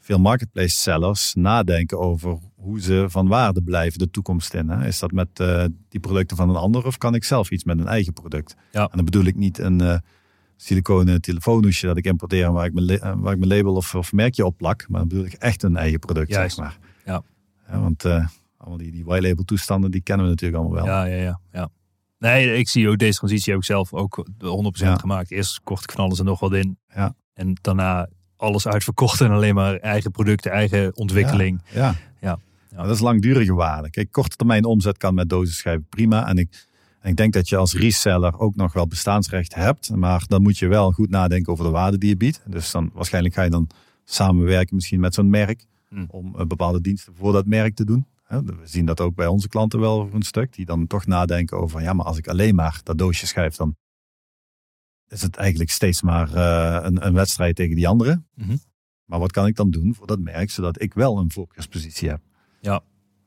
[0.00, 4.68] veel marketplace sellers nadenken over hoe ze van waarde blijven de toekomst in.
[4.68, 4.86] Hè?
[4.86, 7.78] Is dat met eh, die producten van een ander of kan ik zelf iets met
[7.78, 8.54] een eigen product?
[8.72, 8.82] Ja.
[8.82, 9.98] En dan bedoel ik niet een eh
[10.56, 13.94] siliconen telefoonhoesje dat ik importeer en waar ik mijn, eh, waar ik mijn label of,
[13.94, 14.84] of merkje op plak.
[14.88, 16.56] Maar dan bedoel ik echt een eigen product, Juist.
[16.56, 16.78] zeg maar.
[17.04, 17.22] Ja.
[17.80, 18.26] want eh,
[18.56, 20.94] allemaal die, die white label toestanden, die kennen we natuurlijk allemaal wel.
[20.94, 21.68] ja, ja, ja, ja.
[22.18, 24.96] Nee, ik zie ook deze transitie heb ik zelf ook 100% Ja.
[24.96, 25.30] gemaakt.
[25.30, 26.78] Eerst kocht ik van alles en nog wat in.
[26.94, 27.14] Ja.
[27.34, 31.62] En daarna alles uitverkocht en alleen maar eigen producten, eigen ontwikkeling.
[31.72, 31.94] Ja.
[32.20, 32.38] Ja.
[32.74, 33.90] Maar dat is langdurige waarde.
[33.90, 36.28] Kijk, korte termijn omzet kan met dosisschijven prima.
[36.28, 36.66] En ik,
[37.06, 39.90] ik denk dat je als reseller ook nog wel bestaansrecht hebt.
[39.90, 42.42] Maar dan moet je wel goed nadenken over de waarde die je biedt.
[42.46, 43.68] Dus dan waarschijnlijk ga je dan
[44.04, 45.66] samenwerken misschien met zo'n merk.
[45.88, 46.06] Hmm.
[46.10, 48.06] Om eh, bepaalde diensten voor dat merk te doen.
[48.28, 50.52] We zien dat ook bij onze klanten wel voor een stuk.
[50.52, 53.76] Die dan toch nadenken over, ja, maar als ik alleen maar dat doosje schrijf, dan
[55.08, 58.22] is het eigenlijk steeds maar eh, een, een wedstrijd tegen die andere.
[58.34, 58.56] Mhm.
[59.04, 62.20] Maar wat kan ik dan doen voor dat merk, zodat ik wel een voorkeurspositie heb?
[62.60, 62.80] Ja.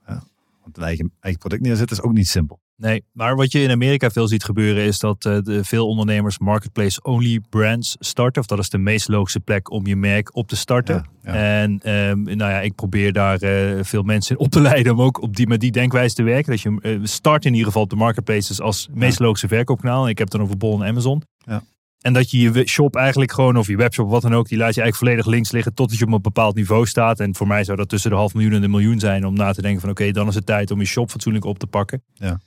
[0.07, 0.23] ja.
[0.61, 2.59] Want een eigen, eigen product neerzetten is ook niet simpel.
[2.80, 6.38] Nee, maar wat je in Amerika veel ziet gebeuren is dat eh, de, veel ondernemers
[6.38, 8.41] marketplace-only brands starten.
[8.41, 10.95] Of dat is de meest logische plek om je merk op te starten.
[10.95, 11.61] Ja, ja.
[11.61, 15.21] En ehm, nou ja, ik probeer daar eh, veel mensen op te leiden om ook
[15.21, 16.51] op die, met die denkwijze te werken.
[16.51, 20.09] Dat je eh, start in ieder geval op de marketplaces als meest logische verkoopkanaal.
[20.09, 21.23] Ik heb het dan over Bol en Amazon.
[21.38, 21.63] Ja.
[21.99, 24.75] En dat je je shop eigenlijk gewoon, of je webshop, wat dan ook, die laat
[24.75, 27.19] je eigenlijk volledig links liggen totdat je op een bepaald niveau staat.
[27.19, 29.51] En voor mij zou dat tussen de half miljoen en de miljoen zijn om na
[29.51, 32.03] te denken van oké, dan is het tijd om je shop fatsoenlijk op te pakken.
[32.13, 32.39] Ja.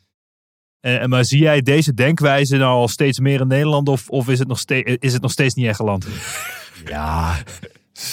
[0.83, 4.39] En maar zie jij deze denkwijze nou al steeds meer in Nederland of, of is,
[4.39, 6.07] het nog steeds, is het nog steeds niet echt geland?
[6.85, 7.37] Ja,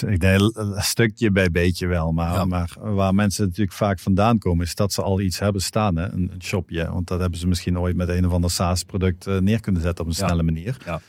[0.07, 2.11] ik denk een stukje bij beetje wel.
[2.11, 2.45] Maar, Ja.
[2.45, 5.95] maar waar mensen natuurlijk vaak vandaan komen, is dat ze al iets hebben staan.
[5.95, 6.11] Hè?
[6.11, 6.91] Een, een shopje.
[6.91, 10.05] Want dat hebben ze misschien ooit met een of ander SaaS-product eh, neer kunnen zetten
[10.05, 10.25] op een Ja.
[10.25, 10.77] snelle manier.
[10.85, 11.01] Ja.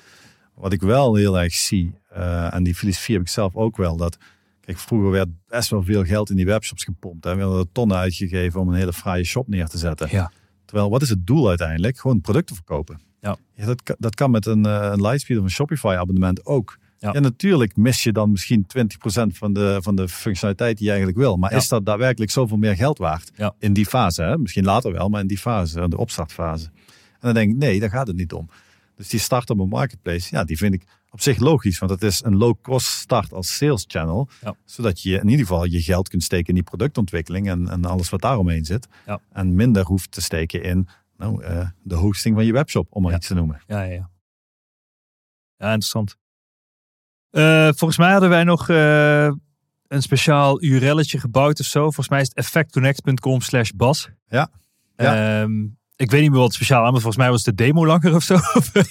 [0.55, 3.97] Wat ik wel heel erg zie, eh, en die filosofie heb ik zelf ook wel,
[3.97, 4.17] dat
[4.61, 7.25] kijk, vroeger werd best wel veel geld in die webshops gepompt.
[7.25, 7.35] Hè?
[7.37, 10.09] We hadden tonnen uitgegeven om een hele fraaie shop neer te zetten.
[10.11, 10.31] Ja.
[10.71, 11.99] Terwijl, wat is het doel uiteindelijk?
[11.99, 13.01] Gewoon producten verkopen.
[13.21, 13.37] Ja.
[13.65, 16.79] dat, kan- dat kan met een, eh, een Lightspeed of een Shopify abonnement ook.
[16.99, 17.13] Ja.
[17.13, 17.21] Ja.
[17.21, 21.37] natuurlijk mis je dan misschien 20% van de, van de functionaliteit die je eigenlijk wil.
[21.37, 21.57] Maar Ja.
[21.57, 23.31] is dat daadwerkelijk zoveel meer geld waard?
[23.37, 23.55] Ja.
[23.59, 24.39] In die fase, hè?
[24.39, 26.65] misschien later wel, maar in die fase, de opstartfase.
[26.67, 28.49] En dan denk ik, nee, daar gaat het niet om.
[28.97, 31.79] Dus die start op een marketplace, ja, die vind ik op zich logisch.
[31.79, 34.29] Want het is een low-cost start als sales channel.
[34.41, 34.55] Ja.
[34.65, 38.09] Zodat je in ieder geval je geld kunt steken in die productontwikkeling en, en alles
[38.11, 38.89] wat daaromheen zit.
[39.07, 39.21] Ja.
[39.33, 43.11] En minder hoeft te steken in nou, eh, de hosting van je webshop, om maar
[43.11, 43.17] Ja.
[43.17, 43.63] iets te noemen.
[43.67, 44.11] Ja, ja, ja.
[45.57, 46.17] Ja, interessant.
[47.31, 49.25] Eh, volgens mij hadden wij nog eh,
[49.89, 51.81] een speciaal URL'tje gebouwd of zo.
[51.81, 54.09] Volgens mij is het effectconnect.com slash bas.
[54.27, 54.51] Ja.
[54.97, 55.49] Ja.
[56.01, 58.23] Ik weet niet meer wat speciaal aan, maar volgens mij was de demo langer of
[58.23, 58.37] zo.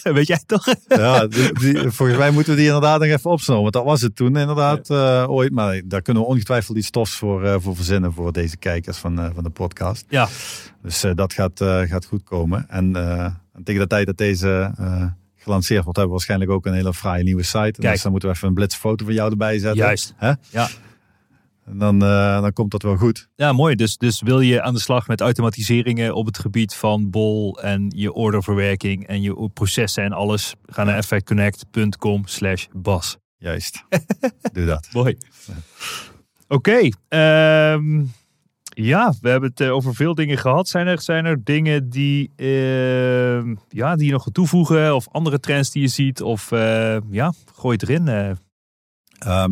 [0.13, 0.65] weet jij toch?
[0.87, 3.61] Ja, die, die- volgens mij moeten we die inderdaad nog even opsnomen.
[3.61, 5.51] Want dat was het toen inderdaad eh, ooit.
[5.51, 9.19] Maar daar kunnen we ongetwijfeld iets tofs voor, eh, voor verzinnen voor deze kijkers van,
[9.19, 10.05] eh, van de podcast.
[10.09, 10.27] Ja.
[10.81, 12.65] Dus dat gaat, gaat goed komen.
[12.69, 12.91] En
[13.63, 14.73] tegen de tijd dat deze
[15.35, 17.57] gelanceerd wordt, hebben we waarschijnlijk ook een hele fraaie nieuwe site.
[17.79, 17.93] Kijk.
[17.93, 19.83] Dus dan moeten we even een blitzfoto van jou erbij zetten.
[19.83, 20.13] Juist.
[20.17, 20.31] Hè?
[20.49, 20.67] Ja.
[21.69, 23.29] En dan, eh, dan komt dat wel goed.
[23.35, 23.75] Ja, mooi.
[23.75, 27.91] Dus, dus wil je aan de slag met automatiseringen op het gebied van bol en
[27.95, 33.17] je orderverwerking en je processen en alles, ga naar effectconnect.com slash bas.
[33.37, 33.83] Juist.
[34.53, 34.87] Doe dat.
[34.91, 35.17] Mooi.
[36.47, 36.89] Oké.
[37.07, 38.03] ehm,
[38.69, 40.67] ja, we hebben het eh, over veel dingen gehad.
[40.67, 44.95] Zijn er, zijn er dingen die, ehm, ja, die je nog gaat toevoegen?
[44.95, 46.21] Of andere trends die je ziet?
[46.21, 48.07] Of eh, ja, gooi het erin.
[48.07, 49.45] eh.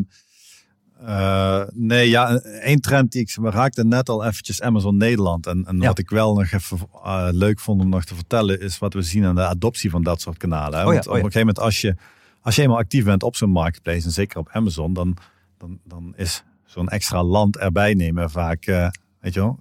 [1.06, 5.48] Eh, nee, ja, één trend die ik we raakten net al eventjes Amazon Nederland.
[5.48, 5.88] En, en Ja.
[5.88, 9.02] wat ik wel nog even eh, leuk vond om nog te vertellen, is wat we
[9.02, 10.80] zien aan de adoptie van dat soort kanalen.
[10.80, 10.86] Hè?
[10.86, 11.26] Oh ja, Want oh op ja.
[11.26, 11.96] een gegeven moment, als je,
[12.42, 15.18] als je eenmaal actief bent op zo'n marketplace, en zeker op Amazon, dan,
[15.58, 18.90] dan, dan is zo'n extra land erbij nemen vaak, eh,
[19.20, 19.60] weet je wel,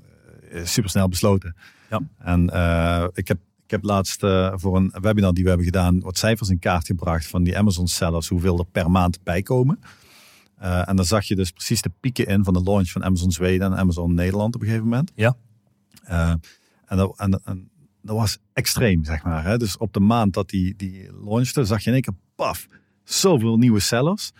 [0.64, 1.56] super snel besloten.
[1.90, 2.00] Ja.
[2.18, 2.42] En
[3.14, 4.20] ik heb ik heb laatst
[4.54, 7.88] voor een webinar die we hebben gedaan wat cijfers in kaart gebracht van die Amazon
[7.88, 9.78] sellers, hoeveel er per maand bijkomen.
[10.56, 13.32] Eh, en dan zag je dus precies de pieken in van de launch van Amazon
[13.32, 15.12] Zweden en Amazon Nederland op een gegeven moment.
[15.14, 15.36] Ja.
[16.02, 16.34] Eh,
[16.86, 17.70] en, dat, en, en
[18.02, 19.44] dat was extreem, zeg maar.
[19.44, 19.58] Hè?
[19.58, 22.66] Dus op de maand dat die, die launchte, zag je in één keer, paf,
[23.04, 24.32] zoveel nieuwe sellers.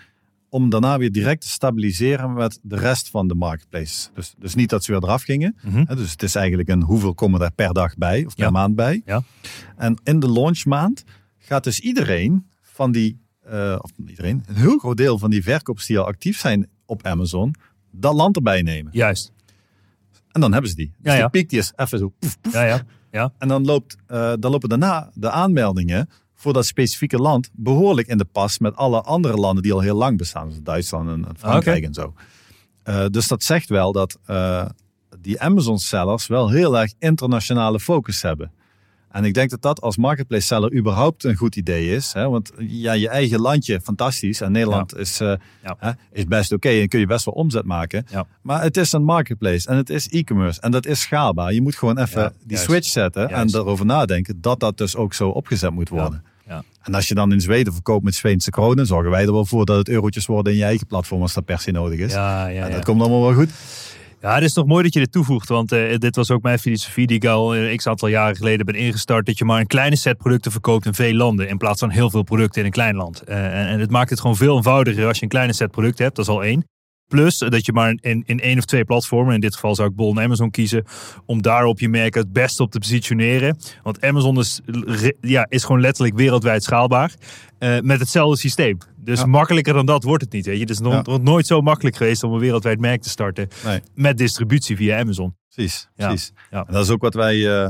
[0.49, 4.11] Om daarna weer direct te stabiliseren met de rest van de marketplaces.
[4.15, 5.57] Dus, dus niet dat ze weer eraf gingen.
[5.63, 5.85] Mhm.
[5.87, 8.51] Hè, Dus het is eigenlijk een hoeveel komen er per dag bij of per Ja.
[8.51, 9.03] maand bij.
[9.05, 9.23] Ja.
[9.77, 11.05] En in de launchmaand
[11.39, 13.19] gaat dus iedereen van die,
[13.51, 17.07] eh, of iedereen, een heel groot deel van die verkopers die al actief zijn op
[17.07, 17.55] Amazon,
[17.91, 18.93] dat land erbij nemen.
[18.93, 19.33] Juist.
[20.31, 20.93] En dan hebben ze die.
[20.99, 21.21] Dus Ja, ja.
[21.21, 22.13] die piek die is even zo.
[22.19, 22.53] poef, poef.
[22.53, 22.83] Ja, ja.
[23.11, 23.33] ja.
[23.39, 28.19] En dan, loopt, eh, dan lopen daarna de aanmeldingen voor dat specifieke land behoorlijk in
[28.19, 30.49] de pas met alle andere landen die al heel lang bestaan.
[30.49, 32.15] Dus Duitsland en Frankrijk en zo.
[32.83, 34.19] Eh, dus dat zegt wel dat
[35.21, 38.53] die Amazon-sellers wel heel erg internationale focus hebben.
[39.17, 42.13] En ik denk dat dat als marketplace seller überhaupt een goed idee is.
[42.13, 42.29] Hè?
[42.29, 44.41] Want ja, je eigen landje, fantastisch.
[44.41, 45.77] En Nederland is, eh, Ja.
[45.79, 48.07] hè, is best oké en kun je best wel omzet maken.
[48.11, 48.27] Ja.
[48.43, 51.53] Maar het is een marketplace en het is e-commerce en dat is schaalbaar.
[51.53, 52.65] Je moet gewoon even die juist.
[52.65, 56.25] switch zetten en daarover nadenken dat dat dus ook zo opgezet moet worden.
[56.49, 56.63] Ja.
[56.83, 59.65] En als je dan in Zweden verkoopt met Zweedse kronen, zorgen wij er wel voor
[59.65, 62.13] dat het eurotjes worden in je eigen platform als dat per se nodig is.
[62.15, 62.69] En ja.
[62.69, 63.51] dat komt allemaal wel goed.
[64.27, 65.49] Ja, het is nog mooi dat je dit toevoegt.
[65.49, 68.67] Want eh, dit was ook mijn filosofie die ik al een x aantal jaren geleden
[68.67, 69.27] ben ingestart.
[69.27, 71.49] Dat je maar een kleine set producten verkoopt in veel landen.
[71.49, 73.23] In plaats van heel veel producten in een klein land.
[73.23, 76.17] Eh, en, het maakt het gewoon veel eenvoudiger als je een kleine set producten hebt.
[76.17, 76.65] Dat is al één.
[77.09, 79.97] Plus dat je maar in, in één of twee platformen, in dit geval zou ik
[79.97, 80.85] Bol en Amazon kiezen,
[81.27, 83.57] om daarop je merk het beste op te positioneren.
[83.83, 84.61] Want Amazon is,
[85.21, 87.15] ja, is gewoon letterlijk wereldwijd schaalbaar
[87.59, 88.79] eh, met hetzelfde systeem.
[89.07, 89.27] Dus Ja.
[89.27, 90.47] makkelijker dan dat wordt het niet.
[90.47, 90.61] Weet je?
[90.61, 91.03] Het is nog, Ja.
[91.03, 93.81] nog nooit zo makkelijk geweest om een wereldwijd merk te starten Nee.
[93.95, 95.37] met distributie via Amazon.
[95.55, 96.33] Precies, precies.
[96.51, 96.65] ja.
[96.67, 97.63] En dat is ook wat wij...
[97.63, 97.69] eh,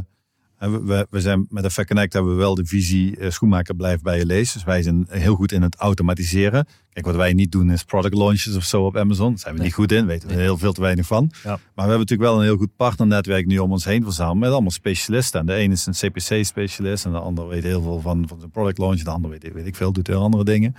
[0.58, 4.18] we, we, zijn met Effect Connect hebben we wel de visie eh, schoenmaker blijft bij
[4.18, 4.52] je lees.
[4.52, 6.66] Dus wij zijn heel goed in het automatiseren.
[6.92, 9.28] Kijk, wat wij niet doen is product launches of zo op Amazon.
[9.28, 9.66] Daar zijn we Nee.
[9.68, 11.30] niet goed in, weten we heel veel te weinig van.
[11.42, 11.48] Ja.
[11.50, 14.50] Maar we hebben natuurlijk wel een heel goed partnernetwerk nu om ons heen verzameld met
[14.50, 15.40] allemaal specialisten.
[15.40, 18.50] En de ene is een CPC-specialist en de ander weet heel veel van, van zijn
[18.50, 19.02] product launch.
[19.02, 20.74] De ander weet, weet ik veel, doet heel andere dingen.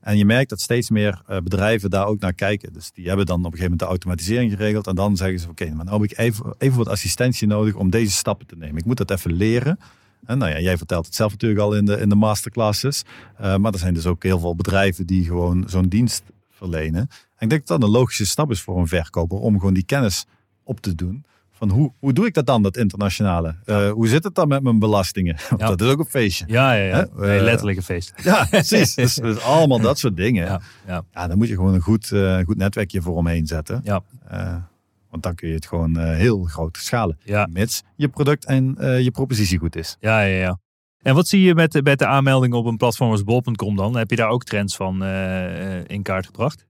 [0.00, 2.72] En je merkt dat steeds meer eh, bedrijven daar ook naar kijken.
[2.72, 4.86] Dus die hebben dan op een gegeven moment de automatisering geregeld.
[4.86, 7.90] En dan zeggen ze, oké, maar nou heb ik even, even wat assistentie nodig om
[7.90, 8.76] deze stappen te nemen.
[8.76, 9.78] Ik moet dat even leren.
[10.24, 13.02] En nou ja, jij vertelt het zelf natuurlijk al in de, in de masterclasses.
[13.36, 17.00] Eh, maar er zijn dus ook heel veel bedrijven die gewoon zo'n dienst verlenen.
[17.00, 19.84] En ik denk dat dat een logische stap is voor een verkoper om gewoon die
[19.84, 20.26] kennis
[20.62, 21.24] op te doen.
[21.60, 23.54] Van hoe, hoe doe ik dat dan, dat internationale?
[23.64, 25.36] Eh, hoe zit het dan met mijn belastingen?
[25.48, 25.68] Want Ja.
[25.68, 26.44] dat is ook een feestje.
[26.48, 27.06] Ja, ja, ja.
[27.16, 28.12] Nee, Eh, letterlijk een feest.
[28.22, 28.94] Ja, precies.
[28.94, 30.44] Dus, dus allemaal dat soort dingen.
[30.46, 31.02] Ja, Ja.
[31.12, 33.80] ja, dan moet je gewoon een goed, eh, goed netwerkje voor omheen zetten.
[33.84, 34.02] ja.
[35.10, 37.18] Want dan kun je het gewoon heel groot schalen.
[37.24, 37.48] Ja.
[37.52, 39.96] Mits je product en je propositie goed is.
[40.00, 40.58] Ja, ja, ja.
[41.02, 43.96] En wat zie je met, de- met de aanmeldingen op een platform als bol.com dan?
[43.96, 45.04] Heb je daar ook trends van
[45.86, 46.66] in kaart gebracht?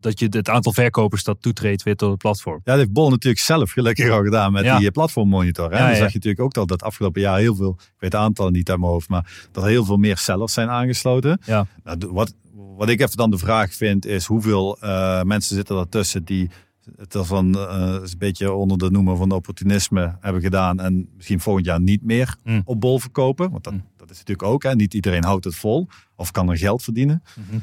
[0.00, 2.54] Dat je het aantal verkopers dat toetreedt weer tot het platform.
[2.56, 4.76] Ja, dat heeft Bol natuurlijk zelf gelukkig al gedaan met Ja.
[4.78, 5.70] die eh, platformmonitor.
[5.70, 5.76] Hè?
[5.76, 5.96] Ja, Dan ja.
[5.96, 8.70] zag je natuurlijk ook al dat afgelopen jaar heel veel, ik weet de aantallen niet
[8.70, 11.40] uit mijn hoofd, maar dat er heel veel meer sellers zijn aangesloten.
[11.44, 11.66] Ja.
[11.84, 12.34] Nou, wat,
[12.76, 16.50] wat ik even dan de vraag vind is hoeveel eh, mensen zitten ertussen die
[16.96, 21.66] het ervan eh, een beetje onder de noemer van opportunisme hebben gedaan en misschien volgend
[21.66, 22.62] jaar niet meer Mm.
[22.64, 23.50] op bol verkopen.
[23.50, 23.84] Want dat, Mm.
[23.96, 24.74] dat is natuurlijk ook, hè?
[24.74, 27.22] niet iedereen houdt het vol of kan er geld verdienen.
[27.34, 27.58] Mhm.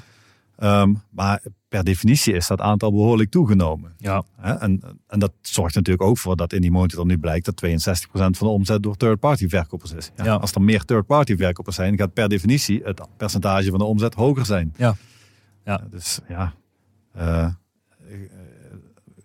[0.57, 1.41] Ehm, maar
[1.75, 3.93] per definitie is dat aantal behoorlijk toegenomen.
[3.97, 4.23] Ja?
[4.41, 7.69] En, en dat zorgt natuurlijk ook voor dat in die monitor nu blijkt dat 62%
[8.11, 10.11] van de omzet door third-party verkopers is.
[10.15, 10.35] Ja, Ja.
[10.35, 14.45] Als er meer third-party verkopers zijn, gaat per definitie het percentage van de omzet hoger
[14.45, 14.73] zijn.
[14.77, 14.95] Ja.
[15.65, 15.81] Ja.
[15.91, 16.53] dus ja,
[17.13, 17.51] eh, eh,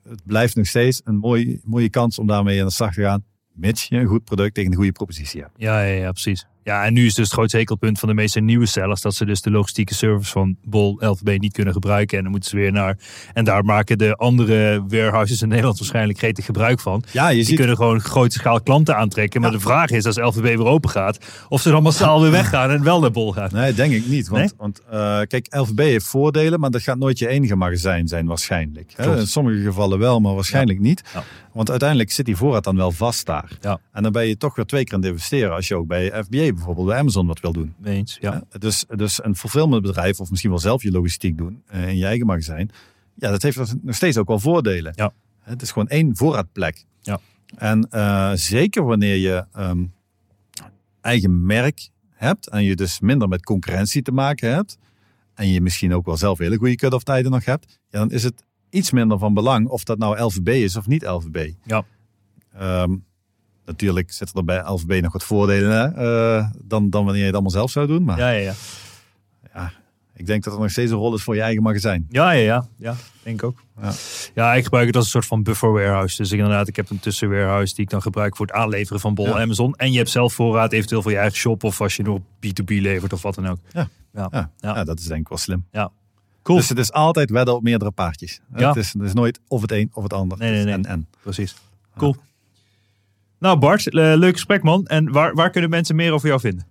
[0.09, 3.25] het blijft nog steeds een mooie, mooie kans om daarmee aan de slag te gaan.
[3.53, 5.53] Mits je een goed product tegen een goede propositie hebt.
[5.57, 6.47] ja, ja, ja, precies.
[6.71, 9.25] Ja, en nu is dus het grootste hekelpunt van de meeste nieuwe sellers dat ze
[9.25, 12.16] dus de logistieke service van Bol LVB niet kunnen gebruiken.
[12.16, 12.99] En dan moeten ze weer naar.
[13.33, 17.03] En daar maken de andere warehouses in Nederland waarschijnlijk gretig gebruik van.
[17.12, 19.41] Ja, je Die ziet kunnen gewoon grote schaal klanten aantrekken.
[19.41, 21.18] Maar de vraag is, als LVB weer open gaat,
[21.49, 23.49] of ze dan massaal weer weggaan en wel naar Bol gaan.
[23.53, 24.29] Nee, denk ik niet.
[24.29, 24.51] Want, Nee?
[24.57, 28.93] want eh, kijk, LVB heeft voordelen, maar dat gaat nooit je enige magazijn zijn waarschijnlijk.
[28.97, 29.18] Hè?
[29.18, 31.03] In sommige gevallen wel, maar waarschijnlijk niet.
[31.14, 31.23] Ja.
[31.53, 33.51] Want uiteindelijk zit die voorraad dan wel vast daar.
[33.61, 33.79] Ja.
[33.93, 36.12] En dan ben je toch weer twee keer aan het investeren als je ook bij
[36.25, 37.75] FBA bijvoorbeeld bij Amazon wat wil doen.
[37.85, 38.43] Eens, ja.
[38.59, 42.27] Dus, dus een fulfillmentbedrijf of misschien wel zelf je logistiek doen eh, in je eigen
[42.27, 42.71] magazijn.
[43.15, 44.93] Ja, dat heeft nog steeds ook wel voordelen.
[44.97, 45.13] Ja.
[45.41, 46.85] Het is gewoon één voorraadplek.
[47.01, 47.21] Ja.
[47.57, 49.85] En eh, zeker wanneer je ehm,
[51.01, 54.79] eigen merk hebt en je dus minder met concurrentie te maken hebt
[55.35, 58.23] en je misschien ook wel zelf hele goede cut-off tijden nog hebt, ja, dan is
[58.23, 61.53] het iets minder van belang of dat nou LVB is of niet LVB.
[61.65, 61.85] Ja.
[62.53, 62.97] Ehm,
[63.65, 65.87] natuurlijk zitten er bij LVB nog wat voordelen hè,
[66.39, 68.05] eh, dan, dan wanneer je het allemaal zelf zou doen.
[68.05, 68.53] Maar Ja, ja,
[69.55, 69.73] ja.
[70.15, 72.07] ik denk dat er nog steeds een rol is voor je eigen magazijn.
[72.11, 72.67] Ja, ja, ja.
[72.77, 73.63] Ja, denk ik ook.
[73.83, 73.93] Ja.
[74.35, 76.17] Ja, ik gebruik het als een soort van buffer warehouse.
[76.17, 79.27] Dus inderdaad, ik heb een tussenwarehouse die ik dan gebruik voor het aanleveren van Bol
[79.27, 79.41] Ja.
[79.41, 79.75] Amazon.
[79.75, 82.65] En je hebt zelf voorraad eventueel voor je eigen shop of als je nog B2B
[82.81, 83.59] levert of wat dan ook.
[83.73, 83.89] Ja.
[84.13, 84.29] Ja.
[84.31, 84.75] Ja, Ja.
[84.75, 85.65] ja, dat is denk ik wel slim.
[86.43, 86.59] Cool.
[86.59, 88.41] Dus het is altijd wedden op meerdere paardjes.
[88.57, 88.69] Ja.
[88.69, 90.39] Het, is, het is nooit of het een of het ander.
[90.39, 90.73] Nee, nee, nee.
[90.75, 91.07] En, en.
[91.23, 91.55] Precies.
[91.97, 92.17] Cool.
[93.41, 94.86] Nou Bart, eh, leuk gesprek man.
[94.86, 96.66] En waar, waar kunnen mensen meer over jou vinden?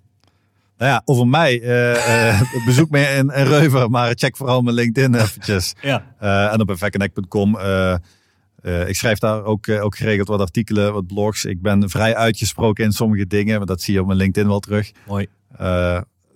[0.77, 4.75] Nou ja, over mij, eh, eh, bezoek me in, in Reuver, maar check vooral mijn
[4.75, 5.75] LinkedIn eventjes.
[5.81, 6.15] Ja.
[6.51, 7.57] En op effectconnect.com.
[8.87, 11.45] ik schrijf daar ook, ook geregeld wat artikelen, wat blogs.
[11.45, 14.59] Ik ben vrij uitgesproken in sommige dingen, maar dat zie je op mijn LinkedIn wel
[14.59, 14.91] terug.
[15.07, 15.27] Mooi.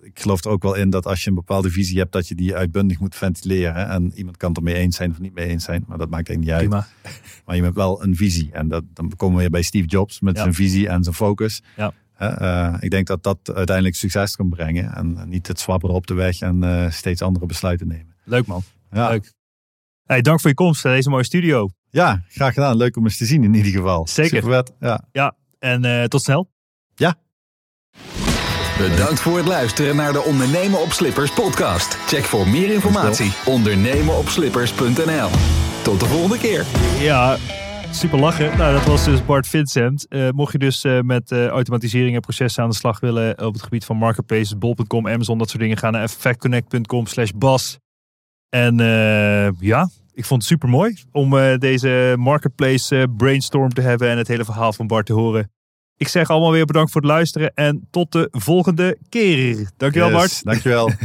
[0.04, 2.34] Ik geloof er ook wel in dat als je een bepaalde visie hebt, dat je
[2.34, 3.88] die uitbundig moet ventileren.
[3.88, 6.28] En iemand kan het ermee eens zijn of niet mee eens zijn, maar dat maakt
[6.28, 6.84] eigenlijk niet uit.
[7.02, 7.18] Prima.
[7.44, 8.52] Maar je hebt wel een visie.
[8.52, 10.42] En dat, dan komen we weer bij Steve Jobs met Ja.
[10.42, 11.62] zijn visie en zijn focus.
[11.76, 11.92] Ja.
[12.16, 14.94] Eh, ik denk dat dat uiteindelijk succes kan brengen.
[14.94, 18.14] En niet het zwabberen op de weg en eh, steeds andere besluiten nemen.
[18.24, 18.62] Leuk man.
[18.90, 19.08] Ja.
[19.08, 19.32] Leuk.
[20.04, 21.68] Hey, dank voor je komst naar deze mooie studio.
[21.90, 22.76] ja, graag gedaan.
[22.76, 24.06] Leuk om eens te zien in ieder geval.
[24.08, 24.42] Zeker.
[24.42, 24.72] Vet.
[25.12, 25.34] Ja.
[25.58, 26.50] En eh, tot snel.
[28.78, 31.94] Bedankt voor het luisteren naar de Ondernemen op Slippers podcast.
[31.94, 35.28] Check voor meer informatie ondernemenopslippers.nl.
[35.82, 36.66] Tot de volgende keer.
[36.98, 37.36] Ja,
[37.90, 38.56] super lachen.
[38.56, 40.08] Nou, dat was dus Bart Vincent.
[40.08, 43.52] Eh, mocht je dus eh, met eh, automatisering en processen aan de slag willen op
[43.52, 47.78] het gebied van marketplaces, bol.com, Amazon, dat soort dingen, ga naar effectconnect.com slash bas.
[48.54, 54.08] En eh, ja, ik vond het super mooi om eh, deze marketplace brainstorm te hebben
[54.08, 55.50] en het hele verhaal van Bart te horen.
[55.96, 59.70] Ik zeg allemaal weer bedankt voor het luisteren en tot de volgende keer.
[59.76, 60.44] Dankjewel Yes, Bart.
[60.44, 60.90] Dankjewel.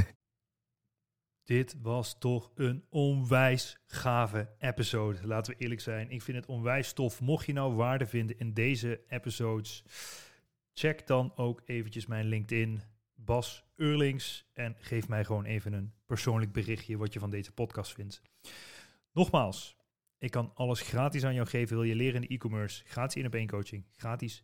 [1.44, 5.28] Dit was toch een onwijs gave episode.
[5.28, 6.12] Laten we eerlijk zijn.
[6.12, 7.22] Ik vind het onwijs tof.
[7.22, 9.84] Mocht je nou waarde vinden in deze episodes,
[10.74, 12.82] check dan ook eventjes mijn LinkedIn,
[13.16, 14.46] Bas Eurlings.
[14.54, 18.22] En geef mij gewoon even een persoonlijk berichtje wat je van deze podcast vindt.
[19.12, 19.78] Nogmaals,
[20.18, 21.76] ik kan alles gratis aan jou geven.
[21.76, 22.84] Wil je leren in de e-commerce?
[22.86, 23.86] Gratis in op één coaching.
[23.96, 24.44] Gratis